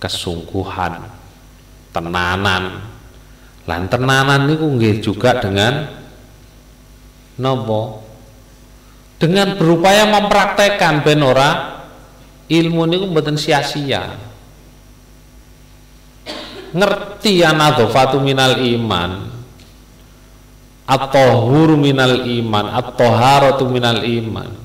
Kesungguhan. 0.00 1.04
Tenanan. 1.90 2.86
Lan 3.66 3.82
tenanan 3.90 4.48
niku 4.48 4.66
nggih 4.66 5.02
juga 5.02 5.38
dengan 5.42 5.90
nopo? 7.36 8.06
Dengan 9.20 9.58
berupaya 9.60 10.08
mempraktekkan 10.08 11.04
benora 11.04 11.84
ilmu 12.48 12.88
ini 12.88 12.96
mboten 13.10 13.36
sia-sia. 13.36 14.16
Ngerti 16.70 17.44
anadzofatu 17.44 18.22
minal 18.22 18.56
iman. 18.56 19.28
Atau 20.88 21.50
huru 21.50 21.76
minal 21.76 22.24
iman. 22.24 22.72
Atau 22.72 23.12
haratu 23.12 23.68
minal 23.68 24.00
iman 24.06 24.59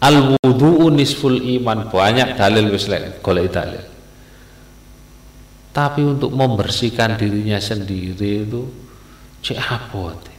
al 0.00 0.36
wudu'u 0.36 0.88
nisful 0.88 1.36
iman 1.36 1.92
banyak 1.92 2.36
dalil 2.36 2.72
wis 2.72 2.88
golek 3.20 3.52
dalil 3.52 3.84
tapi 5.70 6.02
untuk 6.02 6.34
membersihkan 6.34 7.14
dirinya 7.14 7.62
sendiri 7.62 8.48
itu 8.48 8.62
cek 9.40 9.58
apa 9.60 10.30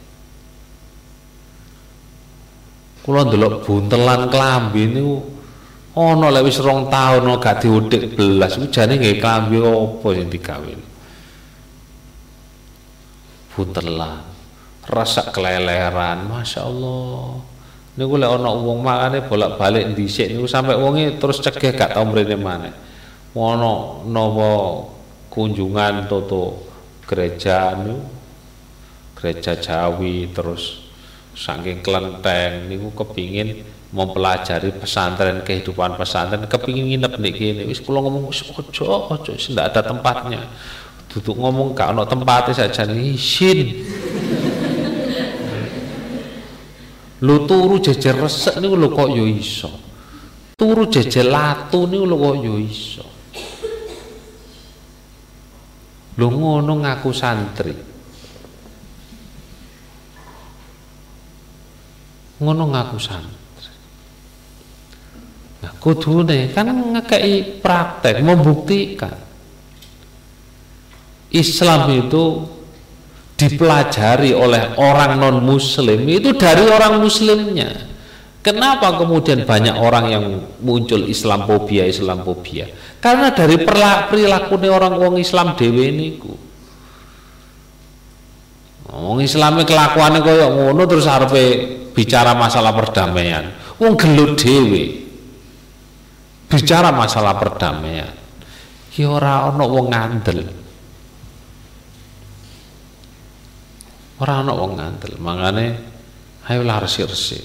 Kula 3.02 3.26
ndelok 3.26 3.66
buntelan 3.66 4.30
klambi 4.30 4.86
niku 4.86 5.18
ana 5.98 6.30
lek 6.30 6.46
wis 6.46 6.62
rong 6.62 6.86
taun 6.86 7.26
gak 7.42 7.66
diudik 7.66 8.14
belas 8.14 8.54
iku 8.54 8.70
jane 8.70 8.94
nggih 8.94 9.18
klambi 9.18 9.58
apa 9.58 10.08
sing 10.14 10.28
digawe. 10.30 10.74
Buntelan. 13.52 14.22
Rasa 14.86 15.34
keleleran, 15.34 16.30
Masya 16.30 16.60
Allah. 16.62 17.51
Niku 17.92 18.16
lek 18.16 18.24
ana 18.24 18.48
wong 18.56 18.80
makane 18.80 19.20
bolak-balik 19.28 19.92
dhisik 19.92 20.32
niku 20.32 20.48
sampai 20.48 20.80
wonge 20.80 21.20
terus 21.20 21.44
cegah 21.44 21.76
gak 21.76 21.92
tau 21.92 22.08
mrene 22.08 22.40
maneh. 22.40 22.72
Ono 23.36 24.00
napa 24.08 24.52
kunjungan 25.28 26.08
toto 26.08 26.72
gereja 27.04 27.76
niku 27.76 28.00
gereja 29.12 29.60
Jawi 29.60 30.32
terus 30.32 30.88
saking 31.36 31.84
kelenteng 31.84 32.72
niku 32.72 32.96
kepingin 32.96 33.60
mempelajari 33.92 34.72
pesantren 34.72 35.44
kehidupan 35.44 36.00
pesantren 36.00 36.48
kepingin 36.48 36.96
nginep 36.96 37.20
nih 37.20 37.32
gini 37.36 37.62
wis 37.68 37.84
kula 37.84 38.00
ngomong 38.00 38.32
ojo 38.32 38.84
ojo 39.12 39.32
tidak 39.36 39.68
ada 39.68 39.80
tempatnya. 39.84 40.40
Duduk 41.12 41.36
ngomong 41.36 41.76
gak 41.76 41.92
ono 41.92 42.08
tempatnya 42.08 42.56
saja. 42.56 42.88
Nih 42.88 43.20
izin 43.20 43.84
lu 47.22 47.46
turu 47.46 47.78
jejer 47.78 48.18
resek 48.18 48.58
niku 48.58 48.74
lho 48.74 48.88
kok 48.90 49.08
yo 49.14 49.24
iso? 49.26 49.70
Turu 50.58 50.90
jejer 50.90 51.26
latu 51.30 51.86
niku 51.86 52.04
lho 52.06 52.16
kok 52.18 52.36
yo 52.42 52.54
iso? 52.58 53.06
Lu 56.18 56.26
ngono 56.28 56.72
ngaku 56.82 57.10
santri. 57.14 57.74
Ngono 62.42 62.64
ngaku 62.74 62.98
santri. 62.98 63.70
Nah 65.62 65.72
kudune 65.78 66.50
kan 66.50 66.66
ngekei 66.68 67.62
praktek 67.62 68.18
membuktikan. 68.18 69.14
Islam 71.32 71.88
itu 71.96 72.24
dipelajari 73.42 74.30
oleh 74.30 74.78
orang 74.78 75.18
non 75.18 75.42
muslim 75.42 76.06
itu 76.06 76.30
dari 76.38 76.62
orang 76.70 77.02
muslimnya 77.02 77.90
kenapa 78.38 78.94
kemudian 78.98 79.42
banyak 79.42 79.74
orang 79.74 80.04
yang 80.06 80.24
muncul 80.62 81.02
Islamophobia 81.06 81.90
Islamophobia 81.90 82.70
karena 83.02 83.34
dari 83.34 83.58
perilaku 83.66 84.54
orang 84.70 84.94
wong 84.98 85.18
Islam 85.18 85.58
dewe 85.58 85.90
niku 85.90 86.52
Wong 88.92 89.24
Islami 89.24 89.64
kelakuannya 89.64 90.20
kaya 90.20 90.52
ngono 90.52 90.84
terus 90.84 91.08
harus 91.08 91.32
bicara 91.96 92.36
masalah 92.36 92.76
perdamaian. 92.76 93.48
Wong 93.80 93.96
gelut 93.96 94.36
dewe. 94.36 95.00
Bicara 96.52 96.92
masalah 96.92 97.40
perdamaian. 97.40 98.12
Ki 98.92 99.08
ora 99.08 99.48
ana 99.48 99.64
wong 99.64 99.88
ngandel. 99.88 100.44
Ora 104.20 104.44
ana 104.44 104.52
wong 104.52 104.76
ngandel, 104.76 105.16
mangane 105.16 105.78
ayolah 106.44 106.84
resik-resik. 106.84 107.44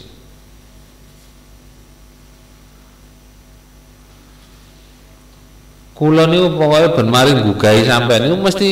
Kula 5.98 6.30
niku 6.30 6.54
pokoke 6.54 6.88
ben 6.94 7.08
mari 7.10 7.32
nggugahi 7.34 7.82
sampean 7.88 8.30
niku 8.30 8.38
mesti 8.38 8.70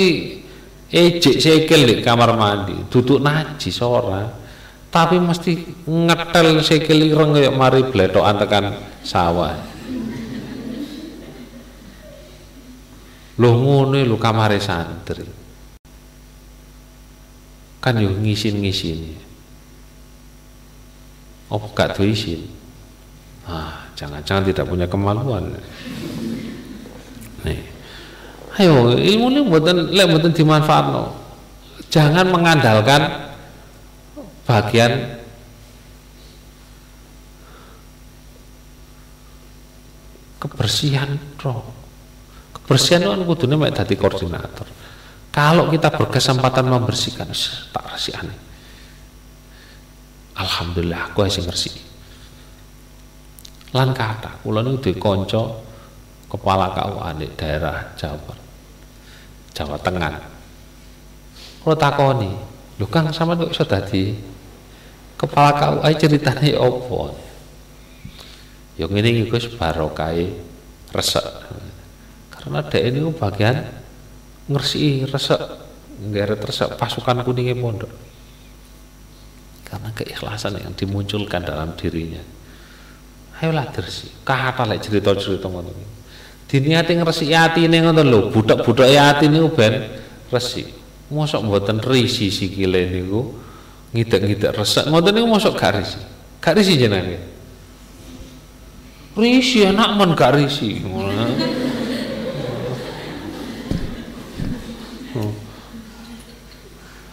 ejek 0.93 1.41
sekel 1.41 1.81
di 1.89 1.95
kamar 2.05 2.37
mandi, 2.37 2.77
duduk 2.91 3.17
najis 3.17 3.81
ora. 3.81 4.29
Tapi 4.93 5.19
mesti 5.19 5.83
ngetel 5.89 6.61
sekel 6.61 7.09
ireng 7.09 7.33
kaya 7.33 7.51
mari 7.51 7.83
blethokan 7.89 8.35
tekan 8.37 8.65
sawah. 9.01 9.57
Lho 13.35 13.51
ngono 13.51 13.99
lho 13.99 14.15
kamare 14.15 14.63
santri 14.63 15.34
kan 17.85 18.01
yo 18.01 18.09
ngisin-ngisini 18.09 19.13
oh 21.53 21.61
gak 21.77 21.93
tuh 21.93 22.09
isin 22.09 22.49
ah 23.45 23.85
jangan-jangan 23.95 24.43
tidak 24.51 24.65
punya 24.67 24.85
kemaluan. 24.91 25.55
Nih. 27.47 27.61
Ayo 28.55 28.95
ilmu 28.95 29.27
ini 29.31 29.41
buatan 29.47 29.91
lek 29.91 30.07
buatan 30.11 30.31
dimanfaatno. 30.31 31.03
Jangan 31.91 32.27
mengandalkan 32.27 33.31
bagian 34.45 35.19
kebersihan 40.37 41.17
roh 41.41 41.65
kebersihan 42.53 43.01
itu 43.01 43.09
kan 43.09 43.21
kudunya 43.25 43.55
mek 43.57 43.73
koordinator 43.97 44.67
kalau 45.35 45.67
kita 45.67 45.91
berkesempatan 45.91 46.63
membersihkan, 46.63 47.27
tak 47.75 47.83
aneh. 48.15 48.39
Alhamdulillah, 50.39 51.11
aku 51.11 51.27
masih 51.27 51.43
bersih. 51.43 51.75
Lan 53.75 53.91
kata, 53.91 54.39
kula 54.39 54.63
duwe 54.63 54.95
kanca 54.95 55.59
kepala 56.31 56.71
KUA 56.71 57.09
di 57.19 57.27
daerah 57.35 57.91
Jawa 57.99 58.31
Jawa 59.51 59.75
Tengah. 59.83 60.15
Kula 61.59 61.75
takoni, 61.75 62.31
"Lho 62.79 62.87
Kang, 62.87 63.11
sama 63.11 63.35
kok 63.35 63.51
iso 63.51 63.67
dadi 63.67 64.15
kepala 65.19 65.51
KUA 65.59 65.89
ceritane 65.99 66.55
opo?" 66.55 67.11
Ya 68.79 68.87
ngene 68.87 69.11
iki 69.11 69.23
Gus 69.27 69.51
barokai 69.51 70.31
resek. 70.95 71.27
Karena 72.31 72.59
dek 72.63 72.83
ini 72.83 72.99
bagian 73.11 73.83
ngersi 74.49 75.05
resek. 75.07 75.41
Ngeret 75.95 76.41
resek. 76.43 76.75
Pasukan 76.75 77.23
kuningnya 77.23 77.55
pondok 77.55 78.15
karena 79.65 79.89
keikhlasan 79.91 80.61
yang 80.61 80.71
dimunculkan 80.77 81.41
dalam 81.41 81.73
dirinya. 81.73 82.21
Ayolah 83.41 83.67
dersi. 83.73 84.07
Kata 84.23 84.63
lek 84.63 84.79
cerita-cerita 84.79 85.51
ngono 85.51 85.73
diniati 86.45 86.93
ngresi 86.93 87.33
ati 87.33 87.65
ini 87.65 87.81
ngono 87.81 88.01
lho. 88.05 88.19
Budak-budak 88.31 88.87
ati 88.87 89.25
niku 89.27 89.49
ben 89.51 89.99
resi 90.29 90.63
mosok 91.09 91.41
mboten 91.43 91.81
risi 91.83 92.31
sikile 92.31 92.87
niku. 92.87 93.43
Ngidek-ngidek 93.91 94.51
resek. 94.55 94.85
Ngoten 94.87 95.11
niku 95.11 95.27
mosok 95.27 95.53
gak 95.59 95.81
risi. 95.81 95.99
Gak 96.39 96.53
risi 96.55 96.73
jenenge. 96.79 97.17
Risi 99.17 99.67
anak 99.67 99.99
men 99.99 100.15
gak 100.15 100.39
risi 100.39 100.79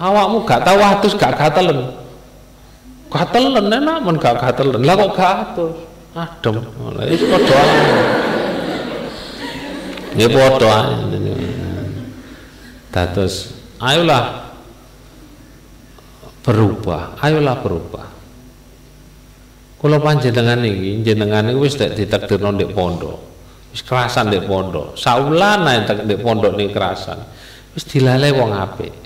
awakmu 0.02 0.42
gak 0.42 0.66
tahu 0.66 0.78
atus 0.82 1.14
gak 1.14 1.38
gatelen. 1.38 1.94
Gatelen 3.06 3.70
enak 3.70 3.98
men 4.02 4.16
gak 4.18 4.42
gatelen. 4.42 4.82
Lah 4.82 4.94
kok 4.98 5.10
gak 5.14 5.32
atus 5.46 5.74
adem. 6.12 6.56
Lah 6.92 7.06
itu 7.08 7.24
padha 7.30 7.60
ya 10.12 10.28
padha 10.28 10.76
dados 12.92 13.56
ayolah 13.80 14.52
berubah 16.44 17.16
ayolah 17.22 17.56
berubah. 17.62 18.06
Kalau 19.82 19.98
panjenengan 19.98 20.62
ini 20.62 21.02
jenengan 21.02 21.42
ini 21.42 21.58
wis 21.58 21.74
ditakdirno 21.74 22.54
ndek 22.54 22.70
pondok. 22.70 23.18
Wis 23.74 23.82
kerasan 23.82 24.30
ndek 24.30 24.46
pondok. 24.46 24.94
Saulana 24.94 25.82
ndek 25.82 26.22
pondok 26.22 26.54
ning 26.54 26.70
kerasan. 26.70 27.18
Wis 27.72 27.88
dilalai 27.88 28.30
wong 28.30 28.52
apik 28.52 29.02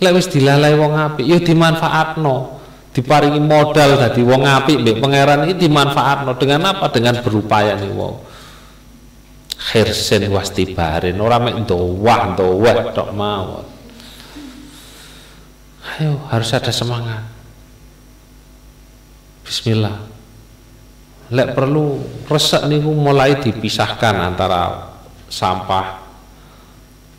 lek 0.00 0.12
wis 0.16 0.26
dilalai 0.32 0.72
wong 0.74 0.92
apik. 0.96 1.24
Ya 1.28 1.38
dimanfaatno. 1.38 2.58
Diparingi 2.90 3.38
modal 3.38 4.00
dadi 4.00 4.24
wong 4.26 4.42
apik 4.42 4.82
mbek 4.82 4.98
pangeran 4.98 5.46
iki 5.46 5.68
dimanfaatno. 5.68 6.34
Dengan 6.40 6.74
apa? 6.74 6.90
Dengan 6.90 7.20
berupaya 7.20 7.76
nih 7.76 7.92
wong. 7.92 8.16
Khirsin 9.60 10.26
wastibarin 10.32 11.20
ora 11.20 11.36
mek 11.36 11.62
ndowah 11.62 12.34
ndowah 12.34 12.76
tok 12.96 13.12
mawon. 13.12 13.66
Ayo 15.96 16.16
harus 16.32 16.50
ada 16.56 16.72
semangat. 16.72 17.22
Bismillah. 19.44 19.96
Lek 21.30 21.54
perlu 21.54 22.00
resek 22.26 22.66
niku 22.66 22.90
mulai 22.90 23.38
dipisahkan 23.38 24.18
antara 24.18 24.90
sampah 25.30 26.02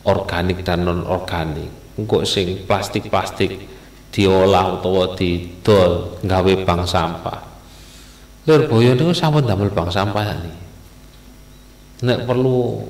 organik 0.03 0.67
dan 0.67 0.83
non 0.83 1.07
organik 1.07 1.80
engko 1.97 2.23
sing 2.23 2.63
plastik-plastik 2.67 3.57
diolah 4.11 4.79
utawa 4.79 5.15
didol 5.15 6.19
gawe 6.21 6.53
bank 6.67 6.83
sampah. 6.87 7.39
Lirboyo 8.47 8.97
niku 8.97 9.13
sampun 9.15 9.47
damel 9.47 9.71
bank 9.71 9.89
sampah 9.89 10.23
nih. 10.43 10.57
Nek 12.01 12.25
perlu 12.25 12.81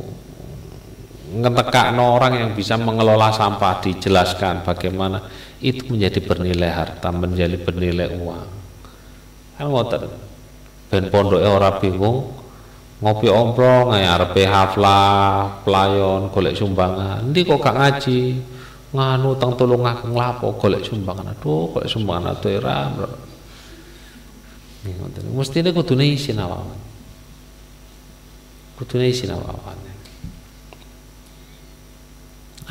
ngetekakno 1.31 2.19
orang 2.19 2.33
yang 2.35 2.51
bisa 2.51 2.75
mengelola 2.75 3.31
sampah 3.31 3.79
dijelaskan 3.79 4.67
bagaimana 4.67 5.23
itu 5.63 5.87
menjadi 5.87 6.19
bernilai 6.19 6.71
harta 6.73 7.07
menjadi 7.13 7.55
bernilai 7.55 8.19
uang 8.19 8.47
kan 9.55 9.65
ngoten 9.69 10.03
ben 10.91 11.07
pondoke 11.07 11.47
ora 11.47 11.79
bingung 11.79 12.35
ngopi 12.99 13.31
omplong 13.31 13.95
arepe 13.95 14.43
haflah 14.43 15.63
pelayon 15.63 16.27
golek 16.35 16.57
sumbangan 16.59 17.31
ndi 17.31 17.47
kok 17.47 17.63
gak 17.63 17.77
ngaji 17.79 18.19
nganu 18.91 19.39
tang 19.39 19.55
tolong 19.55 19.83
ngakeng 19.83 20.13
lapo 20.13 20.55
golek 20.59 20.83
sumbangan. 20.83 21.31
Aduh 21.31 21.71
golek 21.71 21.89
sumbangan 21.89 22.35
aduh 22.35 22.51
era 22.51 22.91
mesti 25.31 25.61
ini 25.61 25.69
kudune 25.71 26.09
isin 26.09 26.41
awawan 26.41 26.73
kudune 28.81 29.13
isin 29.13 29.29
awawan 29.29 29.77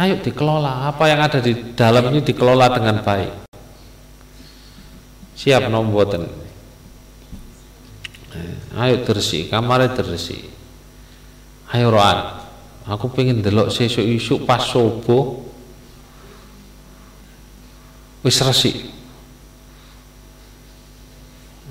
ayo 0.00 0.16
dikelola. 0.24 0.88
Apa 0.88 1.12
yang 1.12 1.20
ada 1.20 1.38
di 1.44 1.76
dalam 1.76 2.08
ini 2.08 2.24
dikelola 2.24 2.72
dengan 2.72 3.04
baik. 3.04 3.32
Siap 5.36 5.68
nomboten 5.68 6.24
ayo 8.80 8.96
tersi 9.04 9.48
kamarnya 9.48 9.92
tersi 9.92 10.40
ayo 11.76 11.92
roan. 11.92 12.40
Aku 12.88 13.12
pengen 13.12 13.44
delok 13.44 13.68
sesuk 13.68 14.02
isuk 14.02 14.48
pas 14.48 14.64
subuh 14.64 15.49
wis 18.20 18.38
resik 18.44 18.76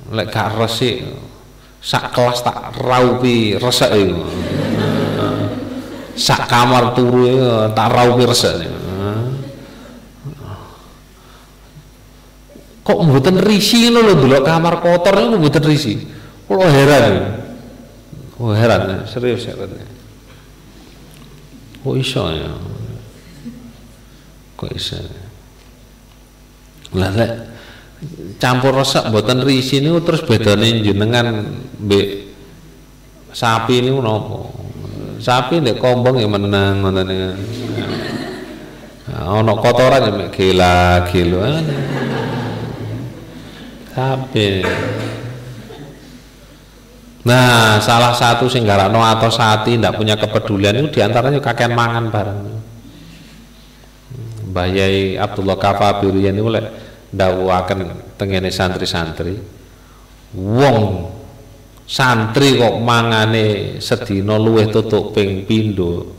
lek 0.10 0.28
gak 0.34 0.58
resik 0.58 1.06
sak 1.80 2.12
kelas 2.12 2.42
tak 2.42 2.74
raupi 2.82 3.56
resek 3.56 3.92
iku 3.94 4.26
sak 6.18 6.50
kamar 6.50 6.98
turu 6.98 7.30
tak 7.78 7.88
raupi 7.94 8.24
resek 8.26 8.54
kok 12.90 13.06
mboten 13.06 13.38
risi 13.46 13.86
ngono 13.86 14.02
lho 14.02 14.14
delok 14.18 14.42
kamar 14.42 14.82
kotor 14.82 15.14
niku 15.14 15.38
mboten 15.38 15.62
risi. 15.62 15.94
Kula 16.50 16.66
heran. 16.74 17.38
Oh 18.42 18.50
heran 18.50 19.06
serius 19.06 19.46
heran 19.46 19.70
kok 21.80 21.96
iso 21.96 22.24
ya? 22.34 22.50
Kok 24.58 24.72
iso 24.74 24.98
lah 26.98 27.12
campur 28.40 28.74
resek 28.74 29.12
mboten 29.12 29.44
risi 29.44 29.84
niku 29.84 30.00
terus 30.02 30.24
bedane 30.24 30.80
jenengan 30.80 31.46
mbek 31.78 32.08
sapi 33.36 33.84
niku 33.84 34.00
napa 34.00 34.40
sapi 35.20 35.60
ndek 35.60 35.78
kombong 35.78 36.18
ya 36.24 36.28
menang 36.32 36.82
ngoten 36.82 37.06
niku 37.06 37.30
ana 39.10 39.54
kotoran 39.60 40.08
ya 40.08 40.12
mek 40.16 40.30
gila-gila 40.34 41.62
Kabeh. 43.90 44.64
Nah, 47.28 47.84
salah 47.84 48.16
satu 48.16 48.48
sing 48.48 48.64
garakno 48.64 49.04
atau 49.04 49.28
sati 49.28 49.76
ndak 49.76 50.00
punya 50.00 50.16
kepedulian 50.16 50.80
itu 50.80 50.88
di 50.96 51.00
antaranya 51.04 51.44
kakek 51.44 51.76
mangan 51.76 52.08
bareng. 52.08 52.40
Mbah 54.60 54.76
Yai 54.76 55.16
Abdullah 55.16 55.56
Kafa 55.56 56.04
Birian 56.04 56.36
itu 56.36 56.52
lek 56.52 56.68
dawuhaken 57.16 58.12
tengene 58.20 58.52
santri-santri 58.52 59.40
wong 60.36 61.08
santri 61.88 62.60
kok 62.60 62.76
mangane 62.84 63.80
sedina 63.80 64.36
luwih 64.36 64.68
tutuk 64.68 65.16
ping 65.16 65.48
pindho 65.48 66.12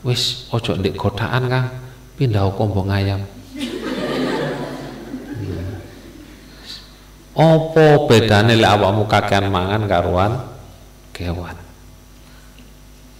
wis 0.00 0.48
aja 0.48 0.80
ndek 0.80 0.96
godakan 0.96 1.44
Kang. 1.52 1.68
Pindah 2.16 2.48
kombong 2.56 2.88
ayam 2.88 3.20
Apa 7.36 8.08
bedane 8.08 8.56
lek 8.56 8.70
awakmu 8.80 9.04
kakean 9.04 9.52
mangan 9.52 9.84
karuan? 9.84 10.40
Kewan? 11.12 11.60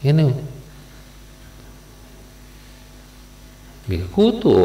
Ini 0.00 0.53
nggih 3.84 4.08
kudu 4.12 4.64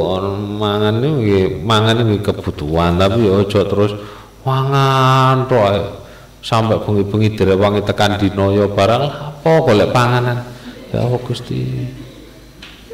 mangan 0.56 1.04
nggih 1.04 1.60
mangan 1.64 2.08
nggih 2.08 2.24
kebutuhan 2.24 2.96
tapi 2.96 3.28
ya 3.28 3.44
aja 3.44 3.68
terus 3.68 3.92
mangan 4.48 5.44
tok 5.52 6.00
sampai 6.40 6.80
bengi-bengi 6.80 7.36
direwangi 7.36 7.84
tekan 7.84 8.16
dino 8.16 8.56
ya 8.56 8.66
barang 8.72 9.04
apa 9.12 9.52
golek 9.64 9.92
panganan? 9.92 10.40
Ya 10.90 11.04
Allah 11.04 11.20
Gusti 11.22 11.86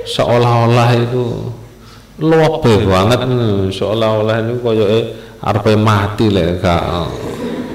seolah-olah 0.05 0.89
itu 0.97 1.53
luwih 2.21 2.82
banget 2.86 3.21
seolah-olah 3.73 4.36
ini 4.45 4.53
koyoke 4.61 4.99
arepe 5.41 5.73
mati 5.78 6.26
lek 6.30 6.61
gak 6.61 7.09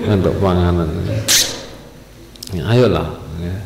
untuk 0.06 0.34
panganan. 0.42 0.90
Ya, 2.50 2.66
ayolah 2.66 3.06
ya. 3.38 3.56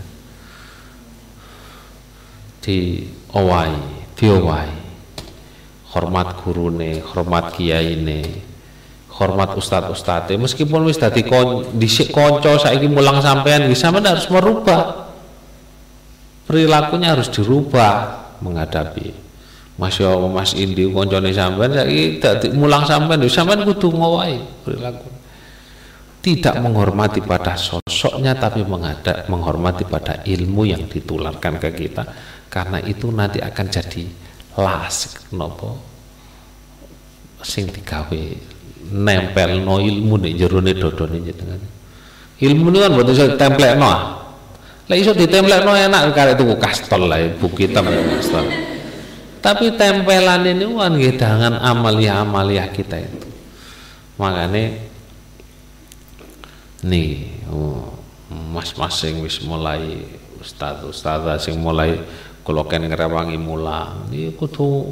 di 2.61 3.09
owai 3.33 3.73
di 4.13 4.25
owai 4.29 4.74
hormat 5.95 6.43
gurune 6.43 6.99
hormat 6.99 7.55
kiyaine 7.55 8.51
hormat 9.15 9.55
ustad 9.55 9.87
ustadz 9.95 10.35
meskipun 10.35 10.83
wis 10.91 10.99
dadi 10.99 11.23
kon 11.23 11.63
kanca 12.11 12.59
saiki 12.59 12.91
mulang 12.91 13.23
sampean 13.23 13.71
bisa 13.71 13.89
sampean 13.89 14.11
harus 14.11 14.27
merubah. 14.27 15.07
Perilakunya 16.45 17.17
harus 17.17 17.33
dirubah 17.33 18.21
menghadapi. 18.45 19.25
Masya 19.75 20.07
Allah 20.07 20.31
Mas 20.31 20.55
Indi 20.59 20.87
koncone 20.91 21.31
sampean 21.31 21.71
saiki 21.71 22.19
dadi 22.19 22.47
mulang 22.51 22.83
sampean 22.83 23.23
lho 23.23 23.31
sampean 23.31 23.63
kudu 23.63 23.95
ngowahi 23.95 24.67
perilaku. 24.67 25.09
Tidak 26.25 26.57
menghormati 26.57 27.21
pada 27.21 27.53
sosoknya 27.53 28.33
tapi 28.33 28.65
menghadap 28.65 29.29
menghormati 29.29 29.85
pada 29.85 30.25
ilmu 30.25 30.65
yang 30.65 30.89
ditularkan 30.89 31.61
ke 31.61 31.71
kita. 31.71 32.03
Karena 32.49 32.81
itu 32.81 33.13
nanti 33.13 33.45
akan 33.45 33.67
jadi 33.69 34.24
las 34.59 35.15
nopo 35.35 35.79
sing 37.45 37.69
digawe 37.69 38.23
nempel 38.93 39.61
no 39.61 39.81
ilmu 39.81 40.21
nih 40.21 40.33
jerone 40.39 40.73
dodone 40.73 41.19
jenengan. 41.21 41.61
Ilmu 42.35 42.67
ini 42.73 42.79
kan 42.83 42.91
buat 42.93 43.09
iso 43.09 43.25
templekno. 43.39 43.93
Lah 44.85 44.97
iso 44.97 45.17
ditemplekno 45.17 45.73
enak 45.73 46.13
karek 46.13 46.37
tuku 46.37 46.55
kastol 46.61 47.09
lah 47.09 47.21
bukit 47.41 47.73
hitam 47.73 47.89
kastol 47.89 48.75
tapi 49.45 49.77
tempelan 49.77 50.41
ini 50.49 50.65
kan 50.65 50.97
dengan 50.97 51.61
amalia-amalia 51.61 52.65
kita 52.73 52.97
itu 52.97 53.29
makanya 54.17 54.73
nih 56.81 57.29
oh, 57.53 57.93
mas-mas 58.33 58.97
sing 58.97 59.21
wis 59.21 59.45
mulai 59.45 60.01
ustaz 60.41 60.81
ustaz 60.89 61.45
sing 61.45 61.61
mulai 61.61 62.01
kuloken 62.45 62.87
ngerewangi 62.93 63.41
mulang 63.41 64.13
ini 64.13 64.37
kudu 64.37 64.85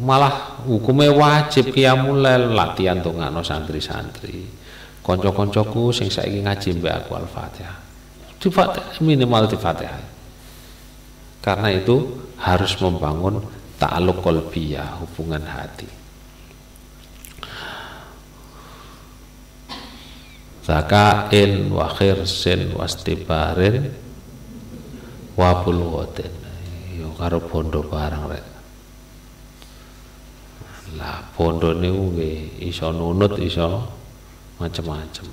malah 0.00 0.64
hukumnya 0.64 1.12
wajib 1.12 1.76
mulai 1.76 2.40
latihan 2.40 3.04
tuh 3.04 3.12
ngano 3.12 3.44
santri-santri. 3.44 4.64
Konco-koncoku 5.02 5.90
sing 5.90 6.08
saiki 6.08 6.46
ngaji 6.46 6.78
mbak 6.78 6.94
aku 7.04 7.18
al-fatihah. 7.18 7.76
Di 8.38 8.48
fatihah 8.48 9.02
minimal 9.02 9.50
di 9.50 9.58
fatihah. 9.58 10.02
Karena 11.42 11.74
itu 11.74 12.22
harus 12.38 12.78
membangun 12.78 13.42
ta'aluk 13.82 14.22
kolbiyah 14.22 15.02
hubungan 15.02 15.42
hati. 15.42 15.90
Zakain 20.62 21.66
wa 21.74 21.90
khirsin 21.90 22.70
wastibarin 22.78 23.90
wa 25.38 25.64
bulwatin 25.64 26.32
yo 26.96 27.08
karo 27.16 27.40
bondo 27.40 27.80
barang 27.84 28.24
rek. 28.28 28.46
Lah 31.00 31.24
bondo 31.32 31.72
niku 31.72 32.12
nggih 32.12 32.68
iso 32.68 32.92
nunut 32.92 33.40
iso 33.40 33.88
macam-macam 34.60 35.26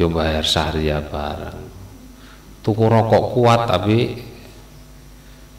yo 0.00 0.06
bayar 0.08 0.40
syariah 0.46 1.04
barang 1.04 1.60
tuku 2.64 2.84
rokok 2.88 3.24
kuat 3.36 3.68
tapi 3.68 4.16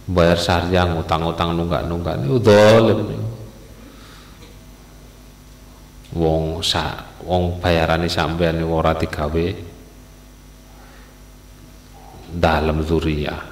bayar 0.10 0.40
sarjang 0.42 0.98
utang-utang 0.98 1.54
nunggak-nunggak 1.54 2.16
dolim 2.42 3.22
wong 6.18 6.66
sa 6.66 7.06
wong 7.22 7.62
bayarane 7.62 8.10
sampean 8.10 8.60
ora 8.66 8.98
digawe 8.98 9.71
dalam 12.32 12.80
zuriyah 12.84 13.52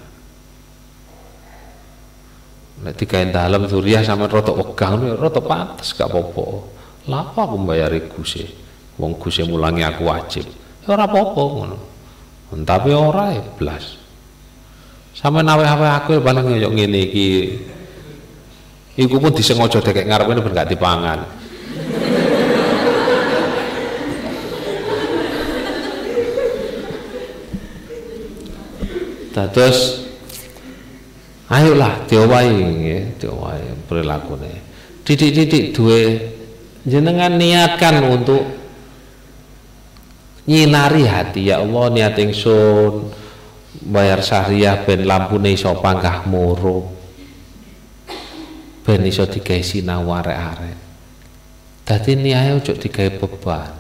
nek 2.80 2.96
digawe 2.96 3.26
dalam 3.28 3.68
zuriyah 3.68 4.02
sama 4.08 4.32
rada 4.32 4.56
wegah 4.56 5.20
rada 5.20 5.42
pantes 5.44 5.92
gak 5.92 6.08
apa-apa. 6.08 6.46
Lha 7.12 7.18
apa 7.26 7.40
aku 7.44 7.56
mbayari 7.60 8.00
guse 8.08 8.44
wong 8.96 9.20
guse 9.20 9.44
mulangi 9.44 9.84
aku 9.84 10.08
wajib. 10.08 10.46
Ya 10.88 10.96
ora 10.96 11.04
apa-apa 11.08 11.42
ngono. 11.44 11.78
Tapi 12.64 12.90
ora 12.96 13.36
ya 13.36 13.44
blas. 13.44 14.00
Sampe 15.12 15.44
nawe-nawe 15.44 15.88
aku 16.00 16.24
paling 16.24 16.44
ngoyo 16.48 16.70
ngene 16.72 17.00
iki. 17.12 17.28
Iku 19.00 19.16
pun 19.20 19.32
disengaja 19.32 19.80
dekek 19.84 20.08
ngarep 20.08 20.28
ben 20.28 20.56
gak 20.56 20.72
dipangan. 20.72 21.20
Dados 29.30 30.06
ayolah 31.50 32.06
diowahi 32.10 32.50
nggih, 32.50 33.02
diowahi 33.22 33.86
perilakune. 33.86 34.54
Didik-didik 35.06 35.74
duwe 35.74 36.02
jenengan 36.86 37.34
niatkan 37.38 38.06
untuk 38.06 38.46
nyinari 40.50 41.06
hati. 41.06 41.50
Ya 41.50 41.62
Allah 41.62 41.86
niat 41.94 42.16
ingsun 42.18 43.10
bayar 43.90 44.22
syariah 44.26 44.82
ben 44.86 45.06
lampune 45.06 45.54
iso 45.54 45.74
panggah 45.78 46.26
moro 46.26 46.90
ben 48.82 49.06
iso 49.06 49.30
digawe 49.30 49.62
sinau 49.62 50.10
arek-arek. 50.10 50.78
Dadi 51.86 52.12
niahe 52.18 52.58
ojo 52.58 52.74
digawe 52.74 53.10
beban. 53.22 53.72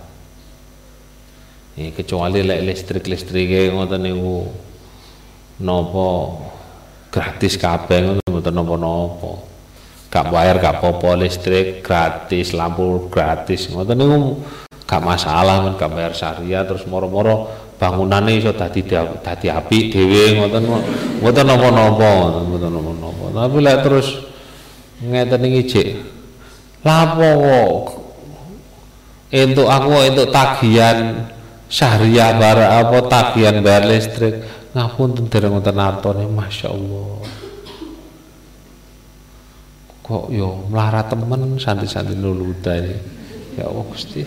Kecuali 1.79 2.43
lek 2.43 2.61
listrik-listrike 2.67 3.71
ngoten 3.73 4.03
niku 4.03 4.51
napa? 5.61 6.09
Gratis 7.09 7.57
kabeh 7.57 8.05
ngoten 8.05 8.25
mboten 8.29 8.53
napa-napa. 8.53 9.31
Gak 10.09 10.25
bayar 10.33 10.57
gak 10.57 10.81
apa 10.81 11.09
listrik 11.17 11.85
gratis 11.85 12.53
lampu 12.57 13.09
gratis. 13.13 13.69
Ngoten 13.69 13.97
niku 13.97 14.41
gak 14.85 15.01
masalah 15.05 15.61
men 15.65 15.77
gak 15.77 15.93
bayar 15.93 16.13
syariah 16.17 16.65
terus 16.65 16.85
moro-moro 16.89 17.49
bangunannya 17.79 18.35
iso 18.35 18.51
dadi 18.51 18.83
dadi 19.23 19.47
api 19.47 19.77
dhewe 19.93 20.37
ngoten 20.41 20.63
ngoten 21.21 21.45
napa-napa 21.45 22.11
ngoten 22.45 22.69
napa-napa. 22.73 23.25
Tapi 23.29 23.57
lek 23.61 23.77
terus 23.85 24.07
ngeten 24.99 25.41
iki 25.47 25.61
jek 25.65 25.87
lapo 26.83 27.31
entuk 29.31 29.67
aku 29.67 29.91
entuk 30.03 30.27
tagihan 30.33 31.27
syariah 31.69 32.35
bara 32.35 32.83
apa 32.83 32.97
tagihan 33.07 33.61
bayar 33.61 33.85
listrik 33.87 34.41
ngapunten 34.69 35.25
dereng 35.25 35.57
wonten 35.57 35.81
atone 35.81 36.29
masyaallah 36.29 37.25
kok 40.05 40.25
yo 40.29 40.65
melarat 40.69 41.09
temen 41.09 41.57
santi-santi 41.57 42.13
nuluda 42.13 42.77
ini 42.77 42.97
ya 43.57 43.65
Allah 43.65 43.85
Gusti 43.89 44.21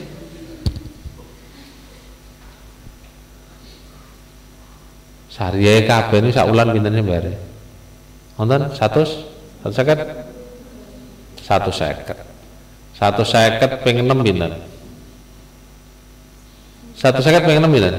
Syariah 5.33 5.89
kabeh 5.89 6.21
ini 6.21 6.29
sak 6.29 6.45
wulan 6.45 6.77
pinten 6.77 6.93
bayar? 7.09 7.33
Wonten 8.37 8.69
100? 8.69 9.65
150? 9.65 9.73
150. 11.41 12.15
150 13.01 13.81
ping 13.81 13.97
6 14.05 14.13
pinten? 14.29 14.53
150 17.01 17.49
ping 17.49 17.59
6 17.65 17.73
pinten? 17.73 17.95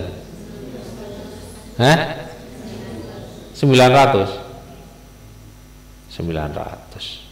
Hah? 1.82 2.23
900. 3.64 4.28
900. 6.12 7.24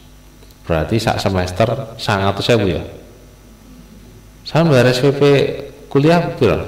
Berarti 0.64 0.95
sak 0.98 1.20
semester 1.20 1.68
100.000 1.99 2.72
ya? 2.72 2.82
Saya 4.48 4.64
bayar 4.66 4.90
SPP 4.95 5.22
kuliah 5.91 6.24
berapa? 6.40 6.66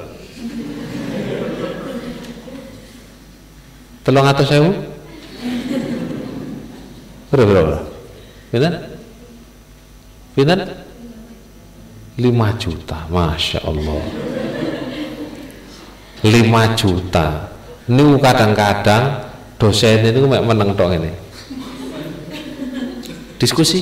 Telung 4.03 4.27
atau 4.27 4.43
sewu? 4.43 4.71
Berapa 7.31 7.47
berapa? 7.47 7.77
Pinten? 8.51 8.73
Pinten? 10.35 10.59
5 12.13 12.61
juta, 12.61 13.09
masya 13.09 13.63
Allah. 13.63 14.03
5 16.21 16.29
juta. 16.77 17.49
Ini 17.89 18.05
kadang-kadang 18.21 19.32
dosen 19.63 20.03
itu 20.03 20.27
mek 20.27 20.43
meneng 20.43 20.75
tok 20.75 20.91
ini. 20.91 21.11
Diskusi. 23.39 23.79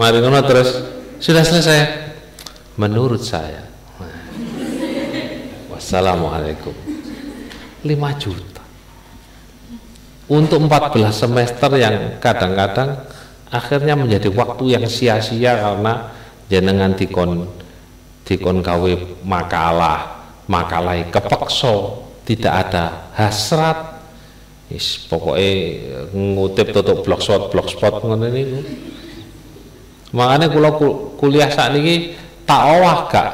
Mari 0.00 0.20
ngono 0.24 0.40
terus 0.48 0.80
sudah 1.20 1.44
selesai. 1.44 2.08
Menurut 2.76 3.24
saya 3.24 3.64
Assalamualaikum 5.72 6.76
5 7.80 7.88
juta 8.20 8.64
untuk 10.28 10.60
14 10.60 11.08
semester 11.08 11.70
yang 11.80 12.20
kadang-kadang 12.20 13.00
akhirnya 13.48 13.96
menjadi 13.96 14.28
waktu 14.28 14.76
yang 14.76 14.84
sia-sia 14.84 15.56
karena 15.56 16.12
jenengan 16.52 16.92
dikon 16.92 17.48
dikon 18.28 18.60
gawe 18.60 18.92
makalah 19.24 20.15
makalah 20.46 20.98
kepekso 21.10 22.06
tidak 22.26 22.66
ada 22.66 23.10
hasrat. 23.14 23.98
Is 24.66 24.98
pokoknya 25.06 26.10
ngutip 26.10 26.74
tutup 26.74 27.06
blogspot 27.06 27.54
blogspot 27.54 28.02
ngono 28.02 28.26
niku. 28.26 28.66
Makanya 30.10 30.50
kalau 30.50 30.74
kuliah 31.14 31.46
saat 31.46 31.78
ini 31.78 32.18
tak 32.42 32.62
awah 32.74 33.06
gak. 33.06 33.30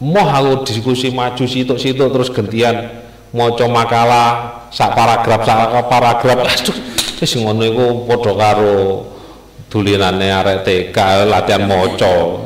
Mau 0.00 0.24
aku 0.24 0.64
diskusi 0.64 1.12
maju 1.12 1.44
situ-situ 1.44 2.00
terus 2.00 2.32
gantian 2.32 3.04
maca 3.28 3.66
makalah 3.68 4.28
sak 4.72 4.96
paragraf 4.96 5.44
sak 5.44 5.84
paragraf. 5.84 6.38
Aduh 6.48 6.76
wis 7.20 7.32
ngono 7.36 7.68
iku 7.68 7.86
padha 8.08 8.32
karo 8.32 8.74
dulinane 9.68 10.32
arek 10.32 10.64
TK 10.64 10.96
latihan 11.28 11.68
maca. 11.68 12.40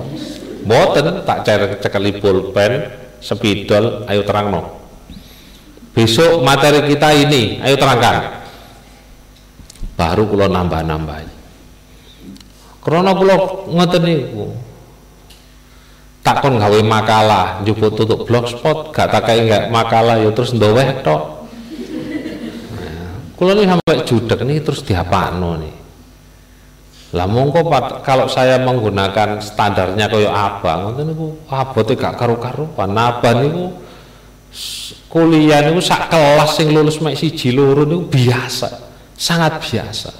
Mboten 0.67 1.23
tak 1.23 1.47
cekeli 1.79 2.19
pulpen 2.19 3.02
spidol 3.23 4.05
ayo 4.11 4.27
terangno. 4.27 4.83
Besok 5.95 6.43
materi 6.43 6.91
kita 6.91 7.15
ini 7.15 7.63
ayo 7.63 7.79
terangkan. 7.79 8.43
Baru 9.95 10.27
kula 10.27 10.51
nambah-nambah 10.51 11.43
karena 12.83 13.15
kula 13.15 13.35
ngoten 13.71 14.03
niku 14.03 14.59
takon 16.27 16.59
gawe 16.59 16.81
makalah 16.83 17.63
njupuk 17.63 17.95
tutup 17.95 18.27
blogspot 18.27 18.91
gak 18.91 19.07
takai 19.15 19.47
gak 19.47 19.71
makalah 19.71 20.19
ya 20.19 20.35
terus 20.35 20.51
ndoweh 20.51 21.03
tok. 21.07 21.47
Nah, 23.39 23.55
ini 23.55 23.63
sampai 23.67 23.97
judek 24.03 24.41
nih 24.43 24.59
terus 24.63 24.83
diapakno 24.83 25.63
nih 25.63 25.82
lah 27.13 27.29
mongko 27.29 27.69
kalau 28.01 28.25
saya 28.25 28.57
menggunakan 28.65 29.37
standarnya 29.45 30.09
kaya 30.09 30.33
abang 30.33 30.89
ngoten 30.89 31.13
niku 31.13 31.27
abote 31.45 31.93
gak 31.93 32.17
karu-karuan. 32.17 32.91
Abang 32.97 33.37
niku 33.45 33.65
kuliah 35.13 35.61
niku 35.61 35.85
sak 35.85 36.09
kelas 36.09 36.57
sing 36.57 36.73
lulus 36.73 37.05
mek 37.05 37.21
siji 37.21 37.53
loro 37.53 37.85
niku 37.85 38.09
biasa 38.09 38.69
sangat 39.13 39.61
biasa. 39.61 40.13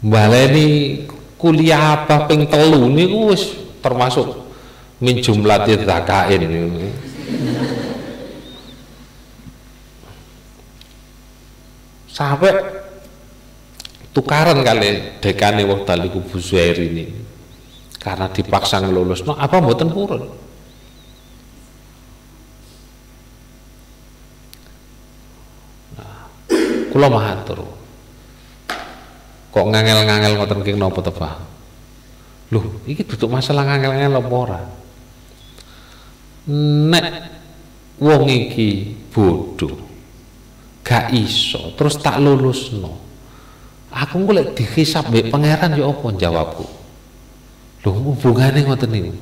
Baleni 0.00 1.02
kuliah 1.34 2.06
apa 2.06 2.30
ping 2.30 2.46
telu 2.46 2.86
niku 2.86 3.34
wis 3.34 3.50
termasuk 3.82 4.30
min 5.02 5.18
jumlatil 5.18 5.82
zakain 5.82 6.44
sampai 12.06 12.79
tukaran 14.10 14.60
kali 14.62 15.18
dekane 15.22 15.62
wekdal 15.66 16.00
iku 16.06 16.18
Bu 16.24 16.36
Zuhairi 16.38 16.86
ini. 16.90 17.04
Karena 18.00 18.32
dipaksa 18.32 18.80
ngelulus 18.80 19.28
no, 19.28 19.36
apa 19.36 19.60
mboten 19.60 19.92
purun? 19.92 20.24
Nah, 26.00 26.24
kula 26.88 27.08
matur 27.12 27.60
kok 29.50 29.66
ngangel-ngangel 29.66 30.38
ngoten 30.38 30.62
ki 30.62 30.78
napa 30.78 31.02
to 31.04 31.12
Pak? 31.12 31.34
Lho 32.54 32.80
iki 32.88 33.04
duduk 33.04 33.28
masalah 33.36 33.68
ngangel-ngangel 33.68 34.16
apa 34.16 34.30
ora? 34.32 34.60
Nek 36.88 37.04
wong 38.00 38.24
iki 38.32 38.96
bodoh 39.12 39.76
gak 40.80 41.12
iso 41.12 41.76
terus 41.76 42.00
tak 42.00 42.16
lulus 42.18 42.72
aku 43.90 44.22
golek 44.22 44.54
dihisap 44.54 45.10
mbek 45.10 45.34
pangeran 45.34 45.74
ya 45.74 45.86
apa 45.86 46.06
jawabku 46.14 46.64
lho 47.82 47.90
hubungane 47.90 48.62
ngoten 48.62 48.90
niku 48.90 49.12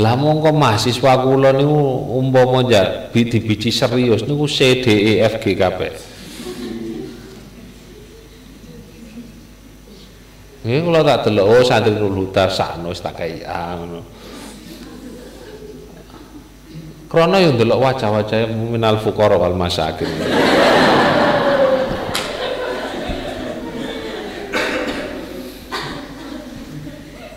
lah 0.00 0.16
mongko 0.16 0.50
mahasiswa 0.56 1.20
kula 1.20 1.52
niku 1.52 1.78
umpama 2.16 2.64
ja 2.64 3.12
biji 3.12 3.68
serius 3.68 4.24
niku 4.24 4.48
C 4.48 4.80
D 4.80 4.86
E 4.88 5.12
F 5.20 5.38
G 5.44 5.52
kabeh 5.52 5.92
Ini 10.60 10.84
kalau 10.84 11.00
tak 11.00 11.24
delok 11.24 11.46
oh 11.56 11.64
santri 11.64 11.96
nuluta 11.96 12.44
sakno 12.44 12.92
tak 12.92 13.16
kaya 13.16 13.80
ngono. 13.80 14.04
Krana 17.08 17.40
yo 17.40 17.56
delok 17.56 17.80
wajah-wajah 17.80 18.44
minal 18.44 19.00
fuqara 19.00 19.40
wal 19.40 19.56
masakin. 19.56 20.04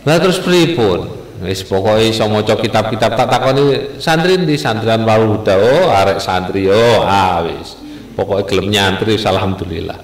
Lah 0.04 0.20
terus 0.20 0.44
pripun? 0.44 1.24
Wis 1.44 1.60
pokoke 1.68 2.08
iso 2.08 2.24
maca 2.32 2.56
kitab-kitab 2.56 3.20
tak 3.20 3.28
takoni 3.28 4.00
santri 4.00 4.40
di 4.40 4.56
santrian 4.56 5.04
Waluda. 5.04 5.60
Oh, 5.60 5.92
arek 5.92 6.20
santri. 6.24 6.72
Oh, 6.72 7.04
ah 7.04 7.44
wis. 7.44 7.76
Pokoke 8.16 8.48
gelem 8.48 8.72
nyantri 8.72 9.20
alhamdulillah. 9.20 10.00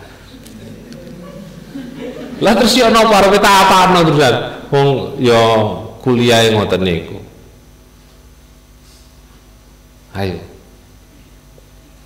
Lah 2.40 2.54
terus 2.56 2.76
ya 2.76 2.88
napa 2.92 3.24
arep 3.24 3.36
tak 3.40 3.56
apano 3.68 4.00
terusan 4.08 4.36
wong 4.72 4.88
ya 5.20 5.44
kuliah 6.00 6.48
ngoten 6.56 6.82
niku. 6.84 7.20
Ayo. 10.16 10.40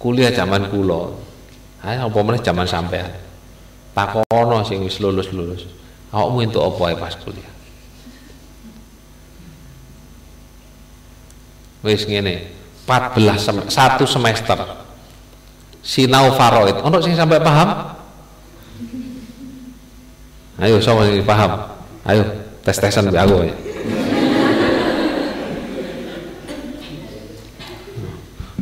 Kuliah 0.02 0.34
zaman 0.34 0.70
kula. 0.74 1.14
Ayo 1.86 2.10
apa 2.10 2.18
meneh 2.22 2.42
zaman 2.42 2.66
sampean? 2.66 3.14
Takono 3.94 4.66
sing 4.66 4.82
wis 4.82 4.98
lulus-lulus. 4.98 5.70
Awakmu 6.10 6.46
entuk 6.46 6.66
apa 6.66 6.98
pas 6.98 7.14
kuliah 7.18 7.53
wis 11.84 12.08
ngene 12.08 12.48
14 12.88 13.20
sem 13.36 13.58
satu 13.68 14.08
semester 14.08 14.56
sinau 15.84 16.32
faroid 16.40 16.80
ono 16.80 16.98
sing 17.04 17.12
sampai 17.12 17.44
paham 17.44 17.70
ayo 20.64 20.80
sama 20.80 21.04
yang 21.12 21.28
paham 21.28 21.52
ayo 22.08 22.24
tes 22.64 22.80
tesan 22.80 23.12
bi 23.12 23.20
aku 23.20 23.52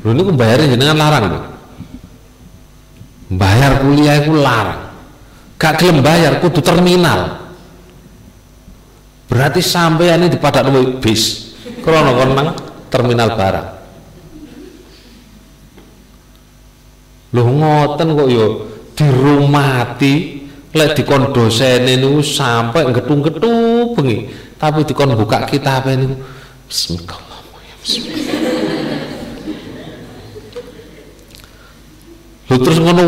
Lu 0.02 0.18
ini 0.18 0.34
bayarin 0.34 0.74
jenengan 0.74 0.98
larang. 0.98 1.26
Bayar 3.30 3.86
kuliah 3.86 4.18
itu 4.18 4.34
larang. 4.34 4.98
Gak 5.62 5.78
gelem 5.78 6.02
bayar 6.02 6.42
kudu 6.42 6.58
terminal. 6.58 7.54
Berarti 9.30 9.62
sampai 9.62 10.10
ini 10.18 10.26
di 10.26 10.42
padat 10.42 10.66
bis. 10.98 11.54
Krono 11.86 12.18
konang 12.18 12.71
terminal 12.92 13.34
barang. 13.40 13.68
Lu 17.32 17.48
ngoten 17.48 18.08
kok 18.12 18.28
yo 18.28 18.46
dirumati 18.92 20.44
lek 20.76 21.00
dikon 21.00 21.32
dosene 21.32 21.96
niku 21.96 22.20
sampai 22.20 22.92
gedung-gedung 22.92 23.96
bengi. 23.96 24.28
Tapi 24.60 24.84
dikon 24.84 25.16
buka 25.16 25.48
kitab 25.48 25.88
niku 25.88 26.20
bismillah. 26.68 27.20
Bismillah. 27.80 28.60
Lho 32.52 32.56
terus 32.60 32.80
ngono 32.84 33.04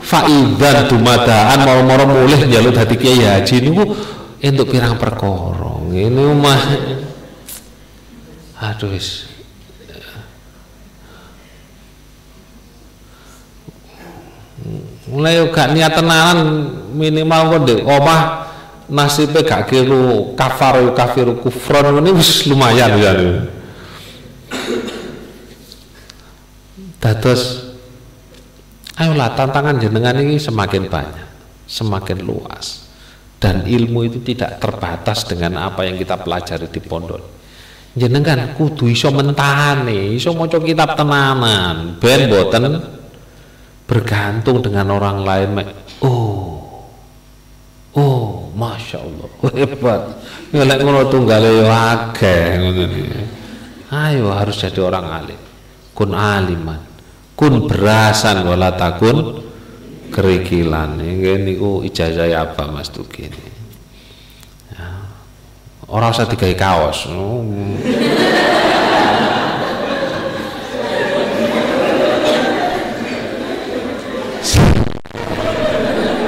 faidan 0.00 0.88
dumadaan 0.88 1.58
moro-moro 1.68 2.04
mulih 2.08 2.48
njaluk 2.48 2.72
dadi 2.80 2.96
kiai 2.96 3.28
haji 3.28 3.56
niku 3.60 3.92
entuk 4.40 4.72
pirang 4.72 4.96
perkara. 4.96 5.84
Ngene 5.84 6.32
mah 6.32 6.60
aduh 8.56 8.88
wis. 8.92 9.28
Mulai 15.06 15.38
gak 15.52 15.76
niat 15.76 15.92
tenanan 15.94 16.38
minimal 16.90 17.40
kok 17.52 17.60
dek 17.68 17.80
omah 17.86 18.22
nasibnya 18.90 19.44
gak 19.44 19.70
kiru 19.70 20.34
kafaru 20.34 20.96
kafiru 20.96 21.38
kufron 21.38 22.00
ini 22.02 22.10
wis 22.16 22.48
lumayan. 22.48 22.96
Ya 22.98 23.12
dados 26.98 27.70
ayolah 28.98 29.36
tantangan 29.38 29.78
jenengan 29.78 30.16
ini 30.18 30.40
semakin 30.40 30.90
banyak 30.90 31.28
semakin 31.68 32.24
luas. 32.24 32.88
Dan 33.36 33.68
ilmu 33.68 34.08
itu 34.08 34.24
tidak 34.24 34.64
terbatas 34.64 35.28
dengan 35.28 35.60
apa 35.60 35.84
yang 35.84 36.00
kita 36.00 36.16
pelajari 36.16 36.72
di 36.72 36.80
pondok 36.80 37.35
jenengan 37.96 38.52
kudu 38.52 38.92
iso 38.92 39.08
mentahane 39.08 40.12
iso 40.12 40.36
maca 40.36 40.60
kitab 40.60 40.94
tenanan. 40.94 41.96
Ben 41.96 42.28
boten 42.28 42.76
bergantung 43.88 44.60
dengan 44.60 44.92
orang 44.92 45.24
lain 45.24 45.48
oh. 46.04 46.52
Oh 47.96 48.52
masya 48.52 49.00
Allah 49.00 49.28
hebat 49.56 50.00
ngelak 50.52 50.78
ngono 50.84 51.08
tunggale 51.08 51.48
yo 51.48 51.64
akeh 51.64 52.60
ayo 53.88 54.36
harus 54.36 54.60
jadi 54.60 54.80
orang 54.84 55.06
alim. 55.08 55.40
Kun 55.96 56.12
aliman. 56.12 56.84
Kun 57.32 57.64
berasan 57.64 58.44
wala 58.44 58.76
takun 58.76 59.40
kerikilan. 60.12 61.00
Ini 61.00 61.52
ku 61.56 61.80
ijazah 61.80 62.28
apa 62.36 62.68
Mas 62.68 62.92
Tuki 62.92 63.28
ini? 63.28 63.40
ya. 63.40 63.55
Orang 65.86 66.10
usah 66.10 66.26
digawe 66.26 66.54
kaos. 66.58 67.06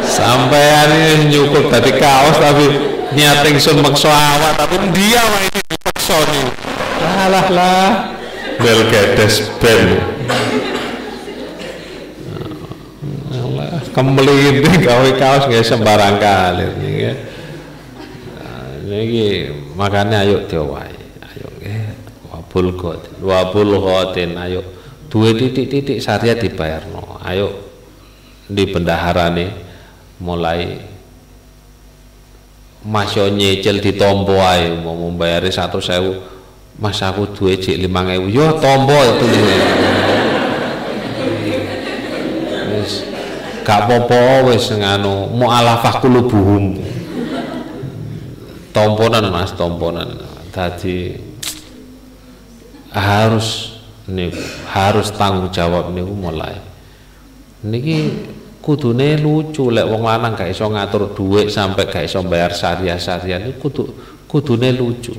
Sampai 0.06 0.62
ini 0.90 1.30
nyukup 1.30 1.70
tadi 1.70 1.94
kaos 1.94 2.36
tapi 2.38 2.64
niat 3.14 3.42
sun 3.58 3.82
makso 3.82 4.10
awak 4.10 4.58
tapi 4.58 4.78
dia 4.94 5.22
mah 5.22 5.40
ini 5.46 5.60
dipaksa 5.62 6.18
nih 6.30 6.46
lah 7.28 7.46
lah. 7.50 7.88
Bel 8.58 8.80
gedes 8.90 9.46
bel. 9.58 9.98
Kembali 13.94 14.62
gawe 14.62 15.10
kaos 15.18 15.50
nggak 15.50 15.66
sembarang 15.66 16.22
kali 16.22 16.66
ya. 17.02 17.12
Ini 18.88 19.52
makanya 19.76 20.24
ayo 20.24 20.48
diwai, 20.48 20.96
ayo 21.20 21.46
nggih. 21.60 21.92
Wabul 22.32 22.72
khotin, 22.72 23.20
wabul 23.20 23.76
khotin 23.76 24.32
ayo. 24.40 24.64
Dua 25.12 25.36
titik-titik 25.36 26.00
syariat 26.00 26.40
dibayar 26.40 26.88
no. 26.88 27.20
Ayo 27.20 27.52
di 28.48 28.64
bendahara 28.64 29.28
nih 29.28 29.52
mulai 30.24 30.80
nyicil 32.88 33.84
di 33.84 33.92
tombo 33.92 34.40
ayo 34.40 34.80
mau 34.80 34.96
membayari 34.96 35.52
satu 35.52 35.84
sewu. 35.84 36.24
Mas 36.80 37.04
aku 37.04 37.28
dua 37.36 37.60
cik 37.60 37.76
lima 37.76 38.08
ewu. 38.08 38.32
Yo 38.32 38.56
tombo 38.56 38.96
itu. 38.96 39.24
Nih 39.28 39.60
gak 43.68 43.84
apa-apa 43.84 44.48
wis 44.48 44.72
nganu 44.72 45.28
mu'alafah 45.36 46.00
kulubuhum 46.00 46.80
tomponan 48.78 49.26
mas 49.34 49.50
tomponan 49.58 50.14
tadi 50.54 51.18
harus 52.94 53.74
nih 54.06 54.30
harus 54.70 55.10
tanggung 55.18 55.50
jawab 55.50 55.90
nih 55.90 56.06
mulai. 56.06 56.54
Niki 57.66 57.98
kudune 58.62 59.18
lucu 59.18 59.74
lek 59.74 59.82
wong 59.82 60.06
lanang 60.06 60.38
gak 60.38 60.54
iso 60.54 60.70
ngatur 60.70 61.10
duit 61.10 61.50
sampai 61.50 61.90
gak 61.90 62.06
iso 62.06 62.22
bayar 62.22 62.54
syariah-syariah 62.54 63.50
ini 63.50 63.52
kudu 63.58 63.90
kudune 64.30 64.70
lucu. 64.70 65.18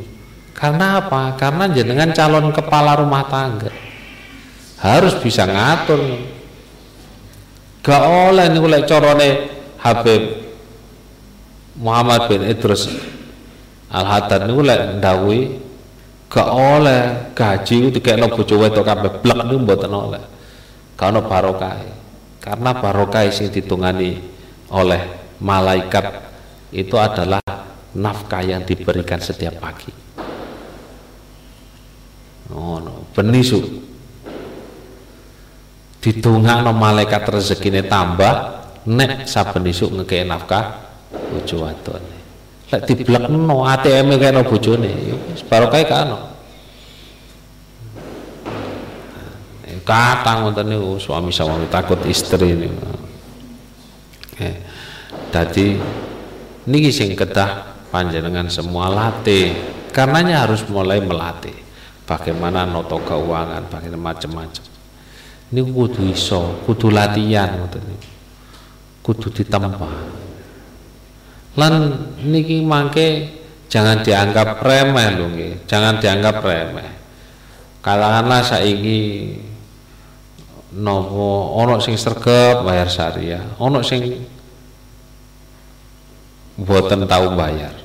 Karena 0.56 1.04
apa? 1.04 1.36
Karena 1.36 1.68
jenengan 1.72 2.16
calon 2.16 2.52
kepala 2.56 2.96
rumah 2.96 3.28
tangga. 3.28 3.72
Harus 4.80 5.20
bisa 5.20 5.44
ngatur 5.44 6.00
gak 7.84 8.04
oleh 8.08 8.48
niku 8.48 8.68
lek 8.72 8.88
carane 8.88 9.30
Habib 9.84 10.24
Muhammad 11.80 12.28
bin 12.32 12.44
Idrus 12.48 13.19
Al 13.90 14.06
Haddad 14.06 14.46
niku 14.46 14.62
lek 14.62 15.02
ndawuhi 15.02 15.40
gak 16.30 16.50
oleh 16.54 17.34
gaji 17.34 17.76
ku 17.86 17.90
dikekno 17.90 18.30
bojo 18.30 18.56
wedok 18.62 18.86
kabeh 18.86 19.12
blek 19.26 19.38
niku 19.50 19.58
mboten 19.66 19.94
oleh 19.94 20.24
gak 20.94 21.10
ono 21.10 21.26
barokah 21.26 21.74
karena 22.38 22.72
barokah 22.78 23.26
sing 23.34 23.50
ditungani 23.50 24.22
oleh 24.70 25.02
malaikat 25.42 26.06
itu 26.70 26.94
adalah 27.02 27.42
nafkah 27.98 28.46
yang 28.46 28.62
diberikan 28.62 29.18
setiap 29.18 29.58
pagi. 29.58 29.90
Oh, 32.50 32.82
no. 32.82 33.06
benisu 33.14 33.62
no 36.02 36.72
malaikat 36.74 37.30
rezekine 37.30 37.86
tambah 37.86 38.34
nek 38.90 39.30
saben 39.30 39.68
isuk 39.70 39.94
ngekei 40.02 40.26
nafkah 40.26 40.90
bojo 41.12 41.68
lek 42.70 42.82
diblekno 42.86 43.66
ATM 43.66 44.08
kene 44.22 44.42
bojone 44.46 44.90
ya 44.90 45.16
wis 45.34 45.42
barokah 45.46 45.84
kano 45.90 46.18
kata 49.90 50.46
ngoten 50.46 50.70
niku 50.70 51.02
suami 51.02 51.34
sama 51.34 51.58
takut 51.66 51.98
istri 52.06 52.54
niku 52.54 52.78
eh, 54.38 54.56
dadi 55.34 55.82
niki 56.70 56.94
sing 56.94 57.18
kedah 57.18 57.80
panjenengan 57.90 58.46
semua 58.50 58.90
latih. 58.90 59.78
Karenanya 59.90 60.46
harus 60.46 60.62
mulai 60.70 61.02
melatih 61.02 61.58
bagaimana 62.06 62.70
noto 62.70 63.02
keuangan 63.02 63.66
bagaimana 63.74 64.14
macam-macam. 64.14 64.66
Ini 65.50 65.62
kudu 65.66 66.14
iso 66.14 66.62
kudu 66.70 66.94
latihan 66.94 67.58
ngoten 67.58 67.82
kudu 69.02 69.34
ditempa 69.34 69.90
lan 71.60 71.92
niki 72.24 72.64
mangke 72.64 73.28
jangan 73.68 74.00
dianggap 74.00 74.64
remeh 74.64 75.08
lho 75.20 75.28
jangan 75.68 76.00
dianggap 76.00 76.40
remeh. 76.40 76.90
Katakanlah 77.84 78.42
saiki 78.44 79.00
nopo 80.80 81.60
ono 81.60 81.84
sing 81.84 82.00
sregep 82.00 82.64
bayar 82.64 82.88
syariah 82.88 83.44
ono 83.60 83.84
sing 83.84 84.24
buatan 86.56 87.04
tahu 87.04 87.36
bayar. 87.36 87.76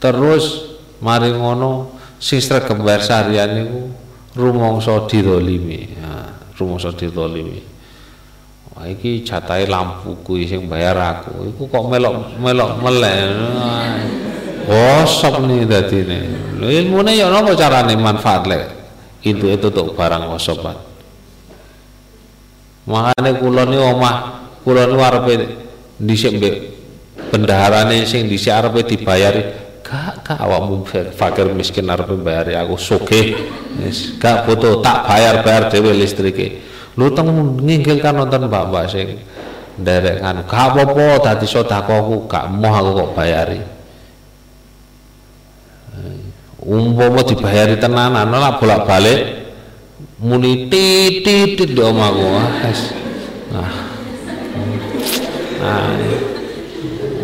Terus 0.00 0.76
mari 1.04 1.36
ngono 1.36 2.00
sing 2.16 2.40
sregep 2.40 2.80
bayar 2.80 3.04
syariah 3.04 3.46
niku 3.52 3.92
rumangsa 4.40 5.04
didolimi. 5.04 6.00
Nah, 6.00 6.32
rumangsa 6.56 6.92
ditolimi 6.92 7.69
wah 8.80 8.88
iki 8.88 9.20
jatahe 9.20 9.68
lampuku 9.68 10.48
sing 10.48 10.64
bayar 10.64 10.96
aku. 10.96 11.52
Iku 11.52 11.68
kok 11.68 11.84
melok 11.92 12.40
melok 12.40 12.80
melek. 12.80 13.28
Gosok 14.70 15.44
nih 15.50 15.66
dadine 15.66 16.20
lho 16.60 16.68
ilmune 16.70 17.16
ya 17.16 17.26
napa 17.26 17.56
carane 17.58 17.96
manfaat 17.98 18.46
lek 18.46 18.64
itu 19.26 19.50
itu 19.50 19.66
tuh 19.72 19.96
barang 19.96 20.30
gosopan 20.30 20.76
makanya 22.86 23.32
kula 23.40 23.66
ni 23.66 23.76
omah 23.80 24.16
kula 24.62 24.86
ni 24.86 24.94
warepe 24.94 25.34
dhisik 25.98 26.38
mbek 26.38 26.54
bendaharane 27.34 28.06
sing 28.06 28.30
dhisik 28.30 28.54
arepe 28.54 28.86
dibayari. 28.86 29.42
Gak 29.82 30.22
gak 30.22 30.38
awakmu 30.38 30.86
fakir 31.18 31.50
miskin 31.50 31.90
arepe 31.90 32.14
bayari 32.14 32.54
aku 32.54 32.78
sugih. 32.78 33.42
Wis 33.82 34.14
gak 34.22 34.46
butuh 34.46 34.78
tak 34.86 35.08
bayar 35.08 35.42
bayar 35.42 35.66
dhewe 35.66 35.90
listrike 35.98 36.62
lu 37.00 37.08
teng 37.16 37.32
nginggilkan 37.64 38.12
nonton 38.12 38.44
mbak-mbak 38.52 38.84
sing 38.92 39.16
nderek 39.80 40.20
kan. 40.20 40.44
Gak 40.44 40.76
apa-apa 40.76 41.24
dadi 41.24 41.48
sedekahku 41.48 42.28
gak 42.28 42.52
moh 42.52 42.74
aku 42.76 42.90
kok 42.92 43.10
bayari. 43.16 43.60
Umpama 46.60 47.24
dibayari 47.24 47.80
tenanan 47.80 48.28
ora 48.28 48.60
bolak-balik 48.60 49.48
muni 50.20 50.68
titit 50.68 51.56
di 51.56 51.80
omahku 51.80 52.28
nah. 53.48 53.72
Nah. 55.64 55.88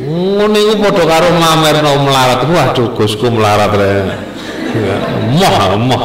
Ngono 0.09 0.57
iku 0.57 0.74
padha 0.81 1.05
karo 1.05 1.28
mamerno 1.36 1.93
melarat. 2.01 2.40
Waduh 2.48 2.97
Gusku 2.97 3.28
melarat 3.28 3.77
moh 5.36 5.57
moh 5.85 6.05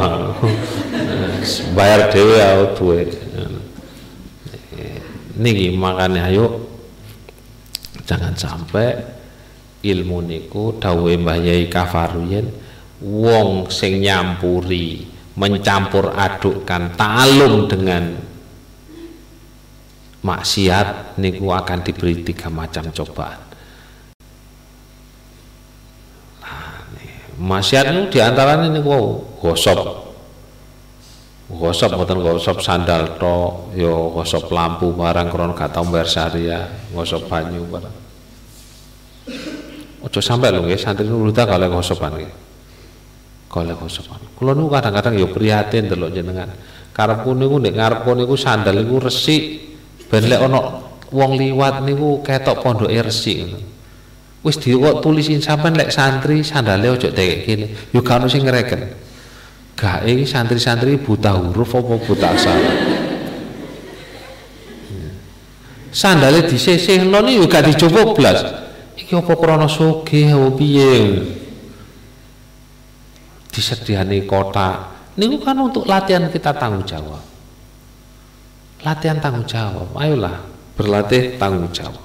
bayar 1.71 2.11
dhewe 2.11 2.37
aku 2.39 2.91
niki 5.41 5.73
makanya 5.73 6.29
ayo. 6.29 6.69
Jangan 8.05 8.37
sampai 8.37 8.93
ilmu 9.81 10.21
niku 10.21 10.77
dawuhe 10.77 11.17
Mbah 11.17 11.41
Yai 11.41 11.65
Kafaruyen 11.65 12.45
wong 13.01 13.73
sing 13.73 13.97
nyampuri 14.05 15.09
mencampur 15.33 16.13
adukkan 16.13 16.93
talum 16.93 17.65
dengan 17.65 18.13
maksiat 20.21 21.17
niku 21.17 21.49
akan 21.49 21.79
diberi 21.81 22.21
tiga 22.21 22.53
macam 22.53 22.93
cobaan. 22.93 23.41
Nah, 26.45 26.77
maksiat 27.41 27.85
itu 27.89 28.01
di 28.13 28.19
antaranya 28.21 28.69
niku 28.69 28.85
wow, 28.85 29.05
gosop 29.41 30.10
gosop 31.59 31.97
mboten 31.97 32.19
gosop 32.23 32.63
sandal 32.63 33.17
to 33.19 33.71
yo 33.75 34.13
gosop 34.15 34.47
lampu 34.51 34.93
barang 34.95 35.27
krono 35.27 35.51
gak 35.57 35.75
tau 35.75 35.83
bayar 35.89 36.07
syariah 36.07 36.63
gosop 36.95 37.27
banyu 37.27 37.65
barang 37.67 37.95
ojo 40.01 40.19
sampai 40.19 40.49
lho 40.53 40.65
nggih 40.65 40.79
santri 40.79 41.05
nuruta 41.05 41.43
kalau 41.45 41.67
gosopan 41.67 42.15
nggih 42.15 42.31
golek 43.51 43.75
sopan. 43.91 44.23
Kula 44.39 44.55
niku 44.55 44.71
kadang-kadang 44.71 45.13
ya 45.19 45.27
prihatin 45.27 45.91
delok 45.91 46.15
jenengan. 46.15 46.47
Karepku 46.95 47.35
niku 47.35 47.59
nek 47.59 47.75
ngarepku 47.75 48.11
niku 48.15 48.39
sandal 48.39 48.79
niku 48.79 49.03
resik 49.03 49.43
ben 50.07 50.23
lek 50.31 50.39
ana 50.39 50.59
wong 51.11 51.31
liwat 51.35 51.83
niku 51.83 52.23
ketok 52.23 52.63
pondoke 52.63 52.95
resik 52.95 53.43
ngono. 53.43 53.59
Wis 54.41 54.57
kok 54.57 54.95
tulisin 55.03 55.43
sampean 55.43 55.75
lek 55.75 55.91
santri 55.91 56.41
sandale 56.47 56.87
ojo 56.87 57.11
tekek 57.11 57.39
kene. 57.43 57.67
Yo 57.91 57.99
gak 57.99 58.23
ono 58.23 58.27
sing 58.31 58.47
ngreken. 58.47 59.10
Gak 59.81 60.05
iki 60.05 60.29
santri-santri 60.29 61.01
buta 61.01 61.33
huruf 61.33 61.73
apa 61.73 61.97
buta 61.97 62.27
aksara. 62.29 62.71
Sandale 65.89 66.45
disisihno 66.45 67.17
niku 67.25 67.49
gak 67.49 67.65
dicoba 67.65 68.13
blas. 68.13 68.45
Iki 68.93 69.17
apa 69.17 69.33
krana 69.33 69.65
sugih 69.65 70.37
apa 70.37 70.49
piye? 70.53 70.93
disediani 73.51 74.23
kota 74.23 74.87
ini 75.19 75.37
kan 75.43 75.59
untuk 75.59 75.83
latihan 75.83 76.31
kita 76.31 76.55
tanggung 76.55 76.87
jawab 76.87 77.19
latihan 78.81 79.19
tanggung 79.19 79.45
jawab 79.45 79.91
ayolah 79.99 80.39
berlatih 80.79 81.35
tanggung 81.35 81.67
jawab 81.75 82.01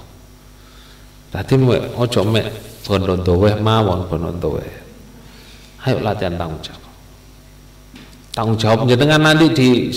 tadi 1.31 1.55
ojo 1.95 2.21
mek 2.27 2.45
bondo 2.83 3.15
mawon 3.63 4.05
bondo 4.11 4.59
ayo 5.87 5.97
latihan 6.03 6.35
tanggung 6.35 6.59
jawab 6.59 6.86
tanggung 8.37 8.53
jawab 8.53 8.85
dengan 8.85 9.17
nanti 9.17 9.49
di 9.49 9.89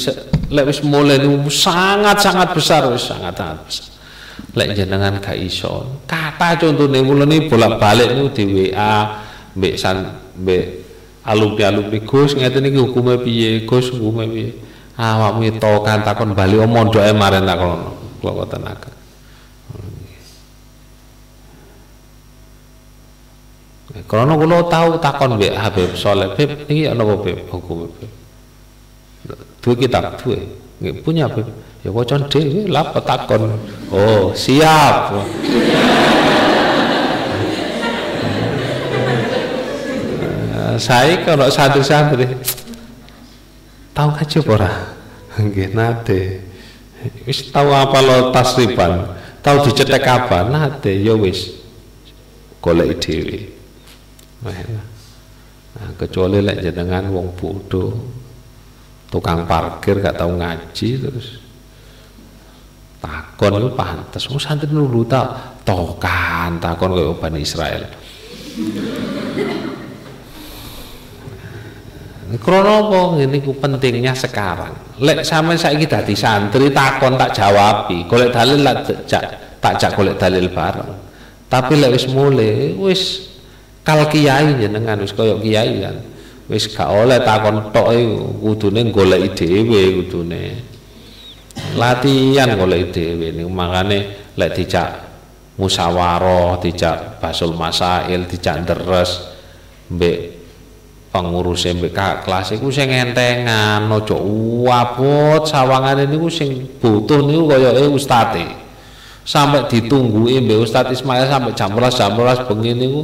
lewis 0.48 0.80
mulai 0.80 1.20
itu 1.20 1.52
sangat 1.52 2.24
sangat 2.24 2.56
besar 2.56 2.88
sangat 2.96 3.36
sangat 3.36 3.58
besar. 3.68 3.86
Lek 4.56 4.72
jenengan 4.72 5.20
gak 5.20 5.36
iso. 5.36 6.00
Kata 6.08 6.56
contohnya 6.56 7.04
mulai 7.04 7.44
bolak 7.44 7.76
balik 7.76 8.16
nih 8.16 8.32
di 8.32 8.44
WA 8.48 9.20
mbek 9.52 9.76
san 9.76 10.24
mbek 10.40 10.64
alumni 11.28 11.68
alumni 11.68 11.98
Gus 12.00 12.32
ngeten 12.32 12.64
iki 12.64 12.80
hukume 12.80 13.20
piye? 13.20 13.68
Gus 13.68 13.92
hukume 13.92 14.24
piye? 14.32 14.56
Awakmu 14.96 15.60
to 15.60 15.72
kan 15.84 16.00
takon 16.00 16.32
bali 16.32 16.56
o 16.56 16.64
mondoke 16.64 17.12
maren 17.12 17.44
takon 17.44 17.92
kula 18.24 18.32
kotenaken 18.40 18.94
Karena 24.08 24.32
kula 24.32 24.64
tahu 24.64 24.96
takon 24.96 25.36
mbek 25.36 25.52
Habib 25.60 25.92
Soleh, 25.92 26.32
Bib 26.32 26.64
ana 26.88 27.04
apa 27.04 27.14
Bib? 27.20 27.38
Hukum 27.52 27.84
Bib? 27.84 28.19
Dua 29.60 29.74
kitab, 29.76 30.16
dua. 30.20 30.40
Nggih 30.80 31.04
punya 31.04 31.28
Bib. 31.28 31.48
Ya 31.80 31.88
waca 31.92 32.16
dhewe 32.28 32.68
lah 32.68 32.92
takon. 32.92 33.56
Oh, 33.92 34.32
siap. 34.36 35.12
saya 40.80 41.20
kalau 41.28 41.46
santri-santri 41.52 42.24
tahu 43.92 44.10
kaji 44.16 44.38
ora 44.48 44.96
nggih 45.36 45.76
nate 45.76 46.40
wis 47.28 47.52
tahu 47.52 47.68
apa 47.68 47.98
lo 48.00 48.32
tasriban 48.32 49.12
tahu 49.44 49.68
dicetek 49.68 50.04
apa 50.08 50.48
nate 50.48 50.96
ya 50.96 51.12
wis 51.12 51.60
golek 52.64 52.96
dhewe 52.96 53.52
nah, 54.40 55.90
kecuali 56.00 56.40
lek 56.40 56.64
jenengan 56.64 57.12
wong 57.12 57.36
bodoh 57.36 58.19
tukang 59.10 59.44
parkir 59.44 59.98
gak 59.98 60.16
tahu 60.16 60.38
ngaji 60.38 60.88
terus. 61.02 61.28
Takon 63.00 63.58
itu 63.58 63.68
pantes. 63.74 64.28
Oh 64.30 64.38
santri 64.38 64.70
dulu 64.70 65.02
tak 65.08 65.60
tokan 65.66 66.60
takon 66.62 66.94
kayak 66.94 67.16
Bani 67.18 67.40
Israel. 67.42 67.82
Krono 72.38 72.72
apa? 72.86 73.00
Ngene 73.18 73.42
ku 73.42 73.58
pentingnya 73.58 74.14
sekarang. 74.14 75.02
Lek 75.02 75.26
sampean 75.26 75.58
saiki 75.58 75.90
dadi 75.90 76.14
santri 76.14 76.70
takon 76.70 77.18
tak 77.18 77.34
jawabi, 77.34 78.06
golek 78.06 78.30
dalil 78.30 78.62
tak 78.62 78.94
tak 79.58 79.74
jak 79.80 79.90
golek 79.98 80.14
dalil 80.14 80.46
bareng. 80.46 80.92
Tapi 81.50 81.72
lek 81.74 81.90
wis 81.96 82.06
mulai 82.06 82.76
wis 82.78 83.02
kal 83.82 84.06
kiai 84.06 84.60
jenengan 84.60 85.00
wis 85.02 85.10
koyo 85.10 85.42
kiai 85.42 85.82
kan. 85.82 85.96
Wis 86.50 86.66
gak 86.66 86.90
oleh 86.90 87.22
takon 87.22 87.70
tok 87.70 87.94
iku 87.94 88.42
kudune 88.42 88.90
golek 88.90 89.38
dhewe 89.38 90.02
kudune. 90.02 90.42
Latihan 91.78 92.58
golek 92.58 92.90
dhewe 92.90 93.30
niku 93.30 93.46
makane 93.46 93.98
lek 94.34 94.58
dijak 94.58 94.90
musyawarah, 95.54 96.58
dijak 96.58 97.22
basul 97.22 97.54
masail, 97.54 98.26
dijak 98.26 98.66
deres 98.66 99.30
mbek 99.94 100.40
pengurus 101.10 101.66
MBK 101.66 102.22
kelas 102.22 102.54
iku 102.54 102.70
sing 102.70 102.90
entengan 102.90 103.90
aja 103.90 104.16
wabot 104.62 105.42
sawangane 105.42 106.06
niku 106.06 106.30
sing 106.30 106.66
butuh 106.78 107.18
niku 107.26 107.50
kaya 107.50 107.90
ustate 107.90 108.46
sampai 109.26 109.66
ditunggu 109.66 110.30
mbek 110.30 110.62
Ustaz 110.62 110.86
Ismail 110.94 111.26
sampai 111.26 111.54
jam 111.58 111.74
12 111.74 111.98
jam 111.98 112.10
12 112.14 112.46
bengi 112.46 112.72
niku 112.78 113.00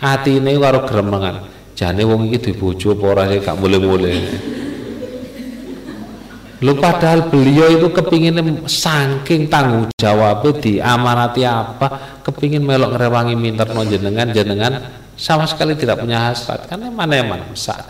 atine 0.00 0.56
karo 0.56 0.88
gremengan 0.88 1.59
jane 1.80 2.04
wong 2.04 2.28
iki 2.28 2.52
dibojo 2.52 2.92
apa 2.92 3.04
ora 3.08 3.24
gak 3.40 3.56
boleh-boleh 3.56 4.20
Lu 6.60 6.76
padahal 6.76 7.32
beliau 7.32 7.72
itu 7.72 7.88
kepingin 7.88 8.36
saking 8.68 9.48
tanggung 9.48 9.88
jawab 9.96 10.44
diamanati 10.60 11.40
apa 11.48 12.20
kepingin 12.20 12.60
melok 12.60 13.00
ngerewangi 13.00 13.32
minter 13.32 13.64
jenengan 13.88 14.28
jenengan 14.28 14.72
sama 15.16 15.48
sekali 15.48 15.72
tidak 15.72 16.04
punya 16.04 16.28
hasrat. 16.28 16.68
Karena 16.68 16.92
mana 16.92 17.24
mana 17.24 17.48
mesak 17.48 17.80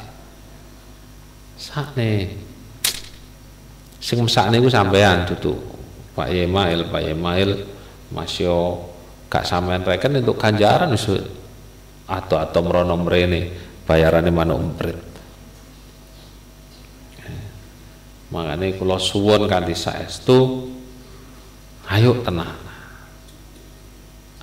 nih. 1.98 2.30
Sing 3.98 4.22
mesak 4.22 4.54
niku 4.54 4.70
sampean 4.70 5.26
tutu. 5.26 5.58
Pak 6.14 6.30
Yemail 6.30 6.86
Pak 6.94 7.02
Yemail 7.10 7.66
masih 8.14 8.54
gak 9.26 9.50
sampean 9.50 9.82
reken 9.82 10.22
untuk 10.22 10.38
ganjaran 10.38 10.94
atau 10.94 12.38
atau 12.38 12.60
merono 12.62 12.94
mrene 13.02 13.69
bayarannya 13.90 14.30
mana 14.30 14.54
umprit 14.54 15.02
makanya 18.30 18.70
kalau 18.78 19.02
suwon 19.02 19.50
kanthi 19.50 19.74
saestu 19.74 20.70
ayo 21.90 22.22
tenang 22.22 22.54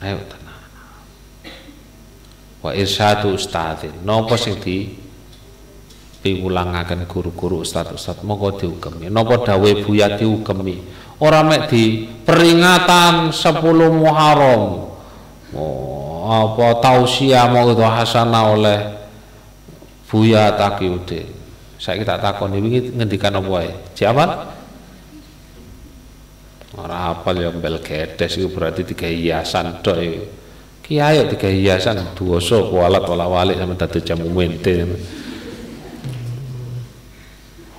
ayo 0.04 0.20
tenang 0.28 0.48
wa 2.68 2.76
irsyadu 2.76 3.32
ustadzin. 3.32 4.04
Napa 4.04 4.36
sing 4.36 4.60
di 4.60 4.92
piwulangaken 6.20 7.08
guru-guru 7.08 7.64
ustaz-ustaz 7.64 8.20
monggo 8.26 8.58
diugemi. 8.58 9.08
Napa 9.08 9.46
dawe 9.46 9.72
buya 9.86 10.18
diugemi? 10.18 10.82
Ora 11.24 11.42
mek 11.48 11.72
di 11.72 12.06
peringatan 12.28 13.32
10 13.32 13.64
Muharram. 13.96 14.64
Oh 15.56 16.28
apa 16.28 16.84
tausiah 16.84 17.48
mau 17.48 17.72
itu 17.72 17.80
hasanah 17.80 18.44
oleh 18.52 18.80
Buya 20.08 20.56
Takiuddin 20.56 21.28
saya 21.78 22.02
kita 22.02 22.18
takon 22.18 22.58
ini 22.58 22.90
ngendikan 22.90 23.38
apa 23.38 23.62
ya 23.62 23.76
siapa 23.94 24.24
orang 26.74 27.02
hafal 27.14 27.36
yang 27.38 27.58
bel 27.62 27.78
gedes 27.86 28.34
itu 28.34 28.50
berarti 28.50 28.82
tiga 28.82 29.06
hiasan 29.06 29.86
doi 29.86 30.10
ya. 30.10 30.24
kiai 30.82 31.22
tiga 31.30 31.50
hiasan 31.54 32.18
so 32.18 32.58
kualat 32.74 33.06
wala 33.06 33.30
walik 33.30 33.62
sama 33.62 33.78
tadi 33.78 34.02
jamu 34.02 34.26
mente 34.34 34.90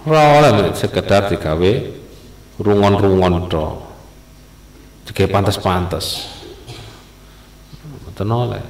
ora 0.07 0.71
sekedar 0.79 1.27
digawe 1.27 1.73
rungon-rungon 2.63 3.51
do 3.51 3.83
tiga 5.11 5.27
pantas-pantas 5.27 6.39
mboten 8.19 8.31
oleh. 8.35 8.65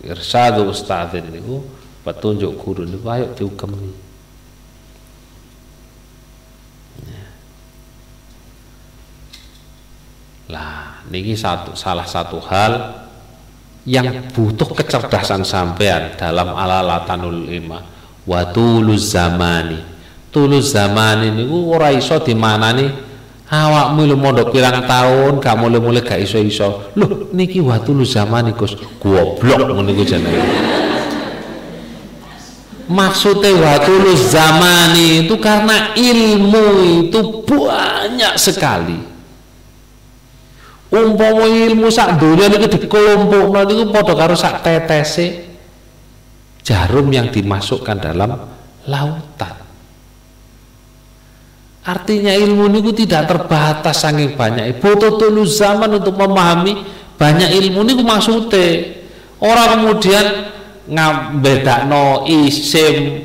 Irsadu 0.00 0.68
ustadzin 0.68 1.28
niku 1.28 1.60
petunjuk 2.00 2.56
guru 2.56 2.88
niku 2.88 3.06
ayo 3.12 3.26
diukemi 3.36 3.92
ya. 7.04 7.26
lah 10.56 11.04
niki 11.12 11.36
satu 11.36 11.76
salah 11.76 12.08
satu 12.08 12.40
hal 12.48 12.72
yang 13.84 14.32
butuh 14.32 14.72
kecerdasan 14.76 15.44
sampean 15.44 16.16
dalam 16.16 16.52
alalatanul 16.52 17.48
lima 17.48 17.80
wa 18.28 18.40
tuluz 18.52 19.16
zamani. 19.16 19.80
Tuluz 20.30 20.76
zamani 20.76 21.32
niku 21.32 21.74
ora 21.74 21.90
iso 21.90 22.20
dimanani 22.20 22.86
awakmu 23.50 24.06
lu 24.06 24.14
mondok 24.14 24.54
pirang 24.54 24.84
tahun 24.86 25.42
gak 25.42 25.56
mulai-mulai 25.58 26.04
gak 26.06 26.22
iso-iso. 26.22 26.94
Loh 26.94 27.32
niki 27.34 27.58
waktu 27.58 27.90
lu 27.90 28.06
zaman 28.06 28.52
ikus 28.54 28.78
goblok 29.02 29.68
ngono 29.68 29.90
iku 29.90 30.04
jenenge 30.06 30.79
maksudnya 32.90 33.54
waktu 33.54 34.18
zaman 34.18 34.98
itu 34.98 35.38
karena 35.38 35.94
ilmu 35.94 36.66
itu 37.06 37.46
banyak 37.46 38.34
sekali 38.34 38.98
umpama 40.90 41.46
ilmu 41.46 41.86
sak 41.86 42.18
dunia 42.18 42.50
niku 42.50 42.66
dikelompokno 42.66 43.60
niku 43.62 43.84
padha 43.94 44.14
karo 44.18 44.34
sak 44.34 44.66
tetese 44.66 45.54
jarum 46.66 47.06
yang 47.14 47.30
dimasukkan 47.30 47.96
dalam 48.02 48.34
lautan 48.90 49.70
Artinya 51.80 52.36
ilmu 52.36 52.68
niku 52.68 52.92
tidak 52.92 53.24
terbatas 53.24 54.04
saking 54.04 54.36
banyak. 54.36 54.78
Butuh 54.84 55.16
dulu 55.16 55.48
zaman 55.48 55.88
untuk 55.96 56.12
memahami 56.12 56.84
banyak 57.16 57.56
ilmu 57.56 57.80
niku 57.88 58.04
maksudnya. 58.04 59.00
Orang 59.40 59.80
kemudian 59.80 60.52
no 60.90 62.26
isim 62.26 63.22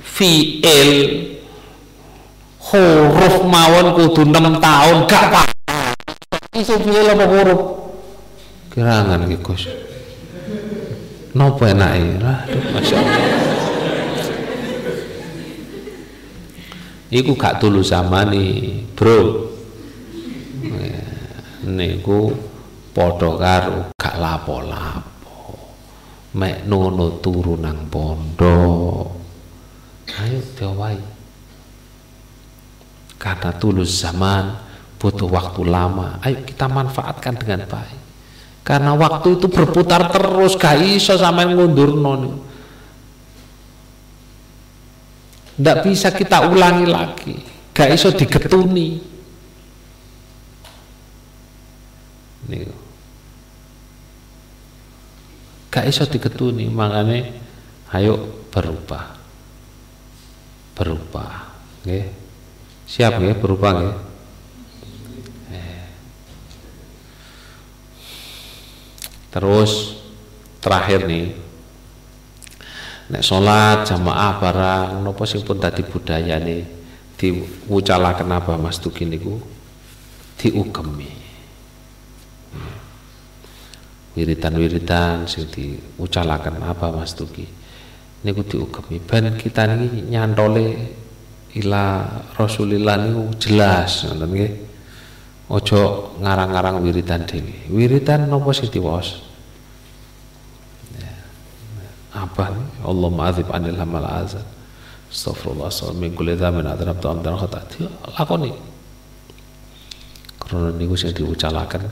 fiil 0.00 1.36
huruf 2.64 3.36
mawon 3.44 3.92
kudu 3.92 4.24
6 4.24 4.60
tahun 4.60 4.96
gak 5.04 5.24
apa 5.28 5.42
isim 6.56 6.80
fiil 6.80 7.12
apa 7.12 7.24
huruf? 7.28 7.60
Kirangan 8.72 9.28
iki 9.28 9.36
Gus. 9.44 9.68
Napa 11.36 11.70
enake? 11.70 12.24
Aduh 12.24 12.62
masyaallah 12.72 13.20
iku 17.12 17.32
gak 17.36 17.60
tulu 17.60 17.84
nih 17.84 18.84
bro. 18.96 19.18
Niku 21.68 22.32
padha 22.96 23.28
karo 23.36 23.92
gak 24.00 24.16
lapo-lapo 24.16 25.17
mek 26.38 26.62
nono 26.70 27.18
turu 27.18 27.58
nang 27.58 27.90
pondok. 27.90 29.06
Ayo 30.22 30.38
diwai 30.54 30.98
karena 33.18 33.50
tulus 33.58 33.98
zaman 33.98 34.54
butuh 35.02 35.26
waktu 35.26 35.66
lama. 35.66 36.22
Ayo 36.22 36.46
kita 36.46 36.70
manfaatkan 36.70 37.34
dengan 37.34 37.66
baik. 37.66 38.00
Karena 38.62 38.94
waktu 38.94 39.34
itu 39.34 39.50
berputar 39.50 40.12
terus 40.14 40.54
gak 40.54 40.78
iso 40.78 41.18
sampai 41.18 41.50
ngundur 41.50 41.98
nih. 41.98 42.34
Tidak 45.58 45.78
bisa 45.82 46.14
kita 46.14 46.46
ulangi 46.46 46.86
lagi. 46.86 47.34
Gak 47.74 47.90
iso 47.90 48.14
digetuni. 48.14 48.88
Nih 52.48 52.77
gak 55.68 55.84
iso 55.84 56.04
digetuni 56.08 56.68
makanya 56.72 57.28
ayo 57.92 58.46
berubah. 58.48 59.16
Berubah 60.76 61.32
nggih. 61.84 62.06
Siap 62.88 63.20
nggih 63.20 63.36
berubah 63.36 63.70
nggih. 63.76 63.96
Eh. 65.52 65.84
terus 69.28 70.00
terakhir 70.64 71.04
nih. 71.04 71.36
Nek 73.08 73.24
salat 73.24 73.88
jamaah 73.88 74.36
barang 74.36 74.88
napa 75.00 75.24
sing 75.24 75.40
pun 75.40 75.56
dadi 75.56 75.80
budayane 75.80 76.78
diwucalaken 77.16 78.30
apa 78.30 78.54
Mas 78.60 78.78
Duki 78.78 79.08
niku 79.08 79.40
diugemi 80.38 81.17
wiritan-wiritan 84.16 85.28
sing 85.28 85.48
diucalaken 85.52 86.62
apa 86.64 86.92
Mas 86.94 87.12
Duki 87.12 87.58
niku 88.24 88.42
diugemi. 88.42 88.98
Ben 88.98 89.34
kita 89.38 89.68
niki 89.70 90.10
nyantole 90.10 90.74
ila 91.62 92.06
Rasulillah 92.34 92.96
niku 92.98 93.22
jelas 93.38 94.06
ngoten 94.06 94.30
nggih. 94.30 94.52
Aja 95.48 95.80
ngarang-ngarang 96.20 96.84
wiritan 96.84 97.24
dhewe. 97.24 97.72
Wiritan 97.72 98.28
napa 98.28 98.52
sing 98.52 98.68
diwaos? 98.68 99.24
Apa 102.12 102.52
nih 102.52 102.84
Allah 102.84 103.08
ma'adzib 103.08 103.48
anil 103.52 103.78
hamal 103.78 104.02
azan 104.02 104.44
Astagfirullah 105.08 105.70
Astagfirullah 105.72 106.02
min 106.04 106.12
kulli 106.12 106.34
dhamin 106.36 106.68
adrab 106.68 107.00
ta'am 107.00 107.24
dan 107.24 107.32
khata. 107.40 107.64
Lakoni. 108.12 108.52
Karena 110.36 110.68
niku 110.76 111.00
sing 111.00 111.16
diucalaken 111.16 111.88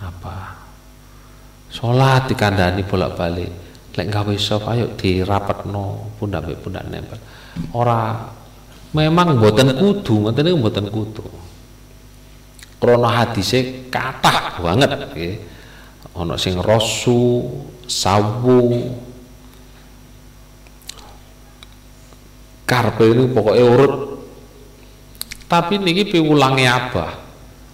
apa 0.00 0.59
salat 1.70 2.26
dikandani 2.26 2.82
bolak-balik. 2.84 3.50
Lek 3.90 4.06
gawe 4.06 4.34
sop 4.38 4.70
ayo 4.70 4.94
dirapetno 4.94 6.14
pundak 6.18 6.46
mek 6.46 6.58
pundak 6.62 6.86
nempel. 6.86 7.18
Ora 7.74 8.22
memang 8.94 9.38
mboten 9.38 9.74
kudu 9.74 10.30
ngoten 10.30 10.42
niku 10.46 10.56
mboten 10.58 10.86
kudu. 10.90 11.24
Krana 12.78 13.10
hadise 13.22 13.90
kathah 13.90 14.62
banget 14.62 14.90
nggih. 15.10 15.34
Ana 16.14 16.38
sing 16.38 16.58
rasu 16.58 17.50
sawu. 17.86 18.94
Karpe 22.62 23.02
ini 23.10 23.26
pokoknya 23.34 23.66
urut 23.66 23.94
tapi 25.50 25.82
niki 25.82 26.06
piwulangi 26.14 26.70
apa 26.70 27.18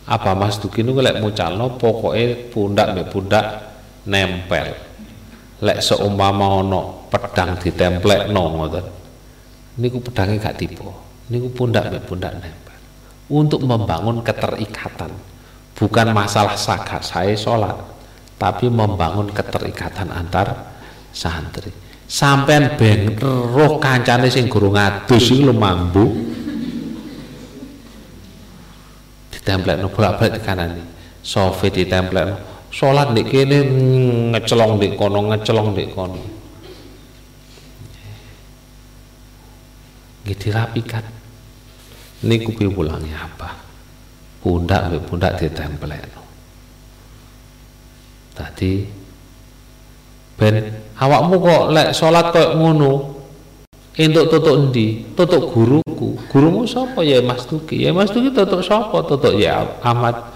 apa 0.09 0.31
Mas 0.33 0.57
Duki 0.57 0.81
niku 0.81 1.05
lek 1.05 1.21
mucalno 1.21 1.77
pokoknya 1.77 2.49
pundak 2.49 2.97
mbek 2.97 3.13
pundak 3.13 3.45
nempel. 4.07 4.73
Lek 5.61 5.79
seumpama 5.81 6.63
ono 6.63 7.09
pedang 7.09 7.57
ditemplekno 7.59 8.43
ngoten. 8.57 8.87
Niku 9.77 10.01
pedangnya 10.01 10.41
gak 10.41 10.57
tipe 10.57 10.81
niku 11.27 11.51
pundak 11.51 11.91
mbek 11.91 12.03
pundak 12.07 12.33
nempel. 12.39 12.77
Untuk 13.27 13.61
membangun 13.67 14.23
keterikatan. 14.23 15.11
Bukan 15.77 16.09
masalah 16.17 16.57
sakat 16.57 17.05
saya 17.05 17.37
sholat 17.37 17.77
tapi 18.41 18.73
membangun 18.73 19.29
keterikatan 19.29 20.09
antar 20.09 20.73
santri. 21.13 21.69
Sampean 22.07 22.81
ben 22.81 23.13
roh 23.21 23.77
kancane 23.77 24.33
sing 24.33 24.49
guru 24.49 24.73
ngadus 24.73 25.27
iki 25.29 25.45
lho 25.45 25.53
mambu. 25.53 26.07
Ditemplekno 29.37 29.93
bolak-balik 29.93 30.41
kanane 30.41 30.81
sofe 31.21 31.69
ditemplekno 31.69 32.56
salat 32.73 33.13
ndek 33.13 33.27
kene 33.31 33.59
ngecelong 34.33 34.79
ndek 34.79 34.93
kono 34.99 35.19
ngecelong 35.33 35.69
ndek 35.75 35.89
kono. 35.95 36.21
Nggih 40.27 40.37
dirapikan. 40.43 41.05
Niku 42.27 42.51
piwulangi 42.57 43.13
apa? 43.13 43.55
Pundak 44.41 44.91
mbek 44.91 45.03
pundak 45.07 45.33
ditemplekno 45.39 46.27
tadi 48.37 48.85
ben 50.37 50.55
awakmu 51.01 51.41
kok 51.41 51.63
lek 51.73 51.89
salat 51.97 52.29
kok 52.37 52.53
ngono 52.61 53.17
entuk 53.97 54.29
tutuk 54.29 54.57
endi? 54.69 55.09
Tutuk 55.17 55.57
guruku. 55.57 56.21
Gurumu 56.29 56.69
sapa? 56.69 57.01
Ya 57.01 57.25
Mas 57.25 57.49
Tuki 57.49 57.89
ya 57.89 57.97
Mas 57.97 58.13
Tuki 58.13 58.29
tutuk 58.29 58.61
sapa? 58.61 59.01
Tutuk 59.09 59.41
ya 59.41 59.65
Ahmad 59.81 60.36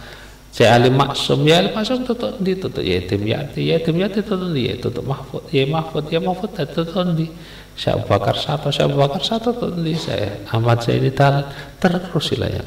saya 0.50 0.74
alim 0.74 0.98
maksum 0.98 1.46
ya 1.46 1.62
alim 1.62 1.72
maksum 1.78 2.02
tutup 2.02 2.34
di 2.42 2.58
tutup 2.58 2.82
yatim 2.82 3.22
yati 3.22 3.70
yatim 3.70 3.94
yati 4.02 4.18
tutup 4.26 4.50
di 4.50 4.74
tutup 4.82 5.06
mahfud 5.06 5.46
ya 5.54 5.62
mahfud 5.70 6.04
ya 6.10 6.18
mahfud 6.18 6.50
tutup 6.50 7.06
di. 7.14 7.30
Saya 7.78 8.02
bakar 8.02 8.36
satu 8.36 8.68
saya 8.74 8.90
bakar 8.90 9.22
satu 9.22 9.54
tutup 9.54 9.78
di. 9.78 9.94
Saya 9.94 10.42
Ahmad 10.50 10.82
saya 10.82 10.98
tangan 11.14 11.46
terus 11.78 12.26
silanya 12.26 12.66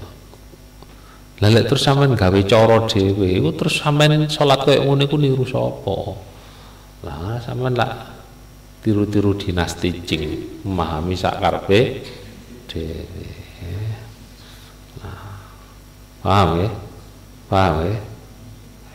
lalu 1.43 1.59
terus 1.67 1.83
sampean 1.83 2.15
gawe 2.15 2.41
coro 2.47 2.87
dewe 2.87 3.35
terus 3.51 3.75
sampean 3.83 4.15
sholat 4.31 4.63
kayak 4.63 4.87
ngono 4.87 5.03
iku 5.03 5.17
niru 5.19 5.43
sapa? 5.43 6.15
Lah 7.03 7.35
sampean 7.43 7.75
lah 7.75 8.15
tiru-tiru 8.79 9.35
dinasti 9.35 9.91
jing 10.07 10.23
memahami 10.63 11.19
sakarpe 11.19 11.99
dewe 12.71 13.27
nah, 15.03 15.35
paham 16.23 16.63
ya 16.63 16.69
paham 17.53 17.85
ya 17.85 17.93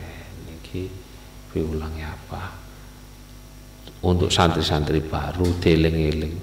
eh, 0.03 0.19
ini 0.51 0.83
diulangi 1.55 2.03
apa? 2.03 2.43
Untuk 4.03 4.27
santri-santri 4.27 4.99
baru 4.99 5.47
deling-eling 5.63 6.35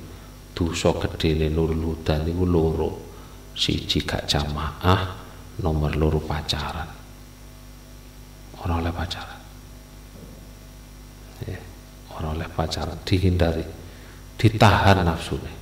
dosa 0.57 0.97
gedene 0.97 1.53
Nurul 1.53 1.93
Huda 1.93 2.25
niku 2.25 2.45
loro 2.49 2.91
siji 3.53 4.05
gak 4.05 4.25
jamaah 4.25 5.01
nomor 5.61 5.93
loro 5.97 6.21
pacaran. 6.21 6.89
Orang 8.61 8.85
oleh 8.85 8.93
pacaran. 8.93 9.41
Ya, 11.49 11.61
orang 12.17 12.41
oleh 12.41 12.49
pacaran. 12.53 12.97
Dihindari. 13.05 13.65
Ditahan 14.37 15.01
nafsunya 15.01 15.57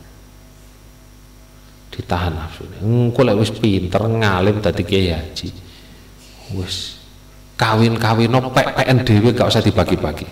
ditahan 1.94 2.34
nafsunya 2.34 2.82
engko 2.82 3.22
lek 3.22 3.38
wis 3.38 3.54
pinter 3.54 4.02
ngalim 4.02 4.58
dadi 4.58 4.82
kiai 4.82 5.14
haji 5.14 5.46
wis. 6.52 7.00
Kawin-kawin 7.54 8.28
no 8.28 8.50
PPN 8.50 9.06
dhewe 9.06 9.30
gak 9.30 9.48
usah 9.48 9.62
dibagi-bagi. 9.62 10.26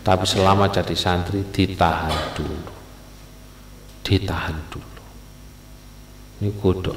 tapi 0.00 0.24
selama 0.24 0.68
jadi 0.72 0.96
santri 0.96 1.44
ditahan 1.52 2.32
dulu. 2.32 2.72
Ditahan 4.00 4.56
dulu. 4.72 5.02
Ini 6.40 6.50
kodok 6.56 6.96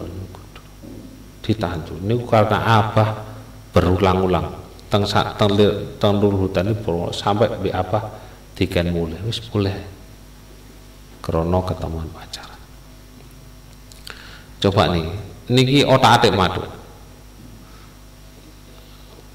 ditahan 1.44 1.84
dulu. 1.84 2.00
Ini 2.00 2.16
karena 2.24 2.58
apa 2.64 3.06
berulang-ulang. 3.76 4.48
Teng 4.88 5.04
teng 5.10 5.52
teng 6.00 6.16
hutan 6.22 6.70
ini 6.70 6.78
sampai 7.12 7.50
di 7.60 7.70
apa 7.74 8.00
tiga 8.54 8.86
mulai 8.86 9.18
wis 9.26 9.42
mulai 9.50 9.74
krono 11.20 11.60
ketemuan 11.66 12.08
pacaran. 12.14 12.62
Coba 14.62 14.94
nih 14.94 15.06
niki 15.50 15.82
otak 15.84 16.24
atik 16.24 16.38
madu 16.38 16.64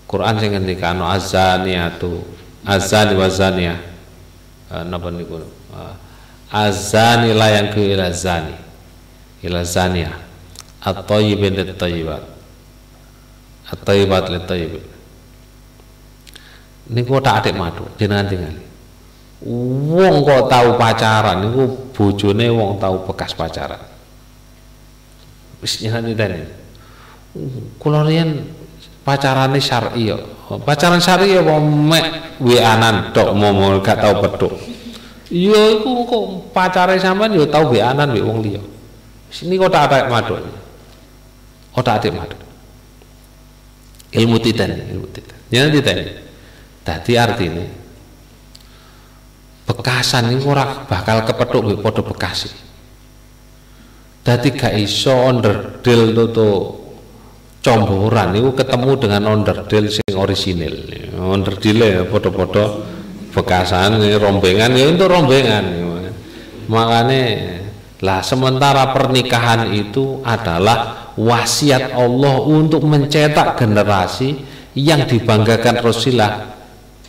Quran 0.09 0.35
sing 0.41 0.57
ngendikano 0.57 1.05
azaniatu 1.05 2.25
azani 2.65 3.13
wa 3.13 3.29
zania 3.29 3.77
uh, 4.73 4.83
napa 4.89 5.13
niku? 5.13 5.45
Uh, 5.69 5.95
azani 6.49 7.37
la 7.37 7.53
yang 7.53 7.69
ke 7.69 7.93
ila 7.93 8.09
zani. 8.09 8.57
Ila 9.45 9.63
zania 9.63 10.17
at-tayyibin 10.81 11.55
lit-tayyibat. 11.61 12.25
At-tayyibat 13.69 14.33
lit-tayyibin 14.33 14.99
niku 16.89 17.21
tak 17.21 17.45
adik 17.45 17.55
madu 17.55 17.85
jenengan 18.01 18.27
tinggal. 18.27 18.57
Wong 19.45 20.27
kok 20.27 20.51
tahu 20.51 20.69
pacaran 20.81 21.47
niku 21.47 21.63
bojone 21.95 22.49
wong 22.51 22.81
tahu 22.81 23.07
bekas 23.07 23.37
pacaran. 23.37 23.79
Wis 25.61 25.79
jenengan 25.79 26.09
ditanya 26.09 26.49
kula 27.79 28.03
riyen 28.09 28.49
pacarane 29.09 29.57
syar'i 29.57 30.13
yo. 30.13 30.21
Pacaran 30.61 31.01
syar'i 31.01 31.41
apa 31.41 31.57
mek 31.65 32.37
wianan 32.45 33.17
tok 33.17 33.33
momo 33.33 33.81
gak 33.81 34.05
tau 34.05 34.21
petuk. 34.21 34.53
Iya 35.33 35.81
iku 35.81 36.05
kok 36.05 36.25
pacare 36.53 37.01
sampean 37.01 37.33
yo 37.33 37.49
tau 37.49 37.73
wianan 37.73 38.13
mbek 38.13 38.25
wong 38.25 38.45
liya. 38.45 38.61
Sini 39.33 39.57
kok 39.57 39.73
tak 39.73 39.89
ada 39.89 40.13
maduk. 40.13 40.45
Oh 41.73 41.81
tak 41.81 42.05
ada 42.05 42.09
maduk. 42.21 42.41
Ilmu 44.13 44.37
titan, 44.41 44.73
ilmu 44.93 45.09
titan. 45.13 45.37
Jangan 45.53 45.71
titan. 45.73 45.97
Tadi 46.85 47.13
artinya 47.21 47.65
bekasan 49.69 50.33
ini 50.33 50.41
ora 50.49 50.85
bakal 50.85 51.25
kepethuk 51.25 51.65
mbek 51.65 51.81
padha 51.81 52.03
bekasi. 52.05 52.49
Dadi 54.25 54.49
gak 54.53 54.77
iso 54.77 55.13
onderdil 55.13 56.13
tuh 56.33 56.88
comboran 57.69 58.33
itu 58.33 58.57
ketemu 58.57 58.91
dengan 58.97 59.23
onderdil 59.37 59.93
sing 59.93 60.17
orisinil. 60.17 60.89
Onderdil 61.21 61.77
ya 61.85 62.01
foto-foto 62.09 62.97
bekasan 63.29 64.01
ini 64.01 64.17
rombengan 64.17 64.73
ya 64.73 64.89
itu 64.89 65.05
rombengan 65.05 65.65
makanya 66.69 67.23
lah 67.99 68.21
sementara 68.23 68.95
pernikahan 68.95 69.71
itu 69.75 70.23
adalah 70.23 71.13
wasiat 71.19 71.93
Allah 71.93 72.41
untuk 72.47 72.87
mencetak 72.87 73.59
generasi 73.59 74.39
yang 74.79 75.05
dibanggakan 75.05 75.83
Rasulullah. 75.83 76.55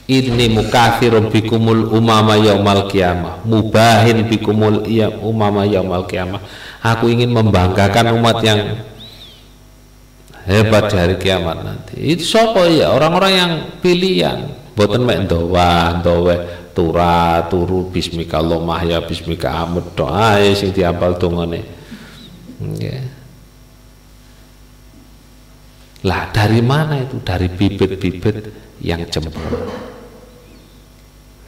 Ini 0.10 0.49
mukathirun 0.49 1.30
bikumul 1.30 1.94
umama 1.94 2.34
yaumal 2.34 2.90
kiamah 2.90 3.45
mubahin 3.45 4.26
bikumul 4.26 4.90
iya 4.90 5.06
umama 5.06 5.69
yaumal 5.69 6.10
kiamah. 6.10 6.41
Aku 6.81 7.14
ingin 7.14 7.30
membanggakan 7.30 8.18
umat 8.18 8.41
yang 8.41 8.81
hebat 10.48 10.91
di 10.91 10.95
hari 10.95 11.16
kiamat 11.20 11.57
nanti. 11.66 11.95
Itu 11.99 12.24
siapa 12.24 12.70
ya? 12.70 12.94
Orang-orang 12.94 13.32
yang 13.34 13.52
pilihan. 13.84 14.40
Boten 14.78 15.03
mek 15.03 15.28
doa 15.28 15.99
doa 15.99 16.36
tura 16.72 17.44
turu 17.52 17.91
bismika 17.91 18.40
Allahumma 18.40 18.80
ya 18.88 19.03
bismika 19.03 19.52
amud 19.68 19.91
doa 19.98 20.40
sing 20.56 20.72
diapal 20.72 21.20
dongane. 21.20 21.80
Yeah. 22.80 23.20
lah 26.03 26.32
dari 26.32 26.64
mana 26.64 27.03
itu? 27.03 27.20
Dari 27.20 27.52
bibit-bibit 27.52 28.36
yang 28.80 29.03
jempol. 29.11 29.44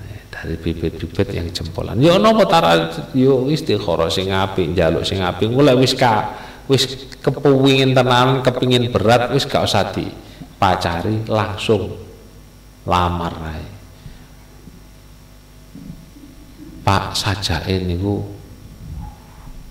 Eh, 0.03 0.19
dari 0.27 0.55
bibit-bibit 0.59 1.27
yang 1.31 1.47
jempolan. 1.55 1.95
Yo 2.03 2.19
nopo 2.19 2.43
tara 2.43 2.91
yo 3.15 3.47
istikharah 3.47 4.11
sing 4.11 4.35
apik 4.35 4.75
njaluk 4.75 5.07
sing 5.07 5.23
apik 5.23 5.47
mulai 5.47 5.79
wis 5.79 5.95
ka 5.95 6.35
wis 6.71 6.87
kepingin 7.19 7.91
tenan 7.91 8.39
kepingin 8.39 8.87
berat 8.95 9.35
wis 9.35 9.43
gak 9.43 9.67
usah 9.67 9.91
dipacari 9.91 11.27
langsung 11.27 11.99
lamar 12.87 13.35
ae. 13.51 13.65
Pak 16.81 17.13
saja 17.13 17.59
ini 17.67 17.99
ku 17.99 18.23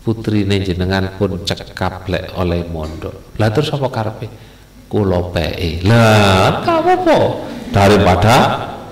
putri 0.04 0.44
jenengan 0.44 1.16
pun 1.16 1.40
cekap 1.40 2.04
lek 2.06 2.36
oleh 2.36 2.68
mondok. 2.68 3.34
Lah 3.40 3.48
terus 3.48 3.72
apa 3.72 3.88
karpe 3.88 4.28
kulo 4.92 5.32
pei 5.32 5.80
lah 5.80 6.60
apa 6.60 7.16
daripada 7.72 8.36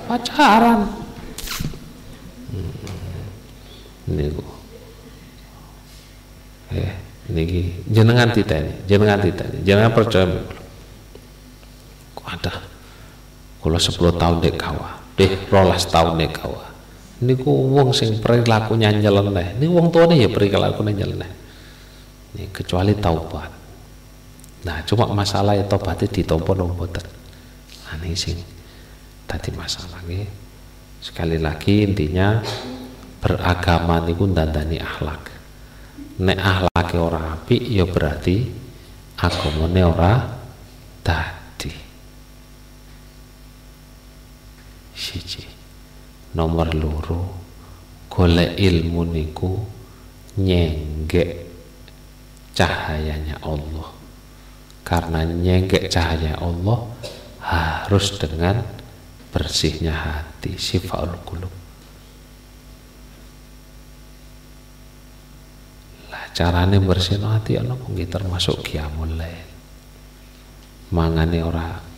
pacaran. 0.08 0.80
Hmm. 2.48 4.08
ini 4.08 4.32
ku 4.32 4.44
eh 6.72 7.07
niki 7.28 7.84
jenengan 7.88 8.32
titeni 8.32 8.84
jenengan 8.88 9.18
titeni 9.20 9.62
jenengan. 9.64 9.92
Percaya 9.92 10.26
kok 12.16 12.28
ada? 12.28 12.52
Kalau 13.58 13.78
10 13.78 14.20
tahun 14.20 14.36
dek 14.40 14.56
kawa. 14.56 14.88
Deh 15.18 15.32
rolas 15.50 15.84
tahun 15.88 16.16
dek 16.18 16.32
kawa. 16.32 16.64
Niku 17.18 17.50
wong 17.50 17.90
sing 17.90 18.22
perilakunya 18.22 18.94
nyeleneh. 18.94 19.58
Ini 19.58 19.66
wong 19.66 19.90
tuane 19.90 20.14
ya 20.16 20.30
perilakunya 20.30 21.04
nyeleneh. 21.04 21.30
Ini 22.34 22.48
kecuali 22.54 22.94
taubat. 22.94 23.50
Nah 24.66 24.82
cuma 24.86 25.06
masalah 25.10 25.54
ya 25.54 25.64
taubatnya 25.66 26.10
ditompo 26.10 26.54
nang 26.54 26.74
boten 26.74 27.18
nah 27.88 27.96
ini 28.04 28.12
sing 28.12 28.36
tadi 29.24 29.48
masalah 29.56 30.04
nih 30.04 30.28
sekali 31.00 31.40
lagi 31.40 31.88
intinya 31.88 32.36
beragama 33.24 34.04
niku 34.04 34.28
dandani 34.28 34.76
akhlak 34.76 35.37
nek 36.18 36.38
ahlake 36.38 36.96
ora 36.98 37.38
apik 37.38 37.62
ya 37.62 37.86
berarti 37.86 38.42
agamane 39.18 39.82
ora 39.86 40.12
dadi. 41.02 41.72
Siji. 44.98 45.44
Nomor 46.34 46.74
loro 46.74 47.20
golek 48.10 48.58
ilmu 48.58 49.02
niku 49.08 49.52
nyenggek 50.42 51.30
cahayanya 52.54 53.38
Allah. 53.42 53.94
Karena 54.82 55.22
nyenggek 55.22 55.86
cahaya 55.86 56.34
Allah 56.38 56.78
harus 57.42 58.18
dengan 58.18 58.60
bersihnya 59.32 59.92
hati 59.92 60.56
sifaul 60.56 61.14
qulub 61.24 61.57
carane 66.36 66.78
hati 66.80 67.52
ana 67.60 67.74
kuwi 67.76 68.08
termasuk 68.08 68.64
qiyamul 68.66 69.16
lail 69.16 69.48
mangane 70.92 71.44
ora 71.44 71.88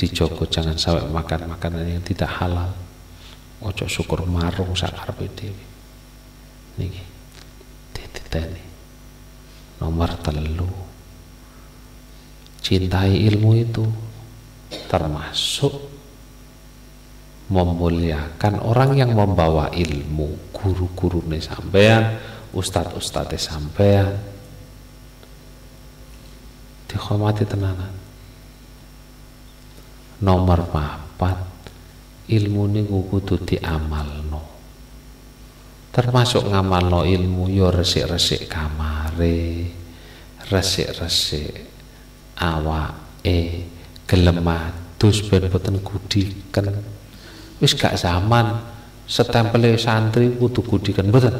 dijogo 0.00 0.48
jangan 0.48 0.76
sampai 0.80 1.08
makan 1.12 1.52
makanan 1.52 1.84
yang 1.84 2.04
tidak 2.04 2.32
halal. 2.40 2.72
Ojo 3.60 3.84
syukur 3.84 4.24
marung 4.24 4.72
sakarepe 4.72 5.28
dhewe. 5.36 5.64
Niki 6.80 7.04
dititeni. 7.92 8.64
Nomor 9.84 10.16
telu. 10.24 10.68
Cintai 12.64 13.20
ilmu 13.28 13.50
itu 13.60 13.84
termasuk 14.88 15.72
memuliakan 17.52 18.62
orang 18.64 18.96
yang 18.96 19.12
membawa 19.12 19.68
ilmu 19.74 20.54
guru-guru 20.54 21.20
nih 21.26 21.42
sampean 21.42 22.16
ustadz-ustadz 22.54 23.38
sampean. 23.38 24.14
Dihormati 26.90 27.46
tenanan. 27.46 27.94
Nomor 30.20 30.68
papat 30.68 31.38
ilmu 32.28 32.62
ini 32.70 32.86
kudu 32.86 33.40
diamalno. 33.46 34.42
Termasuk 35.90 36.46
ngamalno 36.46 37.02
ilmu 37.02 37.50
yo 37.50 37.70
resik-resik 37.74 38.46
kamare 38.46 39.66
resik-resik 40.50 41.50
awake 42.38 43.38
gelem 44.06 44.38
matus 44.42 45.22
ben 45.30 45.46
boten 45.46 45.78
gudiken 45.82 46.66
wis 47.62 47.74
gak 47.78 47.94
zaman 47.94 48.58
setempel 49.06 49.78
santri 49.78 50.34
kudu 50.34 50.62
gudiken 50.66 51.10
boten 51.10 51.36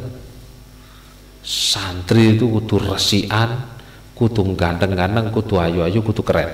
santri 1.41 2.37
itu 2.37 2.45
kudu 2.47 2.93
resikan 2.93 3.73
kudu 4.13 4.45
ganteng-ganteng 4.53 5.33
kudu 5.33 5.57
ayu-ayu 5.57 5.99
kudu 6.05 6.21
keren. 6.21 6.53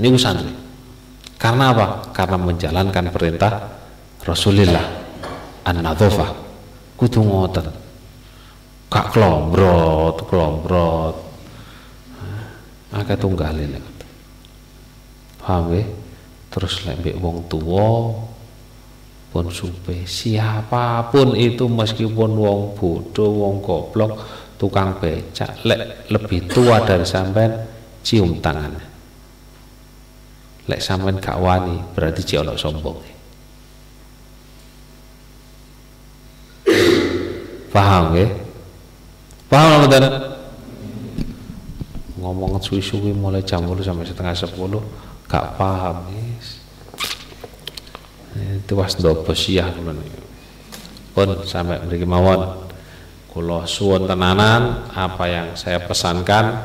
Ini 0.00 0.16
santri. 0.16 0.48
Karena 1.38 1.70
apa? 1.70 2.10
Karena 2.10 2.36
menjalankan 2.40 3.12
perintah 3.12 3.52
Rasulullah 4.24 4.84
an-nadhofah. 5.62 6.30
Kudu 6.98 7.20
ngoten. 7.22 7.66
Kak 8.88 9.12
klombrot 9.12 10.24
klombrot 10.24 11.16
akeh 12.88 13.16
tunggalin. 13.20 13.76
Paham 15.38 15.76
ya 15.76 15.84
terus 16.48 16.84
lembek 16.84 17.16
wong 17.20 17.44
tua 17.48 18.12
pun 19.28 19.52
supe. 19.52 20.08
Siapa 20.08 21.12
pun 21.12 21.36
itu 21.36 21.68
meskipun 21.68 22.30
wong 22.36 22.60
bodoh 22.74 23.30
wong 23.30 23.54
goblok 23.60 24.12
tukang 24.58 24.98
becak 24.98 25.62
lek 25.62 26.10
lebih 26.10 26.50
tua 26.50 26.82
dari 26.82 27.06
sampean 27.06 27.52
cium 28.02 28.40
tangannya. 28.42 28.86
Lek 30.68 30.80
sampean 30.80 31.20
gak 31.20 31.38
wani 31.38 31.76
berarti 31.92 32.20
cek 32.24 32.40
ono 32.42 32.52
sombong. 32.56 32.98
Paham 37.68 38.16
ya? 38.16 38.26
Paham 39.48 39.86
mboten 39.86 40.04
ngomong 42.18 42.58
suwi-suwi 42.58 43.14
mulai 43.14 43.40
jam 43.46 43.62
10 43.62 43.80
sampai 43.80 44.04
setengah 44.04 44.34
10 44.34 44.58
gak 45.30 45.46
paham 45.54 45.96
guys 48.32 48.64
itu 48.64 48.72
was 48.76 48.94
dobo 48.98 49.32
siah 49.32 49.68
pun 51.14 51.28
sampai 51.42 51.82
mriki 51.86 52.06
mawon. 52.06 52.68
Kula 53.28 53.68
suwun 53.68 54.08
tenanan 54.08 54.88
apa 54.88 55.24
yang 55.28 55.48
saya 55.52 55.84
pesankan 55.84 56.64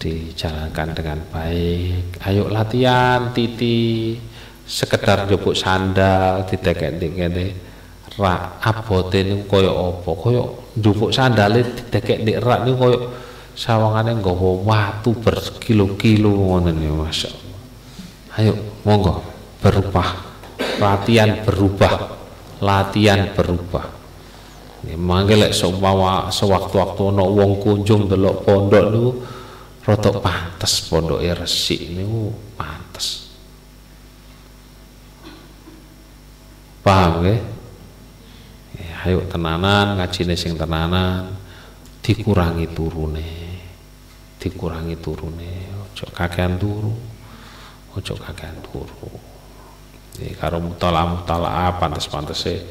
dijalankan 0.00 0.88
dengan 0.96 1.18
baik. 1.28 2.24
Ayo 2.24 2.48
latihan 2.48 3.30
titi 3.36 4.16
sekedar 4.64 5.28
jupuk 5.28 5.52
sandal 5.52 6.48
didekek-dekek 6.48 7.52
rak 8.16 8.64
abote 8.64 9.20
niku 9.26 9.60
kaya 9.60 9.70
apa? 9.74 10.10
Kaya 10.16 10.42
njupuk 10.80 11.10
sandale 11.12 11.60
didekek 11.62 12.24
nek 12.24 12.36
rak 12.40 12.60
niku 12.64 12.80
kaya 12.88 12.98
sawangane 13.54 14.18
nggawa 14.18 14.50
watu 14.66 15.14
berkilo-kilo 15.14 16.26
ngono 16.26 16.74
niku 16.74 17.06
masyaallah 17.06 17.54
ayo 18.42 18.52
monggo 18.82 19.22
berubah 19.62 20.33
latihan 20.78 21.42
berubah. 21.42 21.94
Latihan 22.62 23.30
berubah. 23.34 23.86
Ya 24.84 25.00
mangke 25.00 25.34
lek 25.36 25.56
sewaktu-waktu 25.56 27.02
ana 27.08 27.24
wong 27.24 27.56
kunjung 27.56 28.04
delok 28.04 28.44
pondok 28.44 28.84
niku 28.92 29.10
rada 29.84 30.12
pantes 30.20 30.84
pondoke 30.88 31.24
resik 31.24 31.88
niku 31.88 32.28
pantes. 32.52 33.32
Paham 36.84 37.24
nggih? 37.24 37.40
Ya, 38.76 38.94
ayo 39.08 39.24
tenanan 39.24 39.96
ngajine 39.96 40.36
sing 40.36 40.52
tenanan 40.60 41.32
dikurangi 42.04 42.68
turune. 42.76 43.32
Dikurangi 44.36 45.00
turune 45.00 45.72
ojo 45.94 46.04
kakean 46.12 46.60
turu 46.60 46.92
ojo 47.96 48.14
kakean 48.20 48.60
turu 48.60 49.23
iki 50.14 50.38
karo 50.38 50.62
mutala 50.62 51.02
mutala 51.10 51.74
pantes-pantese 51.74 52.62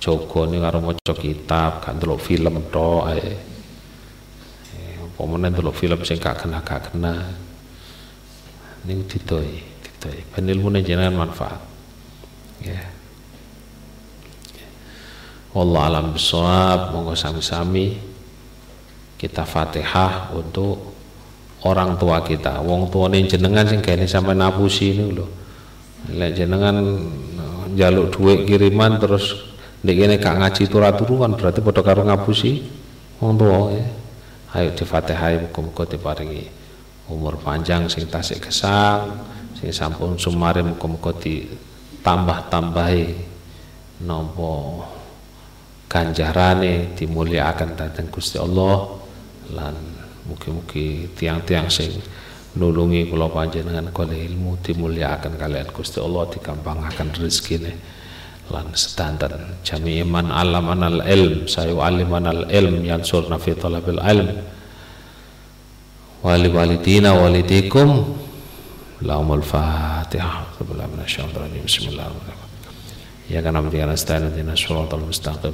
jogo 0.00 0.48
nih 0.48 0.60
karo 0.60 0.80
maca 0.80 1.12
kitab 1.12 1.84
gak 1.84 1.92
ndelok 1.96 2.20
film 2.20 2.54
tok 2.72 3.02
ae. 3.12 3.30
Pemenang 5.16 5.56
dulu 5.56 5.72
film 5.72 6.04
sing 6.04 6.20
gak 6.20 6.44
kena 6.44 6.60
gak 6.60 6.92
kena. 6.92 7.24
Ini 8.84 9.00
ditoi 9.08 9.52
ditoi 9.80 10.20
ben 10.32 10.48
ilmune 10.48 10.84
jenengan 10.84 11.24
manfaat. 11.24 11.60
Ya. 12.60 12.84
Allah 15.56 15.82
alam 15.88 16.12
bisawab 16.12 16.92
monggo 16.92 17.16
sami-sami 17.16 17.96
kita 19.16 19.48
Fatihah 19.48 20.36
untuk 20.36 20.92
orang 21.64 21.96
tua 21.96 22.20
kita. 22.20 22.60
Wong 22.60 22.92
tua 22.92 23.08
ini 23.08 23.24
jenengan 23.24 23.64
sing 23.64 23.80
kene 23.80 24.04
sampai 24.04 24.36
nabusi 24.36 24.92
ini 24.92 25.16
loh 25.16 25.45
lek 26.12 26.38
jenengan 26.38 26.76
jaluk 27.74 28.14
duit 28.14 28.46
kiriman 28.46 28.98
terus 29.02 29.54
ndek 29.82 29.96
kene 29.98 30.14
gak 30.18 30.36
ngaji 30.38 30.62
turu 30.70 31.18
kan 31.22 31.32
berarti 31.34 31.60
padha 31.62 31.82
karo 31.82 32.02
ngapusi 32.06 32.62
wong 33.22 33.38
tua 33.38 33.74
ya. 33.74 33.86
Ayo 34.56 34.72
difatihai 34.72 35.36
muga-muga 35.42 35.84
diparingi 35.84 36.48
umur 37.12 37.36
panjang 37.36 37.92
sing 37.92 38.08
tasik 38.08 38.48
gesang 38.48 39.20
sing 39.52 39.68
sampun 39.68 40.16
sumare 40.16 40.64
muga-muga 40.64 41.12
ditambah-tambahi 41.20 43.04
nopo 44.08 44.80
ganjarane 45.92 46.96
dimuliakan 46.96 47.76
datang 47.76 48.08
Gusti 48.08 48.40
Allah. 48.40 48.96
Lan 49.52 49.76
mugi-mugi 50.26 51.14
tiang-tiang 51.14 51.68
sing 51.70 51.92
nulungi 52.56 53.06
kula 53.12 53.28
panjenengan 53.28 53.92
kali 53.92 54.26
ilmu 54.32 54.56
dimuliakan 54.64 55.36
kalian 55.36 55.68
Gusti 55.70 56.00
Allah 56.00 56.24
dikampangaken 56.32 57.08
rezekine. 57.20 57.72
Lan 58.46 58.72
standar 58.78 59.58
jami 59.66 60.00
iman 60.06 60.30
alam 60.30 60.70
anal 60.70 61.02
ilm 61.02 61.50
sayu 61.50 61.82
alim 61.82 62.08
anal 62.14 62.46
ilm 62.48 62.82
yansurna 62.82 63.36
fi 63.36 63.52
talabil 63.58 64.00
ilm. 64.00 64.28
Wali 66.24 66.48
walidina 66.48 67.12
walidikum 67.12 68.16
lahumul 69.04 69.44
fatihah 69.44 70.48
Bismillahirrahmanirrahim 70.56 72.45
Ya 73.28 73.42
kan 73.42 73.56
amri 73.56 73.78
kana 73.82 73.96
stain 73.96 74.30
dina 74.30 74.54
suratal 74.54 75.02
mustaqim 75.02 75.50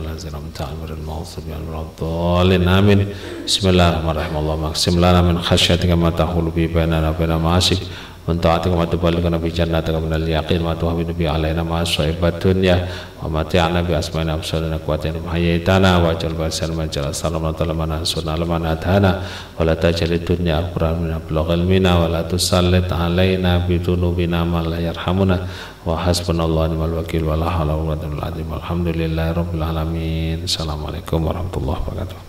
ladzina 0.00 0.40
amta'al 0.40 0.72
maril 0.80 1.04
maghdubi 1.04 1.52
alaihim 1.52 2.66
amin 2.66 3.00
Bismillahirrahmanirrahim 3.44 4.36
Allahumma 4.40 4.70
aqsim 4.72 4.96
lana 4.98 5.20
min 5.22 5.36
khasyatika 5.36 5.98
ma 5.98 6.10
tahulu 6.10 6.50
bi 6.50 6.66
bainana 6.66 7.12
wa 7.12 7.18
bain 7.20 7.36
ma'asik 7.36 7.80
من 8.29 8.37
طاعتك 8.45 8.73
ما 8.73 8.85
تبلغنا 8.85 9.37
بجنتك 9.37 9.95
من 10.05 10.13
اليقين 10.13 10.61
ما 10.67 10.73
تهون 10.73 11.03
به 11.17 11.29
علينا 11.29 11.63
ما 11.63 11.83
صعب 11.83 12.21
الدنيا 12.25 12.87
ومتعنا 13.23 13.81
بأسمائنا 13.81 14.33
وأبصارنا 14.33 14.77
قوتنا 14.87 15.19
ما 15.25 15.29
حييتنا 15.33 15.89
واجعل 16.03 16.33
بأسر 16.33 16.71
من 16.77 16.87
جل 16.93 17.15
سلامنا 17.15 17.51
طلبنا 17.51 17.97
انصرنا 18.01 18.33
لمن 18.41 18.65
أتانا 18.65 19.11
ولا 19.59 19.73
تجعل 19.73 20.11
الدنيا 20.19 20.55
أكبر 20.59 20.83
من 21.01 21.09
بلغ 21.29 21.51
علمنا 21.51 21.91
ولا 22.01 22.21
تسلط 22.21 22.89
علينا 22.93 23.51
بذنوبنا 23.67 24.39
من 24.43 24.63
لا 24.71 24.79
يرحمنا 24.89 25.37
وحسبنا 25.85 26.43
الله 26.45 26.61
ونعم 26.65 26.83
الوكيل 26.89 27.23
ولا 27.29 27.49
حول 27.49 27.69
ولا 27.69 27.73
قوة 27.73 28.01
إلا 28.09 28.29
بالله 28.35 28.57
الحمد 28.61 28.87
لله 28.87 29.27
رب 29.39 29.51
العالمين 29.55 30.37
السلام 30.49 30.79
عليكم 30.87 31.19
ورحمة 31.27 31.55
الله 31.57 31.77
وبركاته 31.81 32.28